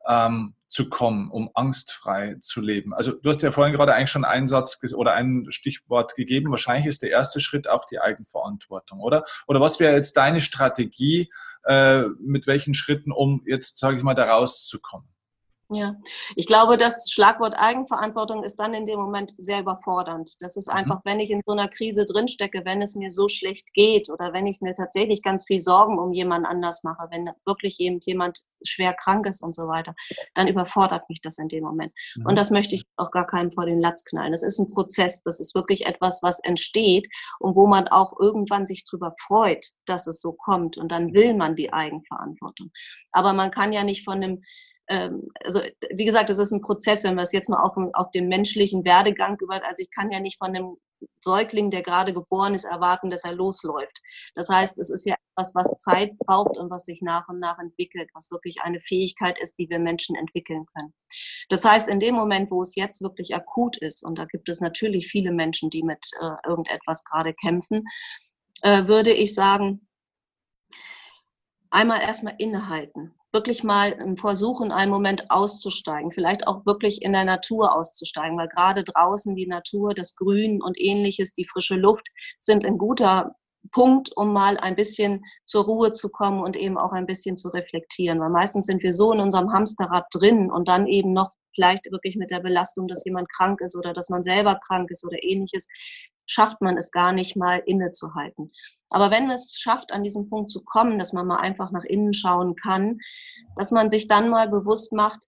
ähm, 0.06 0.54
zu 0.68 0.88
kommen, 0.90 1.30
um 1.30 1.50
angstfrei 1.54 2.36
zu 2.42 2.60
leben? 2.60 2.92
Also 2.92 3.12
du 3.12 3.28
hast 3.28 3.42
ja 3.42 3.50
vorhin 3.50 3.74
gerade 3.74 3.94
eigentlich 3.94 4.10
schon 4.10 4.26
einen 4.26 4.48
Satz 4.48 4.78
oder 4.94 5.14
ein 5.14 5.46
Stichwort 5.48 6.14
gegeben. 6.14 6.50
Wahrscheinlich 6.50 6.86
ist 6.86 7.02
der 7.02 7.10
erste 7.10 7.40
Schritt 7.40 7.68
auch 7.68 7.86
die 7.86 8.00
Eigenverantwortung, 8.00 9.00
oder? 9.00 9.24
Oder 9.46 9.60
was 9.60 9.80
wäre 9.80 9.94
jetzt 9.94 10.16
deine 10.16 10.42
Strategie, 10.42 11.32
äh, 11.64 12.02
mit 12.20 12.46
welchen 12.46 12.74
Schritten, 12.74 13.12
um 13.12 13.42
jetzt, 13.46 13.78
sage 13.78 13.96
ich 13.96 14.02
mal, 14.02 14.14
da 14.14 14.24
rauszukommen? 14.24 15.08
Ja, 15.74 15.96
ich 16.36 16.46
glaube, 16.46 16.76
das 16.76 17.10
Schlagwort 17.10 17.54
Eigenverantwortung 17.56 18.44
ist 18.44 18.56
dann 18.56 18.74
in 18.74 18.86
dem 18.86 19.00
Moment 19.00 19.34
sehr 19.38 19.60
überfordernd. 19.60 20.36
Das 20.40 20.56
ist 20.56 20.68
mhm. 20.68 20.74
einfach, 20.74 21.00
wenn 21.04 21.18
ich 21.18 21.30
in 21.30 21.42
so 21.44 21.52
einer 21.52 21.68
Krise 21.68 22.04
drinstecke, 22.04 22.64
wenn 22.64 22.80
es 22.80 22.94
mir 22.94 23.10
so 23.10 23.26
schlecht 23.26 23.72
geht 23.74 24.08
oder 24.08 24.32
wenn 24.32 24.46
ich 24.46 24.60
mir 24.60 24.74
tatsächlich 24.74 25.22
ganz 25.22 25.46
viel 25.46 25.60
Sorgen 25.60 25.98
um 25.98 26.12
jemand 26.12 26.46
anders 26.46 26.84
mache, 26.84 27.08
wenn 27.10 27.30
wirklich 27.44 27.78
jemand 27.78 28.40
schwer 28.62 28.94
krank 28.94 29.26
ist 29.26 29.42
und 29.42 29.54
so 29.54 29.66
weiter, 29.66 29.94
dann 30.34 30.48
überfordert 30.48 31.08
mich 31.08 31.20
das 31.20 31.38
in 31.38 31.48
dem 31.48 31.64
Moment. 31.64 31.92
Mhm. 32.16 32.26
Und 32.26 32.36
das 32.36 32.50
möchte 32.50 32.76
ich 32.76 32.84
auch 32.96 33.10
gar 33.10 33.26
keinem 33.26 33.50
vor 33.50 33.66
den 33.66 33.80
Latz 33.80 34.04
knallen. 34.04 34.32
Das 34.32 34.42
ist 34.42 34.58
ein 34.58 34.70
Prozess, 34.70 35.22
das 35.22 35.40
ist 35.40 35.54
wirklich 35.54 35.86
etwas, 35.86 36.22
was 36.22 36.40
entsteht 36.40 37.08
und 37.40 37.56
wo 37.56 37.66
man 37.66 37.88
auch 37.88 38.18
irgendwann 38.20 38.66
sich 38.66 38.84
drüber 38.84 39.14
freut, 39.20 39.66
dass 39.86 40.06
es 40.06 40.20
so 40.20 40.32
kommt 40.32 40.76
und 40.76 40.92
dann 40.92 41.12
will 41.12 41.34
man 41.34 41.56
die 41.56 41.72
Eigenverantwortung. 41.72 42.70
Aber 43.12 43.32
man 43.32 43.50
kann 43.50 43.72
ja 43.72 43.84
nicht 43.84 44.04
von 44.04 44.22
einem 44.22 44.42
also 44.86 45.60
wie 45.90 46.04
gesagt, 46.04 46.28
das 46.28 46.38
ist 46.38 46.52
ein 46.52 46.60
Prozess, 46.60 47.04
wenn 47.04 47.14
wir 47.14 47.22
es 47.22 47.32
jetzt 47.32 47.48
mal 47.48 47.62
auf, 47.62 47.72
auf 47.94 48.10
den 48.10 48.28
menschlichen 48.28 48.84
Werdegang 48.84 49.38
über, 49.40 49.54
also 49.64 49.82
ich 49.82 49.90
kann 49.90 50.10
ja 50.10 50.20
nicht 50.20 50.38
von 50.38 50.48
einem 50.48 50.76
Säugling, 51.20 51.70
der 51.70 51.82
gerade 51.82 52.12
geboren 52.12 52.54
ist, 52.54 52.64
erwarten, 52.64 53.10
dass 53.10 53.24
er 53.24 53.32
losläuft. 53.32 54.00
Das 54.34 54.48
heißt, 54.48 54.78
es 54.78 54.90
ist 54.90 55.06
ja 55.06 55.16
etwas, 55.32 55.54
was 55.54 55.76
Zeit 55.78 56.16
braucht 56.18 56.56
und 56.56 56.70
was 56.70 56.84
sich 56.84 57.02
nach 57.02 57.28
und 57.28 57.40
nach 57.40 57.58
entwickelt, 57.58 58.10
was 58.14 58.30
wirklich 58.30 58.60
eine 58.62 58.80
Fähigkeit 58.80 59.38
ist, 59.40 59.58
die 59.58 59.68
wir 59.68 59.78
Menschen 59.78 60.16
entwickeln 60.16 60.66
können. 60.74 60.94
Das 61.48 61.64
heißt, 61.64 61.88
in 61.88 62.00
dem 62.00 62.14
Moment, 62.14 62.50
wo 62.50 62.62
es 62.62 62.74
jetzt 62.74 63.02
wirklich 63.02 63.34
akut 63.34 63.76
ist, 63.78 64.04
und 64.04 64.18
da 64.18 64.24
gibt 64.26 64.48
es 64.48 64.60
natürlich 64.60 65.08
viele 65.08 65.32
Menschen, 65.32 65.70
die 65.70 65.82
mit 65.82 66.04
äh, 66.20 66.48
irgendetwas 66.48 67.04
gerade 67.04 67.34
kämpfen, 67.34 67.84
äh, 68.62 68.86
würde 68.86 69.12
ich 69.12 69.34
sagen, 69.34 69.88
einmal 71.70 72.00
erstmal 72.00 72.34
innehalten 72.38 73.14
wirklich 73.34 73.64
mal 73.64 74.14
versuchen, 74.16 74.72
einen 74.72 74.90
Moment 74.90 75.30
auszusteigen, 75.30 76.12
vielleicht 76.12 76.46
auch 76.46 76.64
wirklich 76.64 77.02
in 77.02 77.12
der 77.12 77.24
Natur 77.24 77.76
auszusteigen, 77.76 78.38
weil 78.38 78.48
gerade 78.48 78.84
draußen 78.84 79.34
die 79.34 79.46
Natur, 79.46 79.92
das 79.92 80.16
Grün 80.16 80.62
und 80.62 80.80
ähnliches, 80.80 81.34
die 81.34 81.44
frische 81.44 81.76
Luft 81.76 82.06
sind 82.38 82.64
ein 82.64 82.78
guter 82.78 83.34
Punkt, 83.72 84.16
um 84.16 84.32
mal 84.32 84.56
ein 84.58 84.76
bisschen 84.76 85.24
zur 85.46 85.64
Ruhe 85.64 85.92
zu 85.92 86.08
kommen 86.08 86.42
und 86.42 86.56
eben 86.56 86.78
auch 86.78 86.92
ein 86.92 87.06
bisschen 87.06 87.36
zu 87.36 87.48
reflektieren. 87.48 88.20
Weil 88.20 88.30
meistens 88.30 88.66
sind 88.66 88.82
wir 88.82 88.92
so 88.92 89.12
in 89.12 89.20
unserem 89.20 89.52
Hamsterrad 89.52 90.06
drin 90.12 90.50
und 90.50 90.68
dann 90.68 90.86
eben 90.86 91.12
noch 91.12 91.30
vielleicht 91.54 91.90
wirklich 91.90 92.16
mit 92.16 92.30
der 92.30 92.40
Belastung, 92.40 92.88
dass 92.88 93.04
jemand 93.04 93.30
krank 93.30 93.60
ist 93.60 93.76
oder 93.76 93.92
dass 93.92 94.08
man 94.08 94.22
selber 94.22 94.58
krank 94.66 94.90
ist 94.90 95.04
oder 95.04 95.22
ähnliches, 95.22 95.68
schafft 96.26 96.60
man 96.60 96.76
es 96.76 96.90
gar 96.90 97.12
nicht 97.12 97.36
mal 97.36 97.62
innezuhalten. 97.66 98.52
Aber 98.90 99.10
wenn 99.10 99.26
man 99.26 99.36
es 99.36 99.58
schafft, 99.58 99.92
an 99.92 100.02
diesem 100.02 100.28
Punkt 100.28 100.50
zu 100.50 100.62
kommen, 100.64 100.98
dass 100.98 101.12
man 101.12 101.26
mal 101.26 101.38
einfach 101.38 101.70
nach 101.70 101.84
innen 101.84 102.14
schauen 102.14 102.56
kann, 102.56 102.98
dass 103.56 103.70
man 103.70 103.90
sich 103.90 104.08
dann 104.08 104.28
mal 104.28 104.48
bewusst 104.48 104.92
macht, 104.92 105.26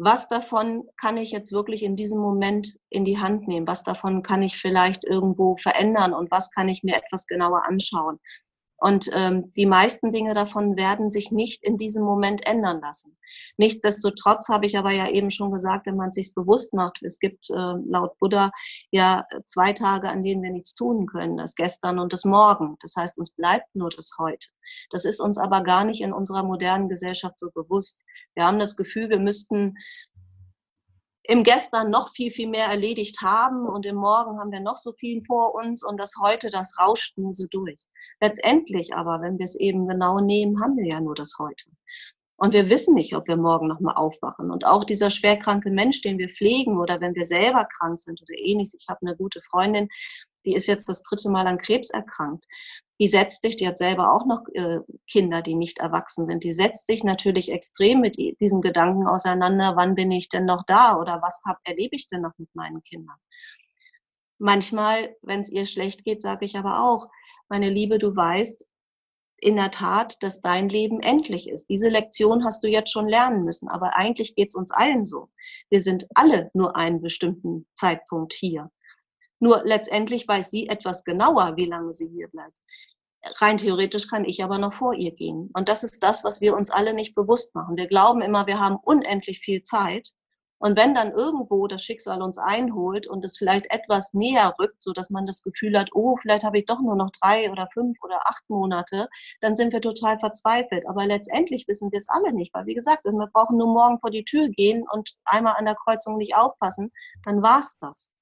was 0.00 0.28
davon 0.28 0.84
kann 0.96 1.16
ich 1.16 1.32
jetzt 1.32 1.52
wirklich 1.52 1.82
in 1.82 1.96
diesem 1.96 2.20
Moment 2.20 2.78
in 2.88 3.04
die 3.04 3.18
Hand 3.18 3.48
nehmen? 3.48 3.66
Was 3.66 3.82
davon 3.82 4.22
kann 4.22 4.42
ich 4.42 4.56
vielleicht 4.56 5.04
irgendwo 5.04 5.56
verändern 5.56 6.12
und 6.14 6.30
was 6.30 6.52
kann 6.52 6.68
ich 6.68 6.84
mir 6.84 6.96
etwas 6.96 7.26
genauer 7.26 7.64
anschauen? 7.66 8.20
Und 8.80 9.10
ähm, 9.12 9.52
die 9.54 9.66
meisten 9.66 10.12
Dinge 10.12 10.34
davon 10.34 10.76
werden 10.76 11.10
sich 11.10 11.32
nicht 11.32 11.64
in 11.64 11.76
diesem 11.76 12.04
Moment 12.04 12.46
ändern 12.46 12.80
lassen. 12.80 13.18
Nichtsdestotrotz 13.56 14.48
habe 14.48 14.66
ich 14.66 14.78
aber 14.78 14.92
ja 14.92 15.08
eben 15.08 15.30
schon 15.30 15.50
gesagt, 15.50 15.86
wenn 15.86 15.96
man 15.96 16.12
sich 16.12 16.32
bewusst 16.32 16.72
macht, 16.74 17.02
es 17.02 17.18
gibt 17.18 17.50
äh, 17.50 17.54
laut 17.54 18.16
Buddha 18.18 18.52
ja 18.90 19.26
zwei 19.46 19.72
Tage, 19.72 20.08
an 20.08 20.22
denen 20.22 20.42
wir 20.42 20.50
nichts 20.50 20.74
tun 20.74 21.06
können, 21.06 21.36
das 21.36 21.56
Gestern 21.56 21.98
und 21.98 22.12
das 22.12 22.24
Morgen. 22.24 22.76
Das 22.80 22.94
heißt, 22.96 23.18
uns 23.18 23.32
bleibt 23.32 23.74
nur 23.74 23.90
das 23.90 24.12
Heute. 24.18 24.48
Das 24.90 25.04
ist 25.04 25.20
uns 25.20 25.38
aber 25.38 25.62
gar 25.62 25.84
nicht 25.84 26.00
in 26.00 26.12
unserer 26.12 26.44
modernen 26.44 26.88
Gesellschaft 26.88 27.38
so 27.38 27.50
bewusst. 27.50 28.04
Wir 28.34 28.44
haben 28.44 28.58
das 28.60 28.76
Gefühl, 28.76 29.10
wir 29.10 29.18
müssten 29.18 29.74
im 31.28 31.44
Gestern 31.44 31.90
noch 31.90 32.14
viel, 32.14 32.32
viel 32.32 32.48
mehr 32.48 32.68
erledigt 32.68 33.20
haben 33.20 33.66
und 33.66 33.84
im 33.84 33.96
Morgen 33.96 34.40
haben 34.40 34.50
wir 34.50 34.60
noch 34.60 34.76
so 34.76 34.92
viel 34.92 35.20
vor 35.22 35.54
uns 35.54 35.84
und 35.84 35.98
das 35.98 36.14
heute, 36.20 36.48
das 36.48 36.78
rauscht 36.80 37.18
nur 37.18 37.34
so 37.34 37.44
durch. 37.50 37.84
Letztendlich 38.18 38.94
aber, 38.94 39.20
wenn 39.20 39.38
wir 39.38 39.44
es 39.44 39.54
eben 39.54 39.86
genau 39.86 40.20
nehmen, 40.20 40.58
haben 40.62 40.78
wir 40.78 40.86
ja 40.86 41.00
nur 41.00 41.14
das 41.14 41.36
heute. 41.38 41.66
Und 42.36 42.54
wir 42.54 42.70
wissen 42.70 42.94
nicht, 42.94 43.14
ob 43.14 43.28
wir 43.28 43.36
morgen 43.36 43.68
nochmal 43.68 43.96
aufwachen. 43.96 44.50
Und 44.50 44.64
auch 44.64 44.84
dieser 44.84 45.10
schwerkranke 45.10 45.70
Mensch, 45.70 46.00
den 46.00 46.18
wir 46.18 46.30
pflegen 46.30 46.78
oder 46.78 47.00
wenn 47.00 47.14
wir 47.14 47.26
selber 47.26 47.66
krank 47.66 47.98
sind 47.98 48.22
oder 48.22 48.38
ähnliches. 48.38 48.76
Ich 48.80 48.88
habe 48.88 49.00
eine 49.02 49.16
gute 49.16 49.42
Freundin, 49.42 49.88
die 50.46 50.54
ist 50.54 50.66
jetzt 50.66 50.88
das 50.88 51.02
dritte 51.02 51.28
Mal 51.30 51.46
an 51.46 51.58
Krebs 51.58 51.90
erkrankt 51.90 52.46
die 53.00 53.08
setzt 53.08 53.42
sich, 53.42 53.56
die 53.56 53.66
hat 53.66 53.78
selber 53.78 54.12
auch 54.12 54.26
noch 54.26 54.42
äh, 54.54 54.80
Kinder, 55.08 55.42
die 55.42 55.54
nicht 55.54 55.78
erwachsen 55.78 56.26
sind, 56.26 56.42
die 56.42 56.52
setzt 56.52 56.86
sich 56.86 57.04
natürlich 57.04 57.50
extrem 57.52 58.00
mit 58.00 58.16
diesem 58.40 58.60
Gedanken 58.60 59.06
auseinander, 59.06 59.76
wann 59.76 59.94
bin 59.94 60.10
ich 60.10 60.28
denn 60.28 60.46
noch 60.46 60.64
da 60.66 60.98
oder 60.98 61.22
was 61.22 61.40
hab, 61.46 61.58
erlebe 61.64 61.96
ich 61.96 62.08
denn 62.08 62.22
noch 62.22 62.36
mit 62.38 62.52
meinen 62.54 62.82
Kindern. 62.82 63.16
Manchmal, 64.38 65.16
wenn 65.22 65.40
es 65.40 65.50
ihr 65.50 65.66
schlecht 65.66 66.04
geht, 66.04 66.22
sage 66.22 66.44
ich 66.44 66.56
aber 66.56 66.84
auch, 66.84 67.08
meine 67.48 67.70
Liebe, 67.70 67.98
du 67.98 68.14
weißt 68.14 68.66
in 69.40 69.56
der 69.56 69.70
Tat, 69.70 70.20
dass 70.22 70.40
dein 70.40 70.68
Leben 70.68 71.00
endlich 71.00 71.48
ist. 71.48 71.66
Diese 71.70 71.88
Lektion 71.88 72.44
hast 72.44 72.62
du 72.64 72.68
jetzt 72.68 72.92
schon 72.92 73.08
lernen 73.08 73.44
müssen, 73.44 73.68
aber 73.68 73.96
eigentlich 73.96 74.34
geht 74.34 74.48
es 74.48 74.56
uns 74.56 74.72
allen 74.72 75.04
so. 75.04 75.30
Wir 75.70 75.80
sind 75.80 76.06
alle 76.14 76.50
nur 76.54 76.76
einen 76.76 77.00
bestimmten 77.00 77.66
Zeitpunkt 77.74 78.32
hier. 78.32 78.70
Nur 79.40 79.62
letztendlich 79.64 80.26
weiß 80.26 80.50
sie 80.50 80.68
etwas 80.68 81.04
genauer, 81.04 81.56
wie 81.56 81.66
lange 81.66 81.92
sie 81.92 82.08
hier 82.08 82.28
bleibt. 82.28 82.58
Rein 83.40 83.56
theoretisch 83.56 84.08
kann 84.08 84.24
ich 84.24 84.42
aber 84.42 84.58
noch 84.58 84.74
vor 84.74 84.94
ihr 84.94 85.12
gehen. 85.12 85.50
Und 85.54 85.68
das 85.68 85.82
ist 85.82 86.02
das, 86.02 86.24
was 86.24 86.40
wir 86.40 86.56
uns 86.56 86.70
alle 86.70 86.94
nicht 86.94 87.14
bewusst 87.14 87.54
machen. 87.54 87.76
Wir 87.76 87.86
glauben 87.86 88.22
immer, 88.22 88.46
wir 88.46 88.60
haben 88.60 88.78
unendlich 88.82 89.40
viel 89.40 89.62
Zeit. 89.62 90.10
Und 90.60 90.76
wenn 90.76 90.94
dann 90.94 91.12
irgendwo 91.12 91.68
das 91.68 91.84
Schicksal 91.84 92.20
uns 92.20 92.36
einholt 92.36 93.06
und 93.06 93.24
es 93.24 93.38
vielleicht 93.38 93.70
etwas 93.70 94.12
näher 94.12 94.54
rückt, 94.58 94.82
so 94.82 94.92
dass 94.92 95.08
man 95.08 95.24
das 95.24 95.42
Gefühl 95.42 95.78
hat, 95.78 95.90
oh, 95.94 96.16
vielleicht 96.20 96.42
habe 96.42 96.58
ich 96.58 96.66
doch 96.66 96.80
nur 96.80 96.96
noch 96.96 97.10
drei 97.22 97.50
oder 97.50 97.68
fünf 97.72 97.96
oder 98.02 98.26
acht 98.26 98.42
Monate, 98.48 99.08
dann 99.40 99.54
sind 99.54 99.72
wir 99.72 99.80
total 99.80 100.18
verzweifelt. 100.18 100.88
Aber 100.88 101.06
letztendlich 101.06 101.68
wissen 101.68 101.92
wir 101.92 101.98
es 101.98 102.08
alle 102.08 102.32
nicht, 102.32 102.52
weil 102.54 102.66
wie 102.66 102.74
gesagt, 102.74 103.04
wir 103.04 103.30
brauchen 103.32 103.56
nur 103.56 103.68
morgen 103.68 104.00
vor 104.00 104.10
die 104.10 104.24
Tür 104.24 104.48
gehen 104.48 104.84
und 104.90 105.16
einmal 105.24 105.54
an 105.56 105.64
der 105.64 105.76
Kreuzung 105.76 106.16
nicht 106.16 106.34
aufpassen, 106.34 106.90
dann 107.24 107.40
war's 107.42 107.76
das. 107.80 108.12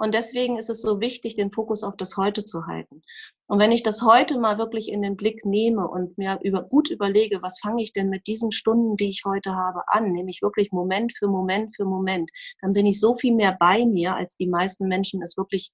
Und 0.00 0.14
deswegen 0.14 0.56
ist 0.56 0.70
es 0.70 0.80
so 0.80 0.98
wichtig, 0.98 1.36
den 1.36 1.52
Fokus 1.52 1.82
auf 1.82 1.94
das 1.94 2.16
Heute 2.16 2.42
zu 2.42 2.66
halten. 2.66 3.02
Und 3.48 3.58
wenn 3.58 3.70
ich 3.70 3.82
das 3.82 4.00
heute 4.00 4.40
mal 4.40 4.56
wirklich 4.56 4.90
in 4.90 5.02
den 5.02 5.14
Blick 5.14 5.44
nehme 5.44 5.86
und 5.86 6.16
mir 6.16 6.38
über, 6.42 6.62
gut 6.62 6.88
überlege, 6.88 7.42
was 7.42 7.60
fange 7.60 7.82
ich 7.82 7.92
denn 7.92 8.08
mit 8.08 8.26
diesen 8.26 8.50
Stunden, 8.50 8.96
die 8.96 9.10
ich 9.10 9.24
heute 9.26 9.54
habe, 9.54 9.82
an, 9.88 10.10
nämlich 10.12 10.40
wirklich 10.40 10.72
Moment 10.72 11.12
für 11.18 11.28
Moment 11.28 11.76
für 11.76 11.84
Moment, 11.84 12.30
dann 12.62 12.72
bin 12.72 12.86
ich 12.86 12.98
so 12.98 13.14
viel 13.14 13.34
mehr 13.34 13.54
bei 13.60 13.84
mir, 13.84 14.16
als 14.16 14.38
die 14.38 14.46
meisten 14.46 14.88
Menschen 14.88 15.20
es 15.20 15.36
wirklich 15.36 15.70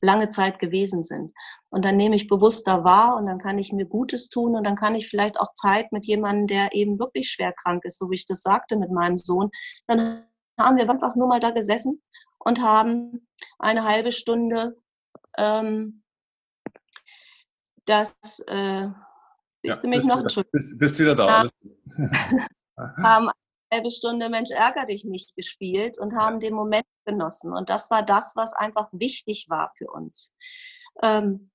lange 0.00 0.30
Zeit 0.30 0.58
gewesen 0.58 1.04
sind. 1.04 1.30
Und 1.70 1.84
dann 1.84 1.96
nehme 1.96 2.16
ich 2.16 2.26
bewusster 2.26 2.82
wahr 2.82 3.16
und 3.16 3.26
dann 3.26 3.38
kann 3.38 3.60
ich 3.60 3.72
mir 3.72 3.86
Gutes 3.86 4.30
tun 4.30 4.56
und 4.56 4.64
dann 4.64 4.74
kann 4.74 4.96
ich 4.96 5.08
vielleicht 5.08 5.38
auch 5.38 5.52
Zeit 5.52 5.92
mit 5.92 6.06
jemandem, 6.06 6.48
der 6.48 6.74
eben 6.74 6.98
wirklich 6.98 7.30
schwer 7.30 7.52
krank 7.52 7.84
ist, 7.84 7.98
so 7.98 8.10
wie 8.10 8.16
ich 8.16 8.26
das 8.26 8.42
sagte 8.42 8.76
mit 8.76 8.90
meinem 8.90 9.16
Sohn. 9.16 9.50
Dann 9.86 10.24
haben 10.60 10.76
wir 10.76 10.90
einfach 10.90 11.14
nur 11.14 11.28
mal 11.28 11.38
da 11.38 11.52
gesessen 11.52 12.02
und 12.44 12.60
haben 12.60 13.26
eine 13.58 13.84
halbe 13.84 14.12
Stunde 14.12 14.76
ähm, 15.36 16.02
das, 17.86 18.40
äh, 18.46 18.88
siehst 19.62 19.76
ja, 19.76 19.80
du 19.82 19.88
mich 19.88 20.04
noch? 20.04 20.24
Wieder, 20.24 20.44
bist, 20.52 20.78
bist 20.78 20.98
wieder 20.98 21.14
da. 21.14 21.44
haben 22.76 23.28
eine 23.28 23.32
halbe 23.72 23.90
Stunde 23.90 24.28
Mensch 24.28 24.50
ärger 24.50 24.86
dich 24.86 25.04
nicht 25.04 25.34
gespielt 25.36 25.98
und 25.98 26.14
haben 26.16 26.40
den 26.40 26.54
Moment 26.54 26.86
genossen. 27.04 27.52
Und 27.52 27.68
das 27.68 27.90
war 27.90 28.02
das, 28.02 28.34
was 28.36 28.54
einfach 28.54 28.88
wichtig 28.92 29.46
war 29.48 29.72
für 29.76 29.90
uns. 29.90 30.34
Ähm, 31.02 31.50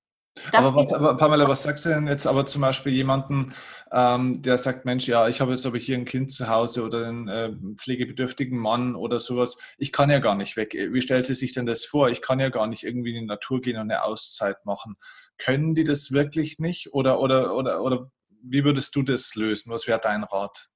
das 0.52 0.65
aber, 0.65 0.84
was, 0.84 0.94
aber 0.94 1.18
Pamela, 1.18 1.48
was 1.48 1.63
sagst 1.63 1.86
du 1.86 1.89
denn 1.89 2.08
jetzt 2.08 2.26
aber 2.26 2.46
zum 2.46 2.62
Beispiel 2.62 2.94
jemanden, 2.94 3.54
ähm, 3.92 4.42
der 4.42 4.58
sagt, 4.58 4.86
Mensch, 4.86 5.08
ja, 5.08 5.28
ich 5.28 5.42
habe 5.42 5.52
jetzt 5.52 5.65
aber 5.65 5.78
hier 5.78 5.98
ein 5.98 6.06
Kind 6.06 6.32
zu 6.32 6.48
Hause 6.48 6.84
oder 6.84 7.08
einen 7.08 7.28
äh, 7.28 7.52
pflegebedürftigen 7.76 8.58
Mann 8.58 8.96
oder 8.96 9.20
sowas. 9.20 9.58
Ich 9.78 9.92
kann 9.92 10.10
ja 10.10 10.20
gar 10.20 10.36
nicht 10.36 10.56
weg. 10.56 10.74
Wie 10.74 11.02
stellt 11.02 11.26
sie 11.26 11.36
sich 11.36 11.54
denn 11.54 11.65
das 11.65 11.86
vor? 11.86 12.10
Ich 12.10 12.22
kann 12.22 12.39
ja 12.39 12.50
gar 12.50 12.68
nicht 12.68 12.84
irgendwie 12.84 13.10
in 13.10 13.22
die 13.22 13.26
Natur 13.26 13.62
gehen 13.62 13.78
und 13.78 13.92
eine 13.92 14.04
Auszeit 14.04 14.65
machen. 14.65 14.96
Können 15.38 15.76
die 15.76 15.84
das 15.84 16.12
wirklich 16.12 16.60
nicht? 16.60 16.94
Oder, 16.94 17.20
oder, 17.20 17.56
oder, 17.56 17.82
oder 17.82 18.12
wie 18.42 18.63
würdest 18.63 18.96
du 18.96 19.04
das 19.04 19.36
lösen? 19.36 19.72
Was 19.72 19.88
wäre 19.88 20.00
dein 20.02 20.24
Rat? 20.24 20.70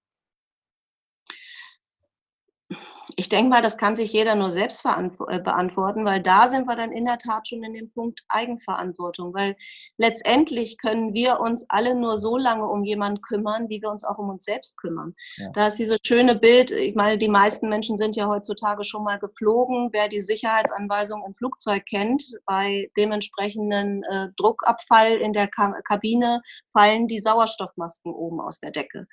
Ich 3.15 3.29
denke 3.29 3.49
mal, 3.49 3.61
das 3.61 3.77
kann 3.77 3.95
sich 3.95 4.11
jeder 4.13 4.35
nur 4.35 4.51
selbst 4.51 4.85
äh, 4.85 5.39
beantworten, 5.39 6.05
weil 6.05 6.21
da 6.21 6.47
sind 6.47 6.67
wir 6.67 6.75
dann 6.75 6.91
in 6.91 7.05
der 7.05 7.17
Tat 7.17 7.47
schon 7.47 7.63
in 7.63 7.73
dem 7.73 7.91
Punkt 7.91 8.21
Eigenverantwortung, 8.29 9.33
weil 9.33 9.55
letztendlich 9.97 10.77
können 10.77 11.13
wir 11.13 11.39
uns 11.39 11.65
alle 11.69 11.95
nur 11.95 12.17
so 12.17 12.37
lange 12.37 12.67
um 12.67 12.83
jemanden 12.83 13.21
kümmern, 13.21 13.69
wie 13.69 13.81
wir 13.81 13.89
uns 13.89 14.03
auch 14.03 14.17
um 14.17 14.29
uns 14.29 14.45
selbst 14.45 14.77
kümmern. 14.77 15.13
Ja. 15.37 15.49
Da 15.53 15.67
ist 15.67 15.79
dieses 15.79 15.99
schöne 16.05 16.35
Bild, 16.35 16.71
ich 16.71 16.95
meine, 16.95 17.17
die 17.17 17.29
meisten 17.29 17.69
Menschen 17.69 17.97
sind 17.97 18.15
ja 18.15 18.27
heutzutage 18.27 18.83
schon 18.83 19.03
mal 19.03 19.19
geflogen. 19.19 19.89
Wer 19.91 20.09
die 20.09 20.19
Sicherheitsanweisung 20.19 21.23
im 21.25 21.35
Flugzeug 21.35 21.85
kennt, 21.85 22.23
bei 22.45 22.89
dementsprechenden 22.97 24.03
äh, 24.03 24.27
Druckabfall 24.37 25.13
in 25.17 25.33
der 25.33 25.47
Kabine 25.47 26.41
fallen 26.71 27.07
die 27.07 27.19
Sauerstoffmasken 27.19 28.13
oben 28.13 28.41
aus 28.41 28.59
der 28.59 28.71
Decke. 28.71 29.07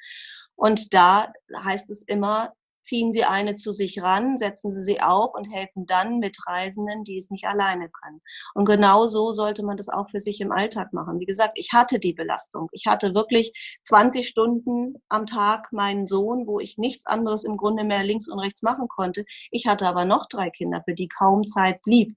Und 0.56 0.92
da 0.92 1.32
heißt 1.64 1.88
es 1.88 2.02
immer, 2.02 2.52
ziehen 2.82 3.12
Sie 3.12 3.24
eine 3.24 3.54
zu 3.54 3.72
sich 3.72 4.02
ran, 4.02 4.36
setzen 4.36 4.70
Sie 4.70 4.82
sie 4.82 5.00
auf 5.00 5.34
und 5.34 5.44
helfen 5.44 5.86
dann 5.86 6.18
mit 6.18 6.36
Reisenden, 6.46 7.04
die 7.04 7.16
es 7.16 7.30
nicht 7.30 7.46
alleine 7.46 7.88
können. 7.88 8.20
Und 8.54 8.64
genau 8.64 9.06
so 9.06 9.32
sollte 9.32 9.64
man 9.64 9.76
das 9.76 9.88
auch 9.88 10.10
für 10.10 10.20
sich 10.20 10.40
im 10.40 10.52
Alltag 10.52 10.92
machen. 10.92 11.20
Wie 11.20 11.26
gesagt, 11.26 11.52
ich 11.54 11.72
hatte 11.72 11.98
die 11.98 12.12
Belastung. 12.12 12.68
Ich 12.72 12.86
hatte 12.86 13.14
wirklich 13.14 13.52
20 13.84 14.26
Stunden 14.26 14.94
am 15.08 15.26
Tag 15.26 15.72
meinen 15.72 16.06
Sohn, 16.06 16.46
wo 16.46 16.60
ich 16.60 16.78
nichts 16.78 17.06
anderes 17.06 17.44
im 17.44 17.56
Grunde 17.56 17.84
mehr 17.84 18.04
links 18.04 18.28
und 18.28 18.38
rechts 18.38 18.62
machen 18.62 18.88
konnte. 18.88 19.24
Ich 19.50 19.66
hatte 19.66 19.86
aber 19.86 20.04
noch 20.04 20.26
drei 20.28 20.50
Kinder, 20.50 20.82
für 20.84 20.94
die 20.94 21.08
kaum 21.08 21.46
Zeit 21.46 21.82
blieb. 21.82 22.14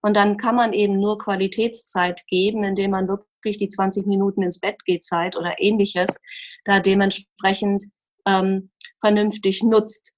Und 0.00 0.16
dann 0.16 0.36
kann 0.36 0.54
man 0.54 0.72
eben 0.72 1.00
nur 1.00 1.18
Qualitätszeit 1.18 2.24
geben, 2.28 2.62
indem 2.64 2.92
man 2.92 3.08
wirklich 3.08 3.58
die 3.58 3.68
20 3.68 4.06
Minuten 4.06 4.42
ins 4.42 4.60
Bett 4.60 4.84
geht 4.84 5.04
Zeit 5.04 5.36
oder 5.36 5.54
ähnliches, 5.58 6.16
da 6.64 6.80
dementsprechend 6.80 7.84
ähm, 8.26 8.70
vernünftig 9.00 9.62
nutzt. 9.62 10.12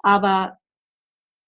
Aber 0.00 0.58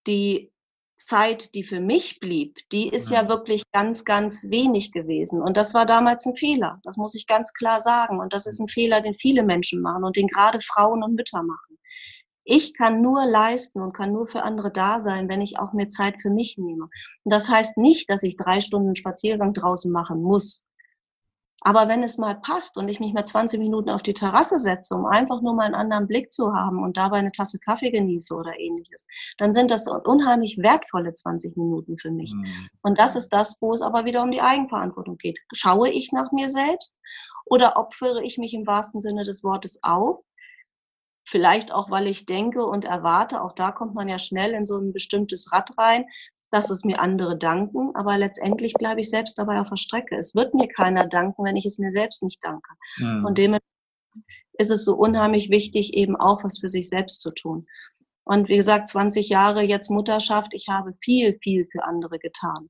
die 0.06 0.52
Zeit, 0.96 1.54
die 1.54 1.62
für 1.62 1.80
mich 1.80 2.18
blieb, 2.20 2.58
die 2.72 2.88
ist 2.88 3.10
ja 3.10 3.22
mhm. 3.22 3.28
wirklich 3.28 3.62
ganz, 3.72 4.04
ganz 4.04 4.50
wenig 4.50 4.92
gewesen. 4.92 5.40
Und 5.40 5.56
das 5.56 5.72
war 5.72 5.86
damals 5.86 6.26
ein 6.26 6.34
Fehler. 6.34 6.80
Das 6.82 6.96
muss 6.96 7.14
ich 7.14 7.26
ganz 7.26 7.52
klar 7.52 7.80
sagen. 7.80 8.20
Und 8.20 8.32
das 8.32 8.46
ist 8.46 8.60
ein 8.60 8.68
Fehler, 8.68 9.00
den 9.00 9.14
viele 9.14 9.42
Menschen 9.42 9.80
machen 9.80 10.04
und 10.04 10.16
den 10.16 10.26
gerade 10.26 10.60
Frauen 10.60 11.02
und 11.02 11.14
Mütter 11.14 11.42
machen. 11.42 11.78
Ich 12.44 12.74
kann 12.74 13.02
nur 13.02 13.26
leisten 13.26 13.80
und 13.80 13.92
kann 13.92 14.12
nur 14.12 14.26
für 14.26 14.42
andere 14.42 14.72
da 14.72 15.00
sein, 15.00 15.28
wenn 15.28 15.42
ich 15.42 15.58
auch 15.58 15.74
mir 15.74 15.88
Zeit 15.88 16.20
für 16.20 16.30
mich 16.30 16.56
nehme. 16.56 16.84
Und 16.84 17.32
das 17.32 17.48
heißt 17.48 17.76
nicht, 17.76 18.08
dass 18.10 18.22
ich 18.22 18.36
drei 18.36 18.60
Stunden 18.60 18.96
Spaziergang 18.96 19.52
draußen 19.52 19.92
machen 19.92 20.22
muss. 20.22 20.64
Aber 21.62 21.88
wenn 21.88 22.02
es 22.02 22.18
mal 22.18 22.36
passt 22.36 22.76
und 22.76 22.88
ich 22.88 23.00
mich 23.00 23.12
mal 23.12 23.24
20 23.24 23.58
Minuten 23.58 23.90
auf 23.90 24.02
die 24.02 24.14
Terrasse 24.14 24.58
setze, 24.58 24.94
um 24.94 25.06
einfach 25.06 25.42
nur 25.42 25.54
mal 25.54 25.64
einen 25.64 25.74
anderen 25.74 26.06
Blick 26.06 26.32
zu 26.32 26.54
haben 26.54 26.82
und 26.82 26.96
dabei 26.96 27.18
eine 27.18 27.32
Tasse 27.32 27.58
Kaffee 27.58 27.90
genieße 27.90 28.34
oder 28.34 28.58
ähnliches, 28.58 29.06
dann 29.38 29.52
sind 29.52 29.70
das 29.70 29.88
unheimlich 29.88 30.58
wertvolle 30.58 31.12
20 31.14 31.56
Minuten 31.56 31.98
für 31.98 32.10
mich. 32.10 32.32
Mhm. 32.32 32.68
Und 32.82 32.98
das 32.98 33.16
ist 33.16 33.30
das, 33.30 33.58
wo 33.60 33.72
es 33.72 33.82
aber 33.82 34.04
wieder 34.04 34.22
um 34.22 34.30
die 34.30 34.40
Eigenverantwortung 34.40 35.16
geht. 35.18 35.40
Schaue 35.52 35.90
ich 35.90 36.12
nach 36.12 36.30
mir 36.30 36.48
selbst 36.48 36.96
oder 37.44 37.76
opfere 37.76 38.22
ich 38.22 38.38
mich 38.38 38.54
im 38.54 38.66
wahrsten 38.66 39.00
Sinne 39.00 39.24
des 39.24 39.42
Wortes 39.42 39.80
auf? 39.82 40.20
Vielleicht 41.26 41.74
auch, 41.74 41.90
weil 41.90 42.06
ich 42.06 42.24
denke 42.24 42.64
und 42.64 42.86
erwarte, 42.86 43.42
auch 43.42 43.52
da 43.52 43.70
kommt 43.72 43.94
man 43.94 44.08
ja 44.08 44.18
schnell 44.18 44.52
in 44.52 44.64
so 44.64 44.78
ein 44.78 44.92
bestimmtes 44.92 45.52
Rad 45.52 45.76
rein, 45.76 46.06
dass 46.50 46.70
es 46.70 46.84
mir 46.84 47.00
andere 47.00 47.36
danken, 47.36 47.94
aber 47.94 48.16
letztendlich 48.16 48.74
bleibe 48.74 49.00
ich 49.00 49.10
selbst 49.10 49.38
dabei 49.38 49.60
auf 49.60 49.68
der 49.68 49.76
Strecke. 49.76 50.16
Es 50.16 50.34
wird 50.34 50.54
mir 50.54 50.68
keiner 50.68 51.06
danken, 51.06 51.44
wenn 51.44 51.56
ich 51.56 51.66
es 51.66 51.78
mir 51.78 51.90
selbst 51.90 52.22
nicht 52.22 52.38
danke. 52.42 52.70
Mhm. 52.98 53.24
Und 53.24 53.38
dementsprechend 53.38 53.68
ist 54.58 54.70
es 54.70 54.84
so 54.84 54.96
unheimlich 54.96 55.50
wichtig, 55.50 55.94
eben 55.94 56.16
auch 56.16 56.42
was 56.44 56.58
für 56.58 56.68
sich 56.68 56.88
selbst 56.88 57.20
zu 57.22 57.30
tun. 57.30 57.66
Und 58.24 58.48
wie 58.48 58.56
gesagt, 58.56 58.88
20 58.88 59.28
Jahre 59.28 59.62
jetzt 59.62 59.90
Mutterschaft, 59.90 60.52
ich 60.52 60.66
habe 60.68 60.92
viel, 61.02 61.38
viel 61.42 61.66
für 61.70 61.84
andere 61.84 62.18
getan. 62.18 62.68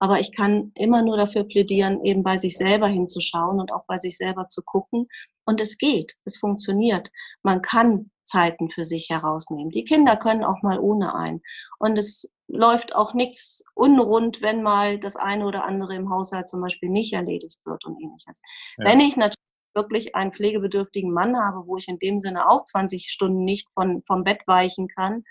Aber 0.00 0.20
ich 0.20 0.34
kann 0.34 0.70
immer 0.76 1.02
nur 1.02 1.16
dafür 1.16 1.44
plädieren, 1.44 2.04
eben 2.04 2.22
bei 2.22 2.36
sich 2.36 2.56
selber 2.56 2.88
hinzuschauen 2.88 3.58
und 3.58 3.72
auch 3.72 3.84
bei 3.86 3.98
sich 3.98 4.16
selber 4.16 4.48
zu 4.48 4.62
gucken. 4.62 5.08
Und 5.44 5.60
es 5.60 5.78
geht, 5.78 6.14
es 6.24 6.38
funktioniert. 6.38 7.10
Man 7.42 7.62
kann 7.62 8.10
Zeiten 8.28 8.70
für 8.70 8.84
sich 8.84 9.08
herausnehmen. 9.10 9.70
Die 9.70 9.84
Kinder 9.84 10.16
können 10.16 10.44
auch 10.44 10.62
mal 10.62 10.78
ohne 10.78 11.14
ein. 11.14 11.40
Und 11.78 11.96
es 11.98 12.30
läuft 12.46 12.94
auch 12.94 13.14
nichts 13.14 13.64
unrund, 13.74 14.40
wenn 14.42 14.62
mal 14.62 14.98
das 14.98 15.16
eine 15.16 15.46
oder 15.46 15.64
andere 15.64 15.96
im 15.96 16.10
Haushalt 16.10 16.48
zum 16.48 16.60
Beispiel 16.60 16.88
nicht 16.88 17.12
erledigt 17.12 17.58
wird 17.64 17.84
und 17.84 18.00
ähnliches. 18.00 18.40
Ja. 18.76 18.86
Wenn 18.86 19.00
ich 19.00 19.16
natürlich 19.16 19.34
wirklich 19.74 20.14
einen 20.14 20.32
pflegebedürftigen 20.32 21.12
Mann 21.12 21.36
habe, 21.38 21.66
wo 21.66 21.76
ich 21.76 21.88
in 21.88 21.98
dem 21.98 22.18
Sinne 22.20 22.48
auch 22.48 22.64
20 22.64 23.10
Stunden 23.10 23.44
nicht 23.44 23.68
von, 23.74 24.02
vom 24.06 24.24
Bett 24.24 24.40
weichen 24.46 24.88
kann, 24.88 25.24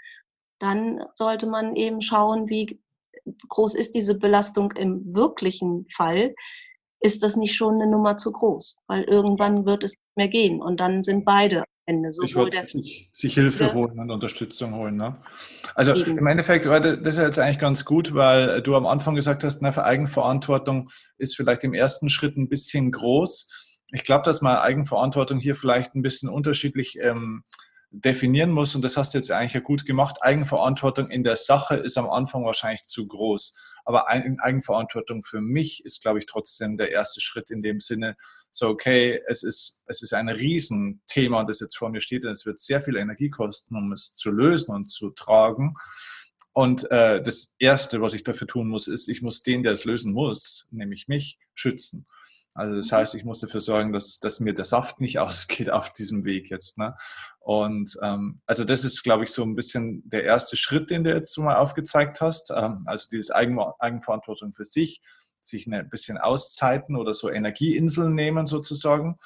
dann 0.60 1.04
sollte 1.16 1.48
man 1.48 1.76
eben 1.76 2.02
schauen, 2.02 2.50
wie 2.50 2.82
groß 3.50 3.76
ist 3.76 3.96
diese 3.96 4.18
Belastung 4.18 4.72
im 4.74 5.14
wirklichen 5.14 5.88
Fall. 5.90 6.34
Ist 7.00 7.24
das 7.24 7.36
nicht 7.36 7.56
schon 7.56 7.76
eine 7.76 7.88
Nummer 7.88 8.18
zu 8.18 8.32
groß? 8.32 8.78
Weil 8.88 9.04
irgendwann 9.04 9.66
wird 9.66 9.84
es 9.84 9.92
nicht 9.92 10.18
mehr 10.18 10.28
gehen 10.28 10.62
und 10.62 10.80
dann 10.80 11.04
sind 11.04 11.26
beide 11.26 11.64
Ende. 11.88 12.12
Sowohl 12.12 12.50
der 12.50 12.66
sich, 12.66 13.10
sich 13.14 13.34
Hilfe 13.34 13.74
holen 13.74 13.98
und 13.98 14.12
Unterstützung 14.12 14.76
holen. 14.76 14.98
Ne? 14.98 15.16
Also 15.74 15.96
Eben. 15.96 16.18
im 16.18 16.28
Endeffekt, 16.28 16.66
das 16.66 16.84
ist 16.84 17.18
jetzt 17.18 17.40
eigentlich 17.40 17.60
ganz 17.60 17.86
gut, 17.86 18.14
weil 18.14 18.62
du 18.62 18.76
am 18.76 18.86
Anfang 18.86 19.16
gesagt 19.16 19.44
hast, 19.44 19.62
na, 19.62 19.72
für 19.72 19.86
Eigenverantwortung 19.86 20.90
ist 21.18 21.36
vielleicht 21.36 21.64
im 21.64 21.74
ersten 21.74 22.10
Schritt 22.10 22.38
ein 22.38 22.50
bisschen 22.50 22.92
groß. 22.92 23.50
Ich 23.94 24.04
glaube, 24.04 24.24
dass 24.26 24.42
man 24.42 24.58
Eigenverantwortung 24.58 25.40
hier 25.40 25.56
vielleicht 25.56 25.96
ein 25.96 26.02
bisschen 26.02 26.28
unterschiedlich 26.28 26.98
ähm, 27.02 27.44
definieren 27.92 28.52
muss. 28.52 28.76
Und 28.76 28.82
das 28.82 28.98
hast 28.98 29.14
du 29.14 29.18
jetzt 29.18 29.32
eigentlich 29.32 29.54
ja 29.54 29.60
gut 29.60 29.86
gemacht. 29.86 30.18
Eigenverantwortung 30.22 31.10
in 31.10 31.24
der 31.24 31.38
Sache 31.38 31.76
ist 31.76 31.98
am 31.98 32.10
Anfang 32.10 32.44
wahrscheinlich 32.46 32.86
zu 32.86 33.08
groß. 33.08 33.56
Aber 33.86 34.10
Eigenverantwortung 34.10 35.24
für 35.24 35.40
mich 35.40 35.86
ist, 35.86 36.02
glaube 36.02 36.20
ich, 36.20 36.26
trotzdem 36.26 36.76
der 36.76 36.92
erste 36.92 37.22
Schritt 37.22 37.50
in 37.50 37.62
dem 37.62 37.80
Sinne, 37.80 38.18
so, 38.52 38.68
okay, 38.68 39.22
es 39.28 39.44
ist, 39.44 39.84
es 39.86 40.02
ist 40.02 40.14
ein 40.14 40.28
Riesenthema, 40.28 41.46
das 41.46 41.62
jetzt 41.62 41.78
vor 41.78 41.90
mir 41.90 42.02
steht 42.02 42.26
und 42.26 42.32
es 42.32 42.46
wird 42.46 42.60
sehr 42.60 42.82
viel 42.82 42.98
Energie 42.98 43.30
kosten, 43.30 43.78
um 43.78 43.94
es 43.94 44.14
zu 44.14 44.30
lösen 44.30 44.76
und 44.76 44.88
zu 44.90 45.12
tragen. 45.12 45.76
Und 46.52 46.90
äh, 46.92 47.22
das 47.22 47.54
Erste, 47.60 48.02
was 48.02 48.14
ich 48.14 48.24
dafür 48.24 48.48
tun 48.48 48.68
muss, 48.68 48.88
ist, 48.88 49.08
ich 49.08 49.22
muss 49.22 49.44
den, 49.44 49.64
der 49.64 49.74
es 49.74 49.86
lösen 49.86 50.12
muss, 50.12 50.68
nämlich 50.72 51.08
mich, 51.08 51.38
schützen. 51.54 52.08
Also 52.58 52.76
das 52.76 52.92
heißt, 52.92 53.14
ich 53.16 53.24
muss 53.24 53.40
dafür 53.40 53.62
sorgen, 53.62 53.94
dass, 53.94 54.20
dass 54.20 54.40
mir 54.40 54.54
der 54.54 54.66
Saft 54.66 55.00
nicht 55.00 55.20
ausgeht 55.20 55.70
auf 55.70 55.94
diesem 55.94 56.26
Weg 56.26 56.50
jetzt. 56.50 56.78
Ne? 56.78 56.96
Und 57.40 57.98
ähm, 58.02 58.42
also 58.46 58.64
das 58.64 58.84
ist, 58.84 59.04
glaube 59.04 59.24
ich, 59.24 59.30
so 59.30 59.44
ein 59.44 59.56
bisschen 59.56 60.02
der 60.10 60.24
erste 60.24 60.58
Schritt, 60.58 60.90
den 60.90 61.04
du 61.04 61.14
jetzt 61.14 61.34
so 61.34 61.44
mal 61.44 61.58
aufgezeigt 61.58 62.20
hast. 62.20 62.52
Ähm, 62.56 62.84
also 62.86 63.08
dieses 63.12 63.32
Eigen, 63.32 63.60
Eigenverantwortung 63.80 64.54
für 64.54 64.66
sich, 64.66 65.02
sich 65.42 65.68
ein 65.68 65.90
bisschen 65.90 66.18
Auszeiten 66.18 66.96
oder 66.96 67.14
so 67.14 67.30
Energieinseln 67.30 68.16
nehmen 68.16 68.48
sozusagen. 68.48 69.18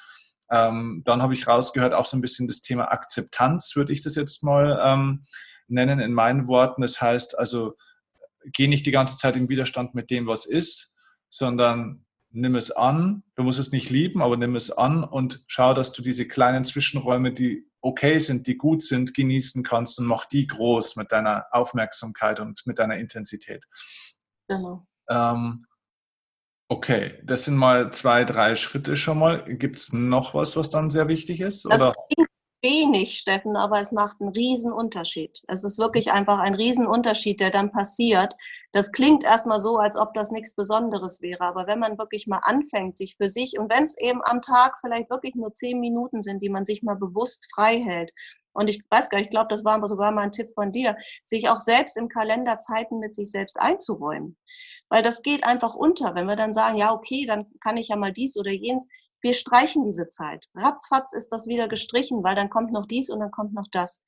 Ähm, 0.50 1.00
dann 1.06 1.22
habe 1.22 1.32
ich 1.32 1.46
rausgehört, 1.46 1.94
auch 1.94 2.04
so 2.04 2.16
ein 2.16 2.20
bisschen 2.20 2.46
das 2.46 2.60
Thema 2.60 2.92
Akzeptanz, 2.92 3.74
würde 3.74 3.94
ich 3.94 4.02
das 4.02 4.14
jetzt 4.14 4.44
mal 4.44 4.78
ähm, 4.84 5.24
nennen 5.68 6.00
in 6.00 6.12
meinen 6.12 6.48
Worten. 6.48 6.82
Das 6.82 7.00
heißt 7.00 7.38
also, 7.38 7.76
geh 8.44 8.68
nicht 8.68 8.84
die 8.84 8.90
ganze 8.90 9.16
Zeit 9.16 9.36
im 9.36 9.48
Widerstand 9.48 9.94
mit 9.94 10.10
dem, 10.10 10.26
was 10.26 10.44
ist, 10.44 10.94
sondern 11.30 12.01
nimm 12.32 12.54
es 12.56 12.70
an. 12.70 13.22
Du 13.34 13.42
musst 13.42 13.58
es 13.58 13.72
nicht 13.72 13.90
lieben, 13.90 14.22
aber 14.22 14.36
nimm 14.36 14.56
es 14.56 14.70
an 14.70 15.04
und 15.04 15.44
schau, 15.46 15.74
dass 15.74 15.92
du 15.92 16.02
diese 16.02 16.26
kleinen 16.26 16.64
Zwischenräume, 16.64 17.32
die 17.32 17.68
okay 17.80 18.18
sind, 18.18 18.46
die 18.46 18.56
gut 18.56 18.84
sind, 18.84 19.14
genießen 19.14 19.62
kannst 19.62 19.98
und 19.98 20.06
mach 20.06 20.26
die 20.26 20.46
groß 20.46 20.96
mit 20.96 21.12
deiner 21.12 21.46
Aufmerksamkeit 21.50 22.40
und 22.40 22.62
mit 22.66 22.78
deiner 22.78 22.96
Intensität. 22.96 23.64
Genau. 24.48 24.86
Ähm, 25.08 25.66
okay, 26.68 27.18
das 27.24 27.44
sind 27.44 27.56
mal 27.56 27.92
zwei, 27.92 28.24
drei 28.24 28.56
Schritte 28.56 28.96
schon 28.96 29.18
mal. 29.18 29.44
Gibt 29.56 29.78
es 29.78 29.92
noch 29.92 30.34
was, 30.34 30.56
was 30.56 30.70
dann 30.70 30.90
sehr 30.90 31.08
wichtig 31.08 31.40
ist? 31.40 31.64
Das 31.64 31.82
oder? 31.82 31.94
Wenig, 32.62 33.18
Steffen, 33.18 33.56
aber 33.56 33.80
es 33.80 33.92
macht 33.92 34.20
einen 34.20 34.30
riesen 34.30 34.72
Unterschied. 34.72 35.42
Es 35.48 35.64
ist 35.64 35.78
wirklich 35.78 36.12
einfach 36.12 36.38
ein 36.38 36.54
riesen 36.54 36.86
Unterschied, 36.86 37.40
der 37.40 37.50
dann 37.50 37.72
passiert. 37.72 38.36
Das 38.72 38.92
klingt 38.92 39.24
erstmal 39.24 39.60
so, 39.60 39.78
als 39.78 39.96
ob 39.96 40.14
das 40.14 40.30
nichts 40.30 40.54
Besonderes 40.54 41.20
wäre, 41.22 41.42
aber 41.42 41.66
wenn 41.66 41.80
man 41.80 41.98
wirklich 41.98 42.26
mal 42.26 42.40
anfängt, 42.42 42.96
sich 42.96 43.16
für 43.16 43.28
sich 43.28 43.58
und 43.58 43.68
wenn 43.68 43.84
es 43.84 43.98
eben 43.98 44.20
am 44.24 44.40
Tag 44.40 44.78
vielleicht 44.80 45.10
wirklich 45.10 45.34
nur 45.34 45.52
zehn 45.52 45.80
Minuten 45.80 46.22
sind, 46.22 46.40
die 46.40 46.48
man 46.48 46.64
sich 46.64 46.82
mal 46.82 46.96
bewusst 46.96 47.48
frei 47.54 47.82
hält. 47.82 48.12
Und 48.54 48.68
ich 48.68 48.82
weiß 48.90 49.08
gar 49.08 49.18
nicht, 49.18 49.26
ich 49.26 49.30
glaube, 49.30 49.48
das 49.48 49.64
war 49.64 49.86
sogar 49.88 50.12
mal 50.12 50.22
ein 50.22 50.32
Tipp 50.32 50.52
von 50.54 50.72
dir, 50.72 50.96
sich 51.24 51.48
auch 51.48 51.58
selbst 51.58 51.96
im 51.96 52.08
Kalender 52.08 52.60
Zeiten 52.60 52.98
mit 52.98 53.14
sich 53.14 53.30
selbst 53.30 53.58
einzuräumen. 53.58 54.36
Weil 54.88 55.02
das 55.02 55.22
geht 55.22 55.44
einfach 55.44 55.74
unter, 55.74 56.14
wenn 56.14 56.26
wir 56.26 56.36
dann 56.36 56.52
sagen, 56.52 56.76
ja, 56.76 56.92
okay, 56.92 57.24
dann 57.26 57.46
kann 57.60 57.78
ich 57.78 57.88
ja 57.88 57.96
mal 57.96 58.12
dies 58.12 58.36
oder 58.36 58.50
jenes 58.50 58.86
wir 59.22 59.34
streichen 59.34 59.84
diese 59.84 60.08
Zeit. 60.08 60.46
Ratzfatz 60.54 61.12
ist 61.12 61.28
das 61.30 61.46
wieder 61.46 61.68
gestrichen, 61.68 62.22
weil 62.22 62.34
dann 62.34 62.50
kommt 62.50 62.72
noch 62.72 62.86
dies 62.86 63.10
und 63.10 63.20
dann 63.20 63.30
kommt 63.30 63.54
noch 63.54 63.68
das. 63.70 64.02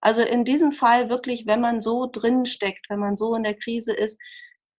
Also 0.00 0.22
in 0.22 0.44
diesem 0.44 0.72
Fall 0.72 1.08
wirklich, 1.08 1.46
wenn 1.46 1.60
man 1.60 1.80
so 1.80 2.08
drin 2.10 2.46
steckt, 2.46 2.86
wenn 2.88 3.00
man 3.00 3.16
so 3.16 3.34
in 3.34 3.42
der 3.42 3.54
Krise 3.54 3.94
ist, 3.94 4.18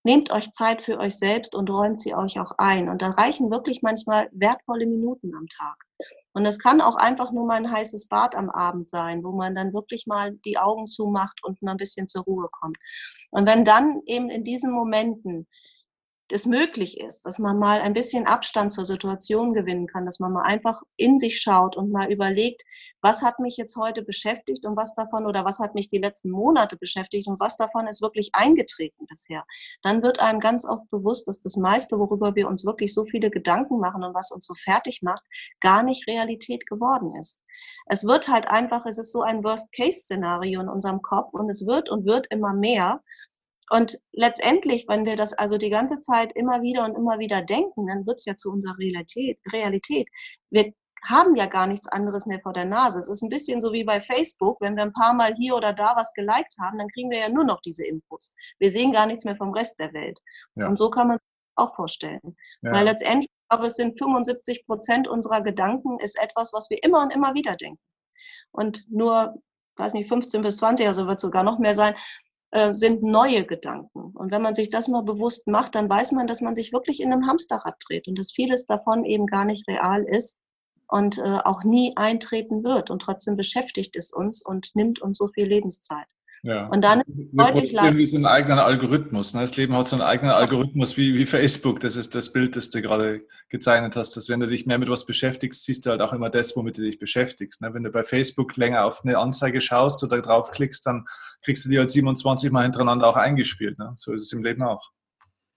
nehmt 0.03 0.32
euch 0.32 0.51
Zeit 0.51 0.82
für 0.82 0.97
euch 0.97 1.17
selbst 1.17 1.55
und 1.55 1.69
räumt 1.69 2.01
sie 2.01 2.15
euch 2.15 2.39
auch 2.39 2.53
ein. 2.57 2.89
Und 2.89 3.01
da 3.01 3.11
reichen 3.11 3.51
wirklich 3.51 3.82
manchmal 3.82 4.30
wertvolle 4.32 4.88
Minuten 4.88 5.36
am 5.36 5.47
Tag. 5.47 5.76
Und 6.34 6.45
es 6.45 6.59
kann 6.59 6.82
auch 6.82 6.95
einfach 6.95 7.32
nur 7.32 7.45
mal 7.45 7.57
ein 7.57 7.72
heißes 7.72 8.07
Bad 8.07 8.36
am 8.36 8.49
Abend 8.49 8.89
sein, 8.89 9.24
wo 9.24 9.32
man 9.32 9.53
dann 9.53 9.74
wirklich 9.74 10.07
mal 10.07 10.34
die 10.45 10.57
Augen 10.57 10.88
zumacht 10.88 11.43
und 11.43 11.61
mal 11.61 11.72
ein 11.72 11.78
bisschen 11.78 12.07
zur 12.07 12.24
Ruhe 12.24 12.47
kommt. 12.51 12.78
Und 13.32 13.47
wenn 13.47 13.65
dann 13.65 14.01
eben 14.05 14.30
in 14.30 14.43
diesen 14.43 14.72
Momenten 14.72 15.47
das 16.32 16.45
möglich 16.45 16.99
ist, 16.99 17.25
dass 17.25 17.39
man 17.39 17.59
mal 17.59 17.82
ein 17.82 17.93
bisschen 17.93 18.25
Abstand 18.25 18.71
zur 18.71 18.86
Situation 18.86 19.53
gewinnen 19.53 19.88
kann, 19.88 20.05
dass 20.05 20.19
man 20.19 20.32
mal 20.32 20.43
einfach 20.43 20.82
in 20.95 21.17
sich 21.17 21.41
schaut 21.41 21.75
und 21.75 21.91
mal 21.91 22.11
überlegt, 22.11 22.63
was 23.01 23.21
hat 23.21 23.39
mich 23.39 23.57
jetzt 23.57 23.75
heute 23.75 24.03
beschäftigt 24.03 24.65
und 24.65 24.77
was 24.77 24.93
davon 24.93 25.25
oder 25.25 25.43
was 25.43 25.59
hat 25.59 25.75
mich 25.75 25.89
die 25.89 25.97
letzten 25.97 26.29
Monate 26.29 26.77
beschäftigt 26.77 27.27
und 27.27 27.39
was 27.39 27.57
davon 27.57 27.88
ist 27.88 28.01
wirklich 28.01 28.29
eingetreten 28.34 29.05
bisher. 29.07 29.43
Dann 29.82 30.03
wird 30.03 30.19
einem 30.19 30.39
ganz 30.39 30.65
oft 30.65 30.89
bewusst, 30.89 31.27
dass 31.27 31.41
das 31.41 31.57
meiste, 31.57 31.99
worüber 31.99 32.36
wir 32.36 32.47
uns 32.47 32.65
wirklich 32.65 32.93
so 32.93 33.05
viele 33.05 33.29
Gedanken 33.29 33.79
machen 33.79 34.03
und 34.03 34.13
was 34.13 34.32
uns 34.32 34.45
so 34.45 34.53
fertig 34.53 35.01
macht, 35.01 35.23
gar 35.59 35.84
nicht 35.84 36.07
Realität 36.07 36.65
geworden 36.67 37.15
ist. 37.19 37.41
Es 37.88 38.05
wird 38.05 38.27
halt 38.27 38.47
einfach, 38.49 38.86
es 38.86 38.97
ist 38.97 39.11
so 39.11 39.21
ein 39.21 39.43
Worst-Case-Szenario 39.43 40.61
in 40.61 40.69
unserem 40.69 41.01
Kopf 41.01 41.34
und 41.34 41.49
es 41.49 41.65
wird 41.65 41.89
und 41.89 42.05
wird 42.05 42.27
immer 42.29 42.53
mehr. 42.53 43.01
Und 43.72 43.97
letztendlich, 44.11 44.86
wenn 44.89 45.05
wir 45.05 45.15
das 45.15 45.32
also 45.32 45.57
die 45.57 45.69
ganze 45.69 46.01
Zeit 46.01 46.34
immer 46.34 46.61
wieder 46.61 46.84
und 46.84 46.93
immer 46.93 47.19
wieder 47.19 47.41
denken, 47.41 47.88
dann 47.88 48.05
wird 48.05 48.19
es 48.19 48.26
ja 48.26 48.36
zu 48.36 48.51
unserer 48.51 48.78
Realität. 48.78 49.39
Realität. 49.53 50.09
Wir 50.49 50.74
haben 51.05 51.38
ja 51.38 51.45
gar 51.45 51.67
nichts 51.67 51.88
anderes 51.88 52.26
mehr 52.26 52.41
vor 52.41 52.51
der 52.51 52.65
Nase. 52.65 52.99
Es 52.99 53.07
ist 53.07 53.22
ein 53.22 53.30
bisschen 53.30 53.61
so 53.61 53.72
wie 53.72 53.86
bei 53.86 54.01
Facebook, 54.01 54.59
wenn 54.59 54.76
wir 54.76 54.84
ein 54.84 54.91
paar 54.91 55.13
Mal 55.13 55.34
hier 55.36 55.55
oder 55.55 55.72
da 55.72 55.93
was 55.95 56.13
geliked 56.13 56.53
haben, 56.59 56.80
dann 56.80 56.89
kriegen 56.89 57.09
wir 57.09 57.19
ja 57.19 57.30
nur 57.30 57.45
noch 57.45 57.61
diese 57.61 57.86
Infos. 57.86 58.34
Wir 58.59 58.69
sehen 58.69 58.91
gar 58.91 59.05
nichts 59.05 59.24
mehr 59.24 59.38
vom 59.38 59.53
Rest 59.53 59.80
der 59.80 59.93
Welt. 59.93 60.19
Ja. 60.55 60.67
Und 60.67 60.78
so 60.78 60.89
kann 60.89 61.07
man 61.07 61.17
sich 61.17 61.55
auch 61.55 61.74
vorstellen. 61.74 62.36
Ja. 62.61 62.74
Weil 62.74 62.84
letztendlich, 62.84 63.32
ich 63.32 63.49
glaube, 63.49 63.67
es 63.67 63.76
sind 63.76 63.97
75 63.97 64.65
Prozent 64.65 65.07
unserer 65.07 65.41
Gedanken, 65.41 65.97
ist 65.99 66.22
etwas, 66.22 66.51
was 66.51 66.69
wir 66.69 66.84
immer 66.84 67.03
und 67.03 67.15
immer 67.15 67.34
wieder 67.36 67.55
denken. 67.55 67.80
Und 68.51 68.86
nur, 68.91 69.41
weiß 69.78 69.93
nicht, 69.93 70.09
15 70.09 70.41
bis 70.41 70.57
20, 70.57 70.88
also 70.88 71.07
wird 71.07 71.22
sogar 71.22 71.43
noch 71.43 71.57
mehr 71.57 71.74
sein, 71.74 71.95
äh, 72.52 72.74
sind 72.74 73.04
neue 73.04 73.45
Gedanken. 73.45 74.12
Und 74.14 74.32
wenn 74.32 74.41
man 74.41 74.56
sich 74.56 74.70
das 74.70 74.88
mal 74.88 75.04
bewusst 75.04 75.47
macht, 75.47 75.76
dann 75.76 75.89
weiß 75.89 76.12
man, 76.12 76.28
dass 76.28 76.41
man 76.41 76.56
sich 76.56 76.74
wirklich 76.74 76.99
in 76.99 77.12
einem 77.12 77.28
Hamsterrad 77.28 77.76
dreht 77.88 78.08
und 78.08 78.20
dass 78.20 78.32
vieles 78.32 78.66
davon 78.66 79.06
eben 79.06 79.26
gar 79.26 79.45
nicht 79.45 79.68
real 79.68 80.04
ist 80.04 80.39
und 80.88 81.18
äh, 81.18 81.39
auch 81.43 81.64
nie 81.64 81.93
eintreten 81.95 82.64
wird. 82.64 82.89
Und 82.89 83.02
trotzdem 83.02 83.38
beschäftigt 83.38 83.95
es 83.95 84.12
uns 84.12 84.45
und 84.45 84.76
nimmt 84.76 85.02
uns 85.02 85.18
so 85.18 85.30
viel 85.30 85.45
Lebenszeit. 85.45 86.08
Ja. 86.43 86.67
Und 86.67 86.83
dann 86.83 87.03
wir 87.05 87.45
produzieren 87.45 87.97
wie 87.97 88.07
so 88.07 88.17
einen 88.17 88.25
eigenen 88.25 88.57
Algorithmus. 88.57 89.33
Ne? 89.33 89.41
Das 89.41 89.55
Leben 89.57 89.77
hat 89.77 89.87
so 89.87 89.95
einen 89.95 90.01
eigenen 90.01 90.31
Algorithmus 90.31 90.97
wie, 90.97 91.13
wie 91.13 91.27
Facebook. 91.27 91.79
Das 91.81 91.95
ist 91.95 92.15
das 92.15 92.33
Bild, 92.33 92.55
das 92.55 92.71
du 92.71 92.81
gerade 92.81 93.21
gezeichnet 93.49 93.95
hast. 93.95 94.15
Dass 94.17 94.27
wenn 94.27 94.39
du 94.39 94.47
dich 94.47 94.65
mehr 94.65 94.79
mit 94.79 94.89
was 94.89 95.05
beschäftigst, 95.05 95.63
siehst 95.63 95.85
du 95.85 95.91
halt 95.91 96.01
auch 96.01 96.13
immer 96.13 96.31
das, 96.31 96.55
womit 96.55 96.79
du 96.79 96.81
dich 96.81 96.97
beschäftigst. 96.97 97.61
Ne? 97.61 97.73
Wenn 97.73 97.83
du 97.83 97.91
bei 97.91 98.03
Facebook 98.03 98.57
länger 98.57 98.85
auf 98.85 99.03
eine 99.03 99.19
Anzeige 99.19 99.61
schaust 99.61 100.03
oder 100.03 100.19
draufklickst, 100.19 100.85
dann 100.85 101.05
kriegst 101.43 101.65
du 101.65 101.69
die 101.69 101.77
halt 101.77 101.91
27 101.91 102.51
Mal 102.51 102.63
hintereinander 102.63 103.07
auch 103.07 103.17
eingespielt. 103.17 103.77
Ne? 103.77 103.93
So 103.95 104.13
ist 104.13 104.23
es 104.23 104.33
im 104.33 104.43
Leben 104.43 104.63
auch. 104.63 104.91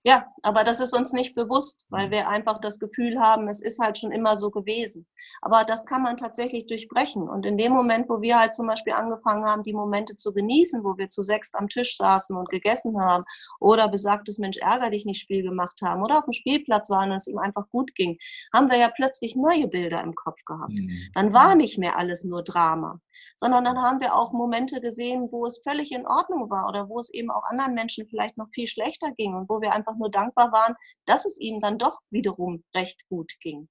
Ja, 0.07 0.27
aber 0.43 0.65
das 0.65 0.81
ist 0.81 0.95
uns 0.95 1.15
nicht 1.15 1.35
bewusst, 1.35 1.87
weil 1.89 2.09
mhm. 2.09 2.11
wir 2.11 2.29
einfach 2.29 2.61
das 2.61 2.79
Gefühl 2.79 3.19
haben, 3.19 3.49
es 3.49 3.63
ist 3.63 3.79
halt 3.79 3.97
schon 3.97 4.13
immer 4.13 4.37
so 4.37 4.51
gewesen. 4.51 5.07
Aber 5.41 5.65
das 5.65 5.87
kann 5.87 6.03
man 6.03 6.19
tatsächlich 6.19 6.67
durchbrechen. 6.67 7.27
Und 7.27 7.47
in 7.47 7.57
dem 7.57 7.73
Moment, 7.73 8.11
wo 8.11 8.21
wir 8.21 8.39
halt 8.39 8.55
zum 8.55 8.67
Beispiel 8.67 8.93
angefangen 8.93 9.47
haben, 9.47 9.63
die 9.63 9.73
Momente 9.73 10.15
zu 10.15 10.35
genießen, 10.35 10.85
wo 10.85 10.99
wir 10.99 11.09
zu 11.09 11.23
sechst 11.23 11.55
am 11.55 11.71
Tisch 11.71 11.97
saßen 11.97 12.37
und 12.37 12.51
gegessen 12.51 13.01
haben 13.01 13.25
oder 13.61 13.89
besagtes 13.89 14.37
Mensch 14.37 14.59
ärger 14.59 14.91
dich 14.91 15.07
nicht 15.07 15.21
Spiel 15.21 15.43
gemacht 15.43 15.81
haben 15.83 16.03
oder 16.03 16.19
auf 16.19 16.25
dem 16.25 16.35
Spielplatz 16.35 16.91
waren 16.91 17.11
und 17.11 17.17
es 17.17 17.27
ihm 17.27 17.39
einfach 17.39 17.69
gut 17.71 17.95
ging, 17.95 18.19
haben 18.53 18.71
wir 18.71 18.77
ja 18.77 18.91
plötzlich 18.95 19.37
neue 19.37 19.69
Bilder 19.69 20.03
im 20.03 20.15
Kopf 20.15 20.39
gehabt. 20.45 20.73
Mhm. 20.73 20.91
Dann 21.15 21.33
war 21.33 21.55
nicht 21.55 21.79
mehr 21.79 21.97
alles 21.97 22.25
nur 22.25 22.43
Drama 22.43 23.01
sondern 23.37 23.65
dann 23.65 23.81
haben 23.81 24.01
wir 24.01 24.15
auch 24.15 24.33
Momente 24.33 24.81
gesehen, 24.81 25.29
wo 25.31 25.47
es 25.47 25.63
völlig 25.63 25.93
in 25.93 26.07
Ordnung 26.07 26.51
war 26.51 26.69
oder 26.69 26.89
wo 26.89 26.99
es 26.99 27.13
eben 27.13 27.31
auch 27.31 27.45
anderen 27.45 27.75
Menschen 27.75 28.07
vielleicht 28.09 28.37
noch 28.37 28.49
viel 28.53 28.67
schlechter 28.67 29.13
ging 29.13 29.35
und 29.35 29.49
wo 29.49 29.61
wir 29.61 29.73
einfach 29.73 29.94
nur 29.99 30.11
dankbar 30.11 30.53
waren, 30.53 30.75
dass 31.07 31.25
es 31.25 31.41
ihnen 31.41 31.61
dann 31.61 31.79
doch 31.79 31.99
wiederum 32.11 32.65
recht 32.75 33.07
gut 33.09 33.33
ging. 33.41 33.69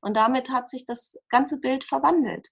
Und 0.00 0.16
damit 0.16 0.50
hat 0.50 0.70
sich 0.70 0.84
das 0.84 1.18
ganze 1.30 1.60
Bild 1.60 1.84
verwandelt. 1.84 2.48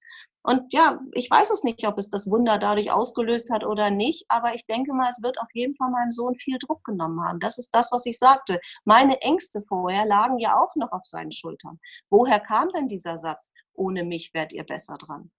Und 0.46 0.74
ja, 0.74 1.00
ich 1.12 1.30
weiß 1.30 1.50
es 1.50 1.64
nicht, 1.64 1.86
ob 1.86 1.96
es 1.96 2.10
das 2.10 2.30
Wunder 2.30 2.58
dadurch 2.58 2.92
ausgelöst 2.92 3.50
hat 3.50 3.64
oder 3.64 3.90
nicht, 3.90 4.26
aber 4.28 4.54
ich 4.54 4.66
denke 4.66 4.92
mal, 4.92 5.08
es 5.08 5.22
wird 5.22 5.38
auf 5.40 5.48
jeden 5.54 5.74
Fall 5.76 5.90
meinem 5.90 6.12
Sohn 6.12 6.34
viel 6.34 6.58
Druck 6.58 6.84
genommen 6.84 7.24
haben. 7.24 7.40
Das 7.40 7.56
ist 7.56 7.70
das, 7.74 7.90
was 7.92 8.04
ich 8.04 8.18
sagte. 8.18 8.60
Meine 8.84 9.18
Ängste 9.22 9.62
vorher 9.66 10.04
lagen 10.04 10.38
ja 10.38 10.60
auch 10.60 10.76
noch 10.76 10.92
auf 10.92 11.06
seinen 11.06 11.32
Schultern. 11.32 11.80
Woher 12.10 12.40
kam 12.40 12.68
denn 12.70 12.88
dieser 12.88 13.16
Satz? 13.16 13.52
Ohne 13.72 14.04
mich 14.04 14.34
wärt 14.34 14.52
ihr 14.52 14.64
besser 14.64 14.98
dran. 14.98 15.30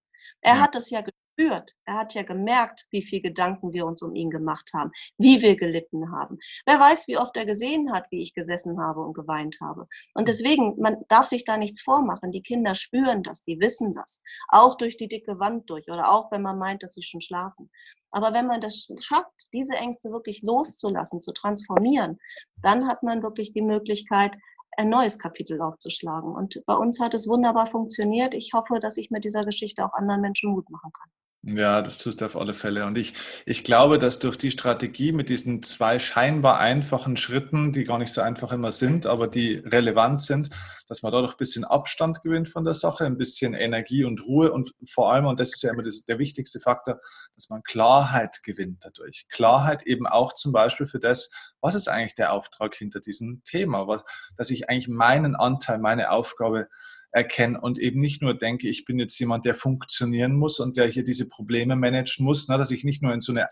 Er 0.42 0.60
hat 0.60 0.76
es 0.76 0.90
ja 0.90 1.02
gespürt. 1.36 1.74
Er 1.86 1.96
hat 1.96 2.14
ja 2.14 2.24
gemerkt, 2.24 2.88
wie 2.92 3.04
viel 3.04 3.22
Gedanken 3.22 3.74
wir 3.74 3.86
uns 3.86 4.02
um 4.02 4.16
ihn 4.16 4.30
gemacht 4.30 4.72
haben, 4.74 4.92
wie 5.18 5.42
wir 5.42 5.56
gelitten 5.56 6.12
haben. 6.12 6.38
Wer 6.66 6.80
weiß, 6.80 7.08
wie 7.08 7.18
oft 7.18 7.36
er 7.36 7.46
gesehen 7.46 7.92
hat, 7.92 8.06
wie 8.12 8.22
ich 8.22 8.34
gesessen 8.34 8.80
habe 8.80 9.02
und 9.02 9.14
geweint 9.14 9.58
habe. 9.62 9.88
Und 10.14 10.28
deswegen, 10.28 10.80
man 10.80 10.98
darf 11.08 11.28
sich 11.28 11.44
da 11.46 11.58
nichts 11.58 11.82
vormachen. 11.82 12.32
Die 12.32 12.42
Kinder 12.42 12.76
spüren 12.76 13.24
das, 13.24 13.44
die 13.44 13.60
wissen 13.60 13.92
das. 13.92 14.22
Auch 14.50 14.76
durch 14.76 14.98
die 14.98 15.08
dicke 15.08 15.40
Wand 15.40 15.70
durch 15.70 15.90
oder 15.90 16.12
auch 16.12 16.32
wenn 16.32 16.42
man 16.42 16.58
meint, 16.58 16.84
dass 16.84 16.94
sie 16.94 17.04
schon 17.04 17.22
schlafen. 17.22 17.70
Aber 18.12 18.34
wenn 18.34 18.48
man 18.48 18.62
das 18.62 18.88
schafft, 19.02 19.54
diese 19.54 19.76
Ängste 19.76 20.10
wirklich 20.10 20.42
loszulassen, 20.42 21.20
zu 21.20 21.34
transformieren, 21.34 22.18
dann 22.62 22.88
hat 22.88 23.04
man 23.04 23.22
wirklich 23.22 23.52
die 23.52 23.62
Möglichkeit, 23.62 24.38
ein 24.78 24.90
neues 24.90 25.20
Kapitel 25.20 25.62
aufzuschlagen. 25.62 26.34
Und 26.34 26.62
bei 26.66 26.76
uns 26.76 27.00
hat 27.00 27.14
es 27.14 27.28
wunderbar 27.28 27.68
funktioniert. 27.68 28.34
Ich 28.34 28.52
hoffe, 28.54 28.80
dass 28.80 28.98
ich 28.98 29.10
mit 29.10 29.24
dieser 29.24 29.46
Geschichte 29.46 29.86
auch 29.86 29.94
anderen 29.94 30.22
Menschen 30.22 30.52
Mut 30.52 30.70
machen 30.70 30.92
kann. 30.92 31.10
Ja, 31.48 31.84
das 31.84 32.00
tust 32.00 32.22
du 32.22 32.26
auf 32.26 32.36
alle 32.36 32.56
Fälle. 32.56 32.88
Und 32.88 32.98
ich, 32.98 33.14
ich 33.46 33.64
glaube, 33.64 34.00
dass 34.00 34.18
durch 34.18 34.36
die 34.36 34.50
Strategie 34.50 35.12
mit 35.12 35.30
diesen 35.30 35.62
zwei 35.62 36.00
scheinbar 36.00 36.60
einfachen 36.60 37.18
Schritten, 37.18 37.72
die 37.72 37.84
gar 37.84 38.00
nicht 38.00 38.12
so 38.12 38.22
einfach 38.22 38.52
immer 38.52 38.72
sind, 38.72 39.06
aber 39.06 39.28
die 39.28 39.58
relevant 39.58 40.24
sind, 40.24 40.50
dass 40.88 41.04
man 41.04 41.12
dadurch 41.12 41.34
ein 41.34 41.38
bisschen 41.38 41.64
Abstand 41.64 42.24
gewinnt 42.24 42.50
von 42.50 42.66
der 42.66 42.74
Sache, 42.74 43.06
ein 43.06 43.18
bisschen 43.18 43.54
Energie 43.54 44.06
und 44.06 44.26
Ruhe 44.26 44.52
und 44.52 44.72
vor 44.90 45.14
allem, 45.14 45.28
und 45.28 45.40
das 45.40 45.54
ist 45.54 45.62
ja 45.62 45.72
immer 45.72 45.84
das, 45.84 46.04
der 46.06 46.18
wichtigste 46.18 46.60
Faktor, 46.60 47.00
dass 47.36 47.50
man 47.50 47.62
Klarheit 47.62 48.42
gewinnt 48.42 48.84
dadurch. 48.84 49.28
Klarheit 49.30 49.84
eben 49.86 50.08
auch 50.08 50.34
zum 50.34 50.52
Beispiel 50.52 50.88
für 50.88 51.00
das, 51.00 51.30
was 51.62 51.76
ist 51.76 51.88
eigentlich 51.88 52.16
der 52.16 52.34
Auftrag 52.34 52.74
hinter 52.74 53.02
diesem 53.02 53.44
Thema, 53.44 53.88
was, 53.88 54.04
dass 54.36 54.50
ich 54.50 54.68
eigentlich 54.68 54.88
meinen 54.88 55.36
Anteil, 55.36 55.78
meine 55.78 56.10
Aufgabe 56.10 56.70
erkenne 57.16 57.60
und 57.62 57.80
eben 57.80 58.02
nicht 58.02 58.22
nur 58.22 58.34
denke, 58.34 58.68
ich 58.68 58.84
bin 58.84 59.00
jetzt 59.00 59.18
jemand, 59.20 59.46
der 59.46 59.56
funktionieren 59.56 60.36
muss 60.36 60.60
und 60.60 60.76
der 60.76 60.88
hier 60.88 61.06
diese 61.06 61.30
Probleme 61.30 61.78
managen 61.78 62.26
muss, 62.26 62.50
ne, 62.50 62.58
dass 62.58 62.72
ich 62.72 62.84
nicht 62.84 63.02
nur 63.02 63.14
in 63.14 63.22
so 63.22 63.32
eine 63.32 63.48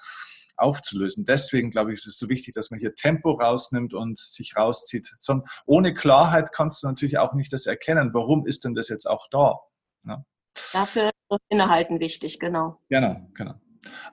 aufzulösen. 0.56 1.24
Deswegen 1.24 1.70
glaube 1.70 1.92
ich, 1.92 2.00
ist 2.00 2.08
es 2.08 2.18
so 2.18 2.28
wichtig, 2.28 2.54
dass 2.54 2.72
man 2.72 2.80
hier 2.80 2.96
Tempo 2.96 3.30
rausnimmt 3.30 3.94
und 3.94 4.18
sich 4.18 4.56
rauszieht. 4.56 5.14
Sondern 5.20 5.46
ohne 5.66 5.94
Klarheit 5.94 6.50
kannst 6.52 6.82
du 6.82 6.88
natürlich 6.88 7.18
auch 7.18 7.34
nicht 7.34 7.52
das 7.52 7.66
erkennen. 7.66 8.10
Warum 8.12 8.44
ist 8.44 8.64
denn 8.64 8.74
das 8.74 8.88
jetzt 8.88 9.06
auch 9.06 9.28
da? 9.30 9.60
Ne? 10.02 10.24
Dafür 10.72 11.12
Innehalten 11.48 12.00
wichtig, 12.00 12.38
genau. 12.38 12.80
Genau, 12.88 13.20
genau. 13.34 13.54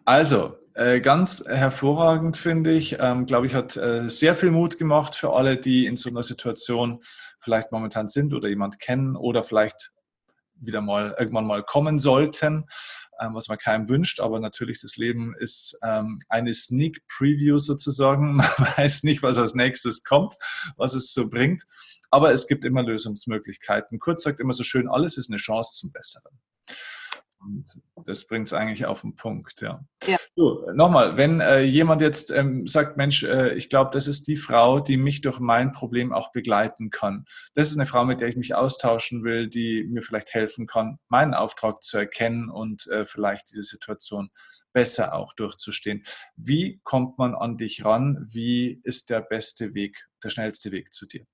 Also, 0.03 0.57
äh, 0.73 0.99
ganz 0.99 1.43
hervorragend 1.47 2.37
finde 2.37 2.73
ich, 2.73 2.97
ähm, 2.99 3.25
glaube 3.25 3.47
ich, 3.47 3.55
hat 3.55 3.77
äh, 3.77 4.09
sehr 4.09 4.35
viel 4.35 4.51
Mut 4.51 4.77
gemacht 4.77 5.15
für 5.15 5.33
alle, 5.33 5.57
die 5.57 5.85
in 5.85 5.95
so 5.95 6.09
einer 6.09 6.23
Situation 6.23 7.01
vielleicht 7.39 7.71
momentan 7.71 8.07
sind 8.07 8.33
oder 8.33 8.49
jemand 8.49 8.79
kennen 8.79 9.15
oder 9.15 9.43
vielleicht 9.43 9.93
wieder 10.59 10.81
mal 10.81 11.15
irgendwann 11.17 11.45
mal 11.45 11.63
kommen 11.63 11.99
sollten, 11.99 12.65
ähm, 13.19 13.33
was 13.33 13.47
man 13.47 13.57
keinem 13.57 13.89
wünscht. 13.89 14.19
Aber 14.19 14.39
natürlich, 14.39 14.81
das 14.81 14.97
Leben 14.97 15.35
ist 15.37 15.77
ähm, 15.83 16.19
eine 16.29 16.53
Sneak 16.53 17.05
Preview 17.07 17.57
sozusagen. 17.57 18.35
Man 18.35 18.47
weiß 18.77 19.03
nicht, 19.03 19.23
was 19.23 19.37
als 19.37 19.53
nächstes 19.53 20.03
kommt, 20.03 20.35
was 20.77 20.93
es 20.93 21.13
so 21.13 21.29
bringt. 21.29 21.63
Aber 22.11 22.31
es 22.31 22.47
gibt 22.47 22.65
immer 22.65 22.83
Lösungsmöglichkeiten. 22.83 23.99
Kurz 23.99 24.23
sagt 24.23 24.39
immer 24.39 24.53
so 24.53 24.63
schön, 24.63 24.87
alles 24.87 25.17
ist 25.17 25.29
eine 25.29 25.37
Chance 25.37 25.79
zum 25.79 25.91
Besseren. 25.91 26.39
Und 27.93 28.07
das 28.07 28.27
bringt 28.27 28.47
es 28.47 28.53
eigentlich 28.53 28.85
auf 28.85 29.01
den 29.01 29.15
Punkt, 29.15 29.61
ja. 29.61 29.85
ja. 30.05 30.17
So, 30.35 30.65
nochmal, 30.73 31.15
wenn 31.17 31.39
äh, 31.39 31.61
jemand 31.61 32.01
jetzt 32.01 32.31
ähm, 32.31 32.67
sagt, 32.67 32.97
Mensch, 32.97 33.23
äh, 33.23 33.53
ich 33.53 33.69
glaube, 33.69 33.91
das 33.93 34.07
ist 34.07 34.27
die 34.27 34.35
Frau, 34.35 34.79
die 34.79 34.97
mich 34.97 35.21
durch 35.21 35.39
mein 35.39 35.71
Problem 35.71 36.11
auch 36.11 36.31
begleiten 36.31 36.89
kann. 36.89 37.25
Das 37.53 37.69
ist 37.69 37.77
eine 37.77 37.85
Frau, 37.85 38.05
mit 38.05 38.21
der 38.21 38.27
ich 38.27 38.35
mich 38.35 38.55
austauschen 38.55 39.23
will, 39.23 39.47
die 39.47 39.85
mir 39.89 40.01
vielleicht 40.01 40.33
helfen 40.33 40.67
kann, 40.67 40.97
meinen 41.07 41.33
Auftrag 41.33 41.83
zu 41.83 41.97
erkennen 41.97 42.49
und 42.49 42.87
äh, 42.87 43.05
vielleicht 43.05 43.51
diese 43.51 43.63
Situation 43.63 44.29
besser 44.73 45.13
auch 45.13 45.33
durchzustehen. 45.33 46.03
Wie 46.35 46.81
kommt 46.83 47.17
man 47.17 47.33
an 47.33 47.57
dich 47.57 47.85
ran? 47.85 48.27
Wie 48.29 48.81
ist 48.83 49.09
der 49.09 49.21
beste 49.21 49.73
Weg, 49.73 50.05
der 50.21 50.29
schnellste 50.29 50.71
Weg 50.71 50.93
zu 50.93 51.07
dir? 51.07 51.25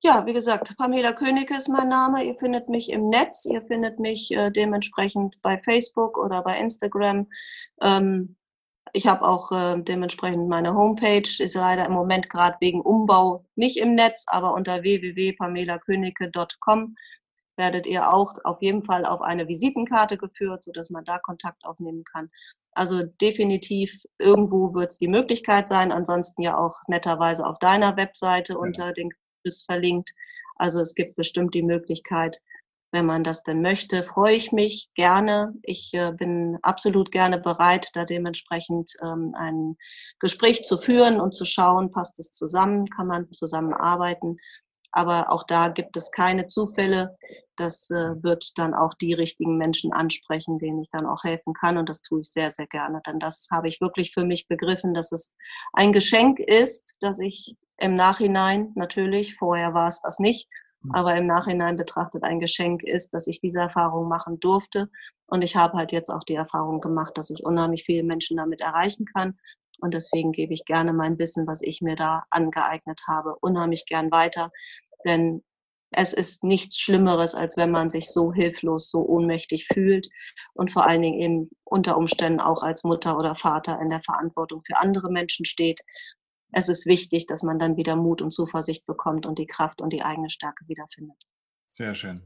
Ja, 0.00 0.24
wie 0.26 0.32
gesagt, 0.32 0.76
Pamela 0.78 1.12
König 1.12 1.50
ist 1.50 1.68
mein 1.68 1.88
Name. 1.88 2.24
Ihr 2.24 2.36
findet 2.36 2.68
mich 2.68 2.90
im 2.90 3.08
Netz. 3.08 3.44
Ihr 3.46 3.62
findet 3.62 3.98
mich 3.98 4.30
äh, 4.30 4.50
dementsprechend 4.50 5.42
bei 5.42 5.58
Facebook 5.58 6.16
oder 6.16 6.42
bei 6.42 6.56
Instagram. 6.56 7.26
Ähm, 7.82 8.36
ich 8.92 9.08
habe 9.08 9.26
auch 9.26 9.50
äh, 9.52 9.82
dementsprechend 9.82 10.48
meine 10.48 10.74
Homepage, 10.74 11.28
ist 11.38 11.54
leider 11.54 11.84
im 11.84 11.92
Moment 11.92 12.30
gerade 12.30 12.56
wegen 12.60 12.80
Umbau 12.80 13.44
nicht 13.56 13.76
im 13.78 13.94
Netz, 13.94 14.24
aber 14.28 14.54
unter 14.54 14.82
www.pamelakönigke.com 14.82 16.96
werdet 17.56 17.86
ihr 17.86 18.14
auch 18.14 18.34
auf 18.44 18.62
jeden 18.62 18.84
Fall 18.84 19.04
auf 19.04 19.20
eine 19.20 19.48
Visitenkarte 19.48 20.16
geführt, 20.16 20.62
sodass 20.62 20.90
man 20.90 21.04
da 21.04 21.18
Kontakt 21.18 21.64
aufnehmen 21.64 22.04
kann. 22.04 22.30
Also 22.72 23.02
definitiv 23.02 24.00
irgendwo 24.18 24.72
wird 24.74 24.92
es 24.92 24.98
die 24.98 25.08
Möglichkeit 25.08 25.66
sein, 25.66 25.90
ansonsten 25.90 26.42
ja 26.42 26.56
auch 26.56 26.78
netterweise 26.86 27.44
auf 27.44 27.58
deiner 27.58 27.96
Webseite 27.96 28.52
ja. 28.52 28.58
unter 28.58 28.92
den 28.92 29.10
ist 29.48 29.66
verlinkt. 29.66 30.12
Also 30.56 30.80
es 30.80 30.94
gibt 30.94 31.16
bestimmt 31.16 31.54
die 31.54 31.62
Möglichkeit, 31.62 32.40
wenn 32.90 33.04
man 33.04 33.22
das 33.22 33.42
denn 33.42 33.60
möchte, 33.60 34.02
freue 34.02 34.34
ich 34.34 34.50
mich 34.50 34.88
gerne. 34.94 35.52
Ich 35.62 35.92
äh, 35.92 36.12
bin 36.12 36.58
absolut 36.62 37.12
gerne 37.12 37.38
bereit, 37.38 37.90
da 37.92 38.04
dementsprechend 38.04 38.92
ähm, 39.02 39.34
ein 39.36 39.76
Gespräch 40.20 40.64
zu 40.64 40.78
führen 40.78 41.20
und 41.20 41.34
zu 41.34 41.44
schauen, 41.44 41.90
passt 41.90 42.18
es 42.18 42.32
zusammen, 42.32 42.88
kann 42.88 43.06
man 43.06 43.30
zusammenarbeiten. 43.32 44.38
Aber 44.90 45.30
auch 45.30 45.44
da 45.44 45.68
gibt 45.68 45.98
es 45.98 46.10
keine 46.10 46.46
Zufälle. 46.46 47.14
Das 47.56 47.90
äh, 47.90 48.22
wird 48.22 48.56
dann 48.56 48.72
auch 48.72 48.94
die 48.94 49.12
richtigen 49.12 49.58
Menschen 49.58 49.92
ansprechen, 49.92 50.58
denen 50.58 50.80
ich 50.80 50.88
dann 50.90 51.04
auch 51.04 51.24
helfen 51.24 51.52
kann. 51.52 51.76
Und 51.76 51.90
das 51.90 52.00
tue 52.00 52.20
ich 52.20 52.32
sehr, 52.32 52.50
sehr 52.50 52.66
gerne. 52.68 53.02
Denn 53.06 53.18
das 53.18 53.48
habe 53.52 53.68
ich 53.68 53.82
wirklich 53.82 54.14
für 54.14 54.24
mich 54.24 54.48
begriffen, 54.48 54.94
dass 54.94 55.12
es 55.12 55.34
ein 55.74 55.92
Geschenk 55.92 56.38
ist, 56.38 56.94
dass 57.00 57.20
ich 57.20 57.54
im 57.78 57.94
Nachhinein 57.94 58.72
natürlich, 58.74 59.36
vorher 59.36 59.74
war 59.74 59.88
es 59.88 60.00
das 60.02 60.18
nicht, 60.18 60.48
hm. 60.82 60.94
aber 60.94 61.16
im 61.16 61.26
Nachhinein 61.26 61.76
betrachtet 61.76 62.24
ein 62.24 62.40
Geschenk 62.40 62.82
ist, 62.82 63.14
dass 63.14 63.26
ich 63.26 63.40
diese 63.40 63.60
Erfahrung 63.60 64.08
machen 64.08 64.40
durfte. 64.40 64.90
Und 65.26 65.42
ich 65.42 65.56
habe 65.56 65.78
halt 65.78 65.92
jetzt 65.92 66.10
auch 66.10 66.24
die 66.24 66.34
Erfahrung 66.34 66.80
gemacht, 66.80 67.16
dass 67.16 67.30
ich 67.30 67.44
unheimlich 67.44 67.84
viele 67.84 68.02
Menschen 68.02 68.36
damit 68.36 68.60
erreichen 68.60 69.06
kann. 69.06 69.38
Und 69.80 69.94
deswegen 69.94 70.32
gebe 70.32 70.54
ich 70.54 70.64
gerne 70.64 70.92
mein 70.92 71.18
Wissen, 71.18 71.46
was 71.46 71.62
ich 71.62 71.80
mir 71.80 71.94
da 71.94 72.24
angeeignet 72.30 73.02
habe, 73.06 73.36
unheimlich 73.40 73.86
gern 73.86 74.10
weiter. 74.10 74.50
Denn 75.04 75.44
es 75.90 76.12
ist 76.12 76.44
nichts 76.44 76.78
Schlimmeres, 76.78 77.34
als 77.34 77.56
wenn 77.56 77.70
man 77.70 77.88
sich 77.88 78.10
so 78.10 78.32
hilflos, 78.32 78.90
so 78.90 79.00
ohnmächtig 79.06 79.66
fühlt 79.72 80.08
und 80.52 80.70
vor 80.70 80.86
allen 80.86 81.02
Dingen 81.02 81.20
eben 81.20 81.50
unter 81.64 81.96
Umständen 81.96 82.40
auch 82.40 82.62
als 82.62 82.84
Mutter 82.84 83.16
oder 83.18 83.36
Vater 83.36 83.80
in 83.80 83.88
der 83.88 84.02
Verantwortung 84.02 84.62
für 84.66 84.76
andere 84.78 85.10
Menschen 85.10 85.46
steht 85.46 85.80
es 86.52 86.68
ist 86.68 86.86
wichtig, 86.86 87.26
dass 87.26 87.42
man 87.42 87.58
dann 87.58 87.76
wieder 87.76 87.96
Mut 87.96 88.22
und 88.22 88.32
Zuversicht 88.32 88.86
bekommt 88.86 89.26
und 89.26 89.38
die 89.38 89.46
Kraft 89.46 89.80
und 89.80 89.92
die 89.92 90.02
eigene 90.02 90.30
Stärke 90.30 90.66
wiederfindet. 90.66 91.16
Sehr 91.72 91.94
schön. 91.94 92.22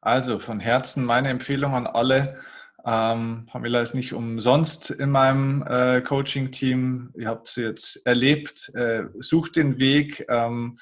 Also 0.00 0.38
von 0.38 0.60
Herzen 0.60 1.04
meine 1.04 1.28
Empfehlung 1.28 1.74
an 1.74 1.86
alle. 1.86 2.38
Ähm, 2.86 3.46
Pamela 3.46 3.80
ist 3.80 3.94
nicht 3.94 4.12
umsonst 4.12 4.90
in 4.90 5.10
meinem 5.10 5.64
äh, 5.66 6.02
Coaching-Team. 6.02 7.14
Ihr 7.16 7.28
habt 7.28 7.48
sie 7.48 7.62
jetzt 7.62 8.06
erlebt. 8.06 8.70
Äh, 8.74 9.04
sucht 9.18 9.56
den 9.56 9.78
Weg, 9.78 10.26
ähm, 10.28 10.78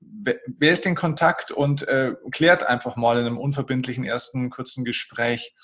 wählt 0.00 0.84
den 0.84 0.96
Kontakt 0.96 1.52
und 1.52 1.86
äh, 1.86 2.14
klärt 2.32 2.66
einfach 2.66 2.96
mal 2.96 3.18
in 3.18 3.26
einem 3.26 3.38
unverbindlichen 3.38 4.04
ersten 4.04 4.50
kurzen 4.50 4.84
Gespräch, 4.84 5.54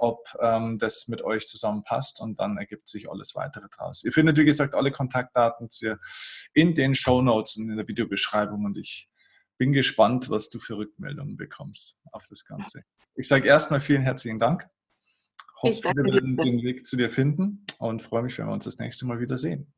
ob 0.00 0.34
ähm, 0.40 0.78
das 0.78 1.08
mit 1.08 1.22
euch 1.22 1.46
zusammenpasst 1.46 2.20
und 2.20 2.40
dann 2.40 2.56
ergibt 2.56 2.88
sich 2.88 3.10
alles 3.10 3.34
weitere 3.34 3.68
draus. 3.68 4.02
Ihr 4.02 4.12
findet, 4.12 4.38
wie 4.38 4.44
gesagt, 4.44 4.74
alle 4.74 4.90
Kontaktdaten 4.90 5.68
in 6.54 6.74
den 6.74 6.94
Show 6.94 7.22
Notes 7.22 7.56
und 7.56 7.70
in 7.70 7.76
der 7.76 7.86
Videobeschreibung 7.86 8.64
und 8.64 8.78
ich 8.78 9.08
bin 9.58 9.72
gespannt, 9.72 10.30
was 10.30 10.48
du 10.48 10.58
für 10.58 10.78
Rückmeldungen 10.78 11.36
bekommst 11.36 12.00
auf 12.12 12.26
das 12.28 12.46
Ganze. 12.46 12.82
Ich 13.14 13.28
sage 13.28 13.46
erstmal 13.46 13.80
vielen 13.80 14.00
herzlichen 14.00 14.38
Dank. 14.38 14.66
Hoffe, 15.60 15.82
wir 15.82 16.14
werden 16.14 16.38
den 16.38 16.62
Weg 16.62 16.86
zu 16.86 16.96
dir 16.96 17.10
finden 17.10 17.66
und 17.78 18.00
freue 18.00 18.22
mich, 18.22 18.38
wenn 18.38 18.46
wir 18.46 18.54
uns 18.54 18.64
das 18.64 18.78
nächste 18.78 19.06
Mal 19.06 19.20
wieder 19.20 19.36
sehen. 19.36 19.70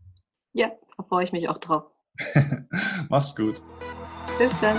Ja, 0.53 0.71
da 0.97 1.03
freue 1.03 1.25
ich 1.25 1.33
mich 1.33 1.49
auch 1.49 1.59
drauf. 1.59 1.91
Mach's 3.09 3.35
gut. 3.35 3.61
Bis 4.39 4.61
dann. 4.61 4.77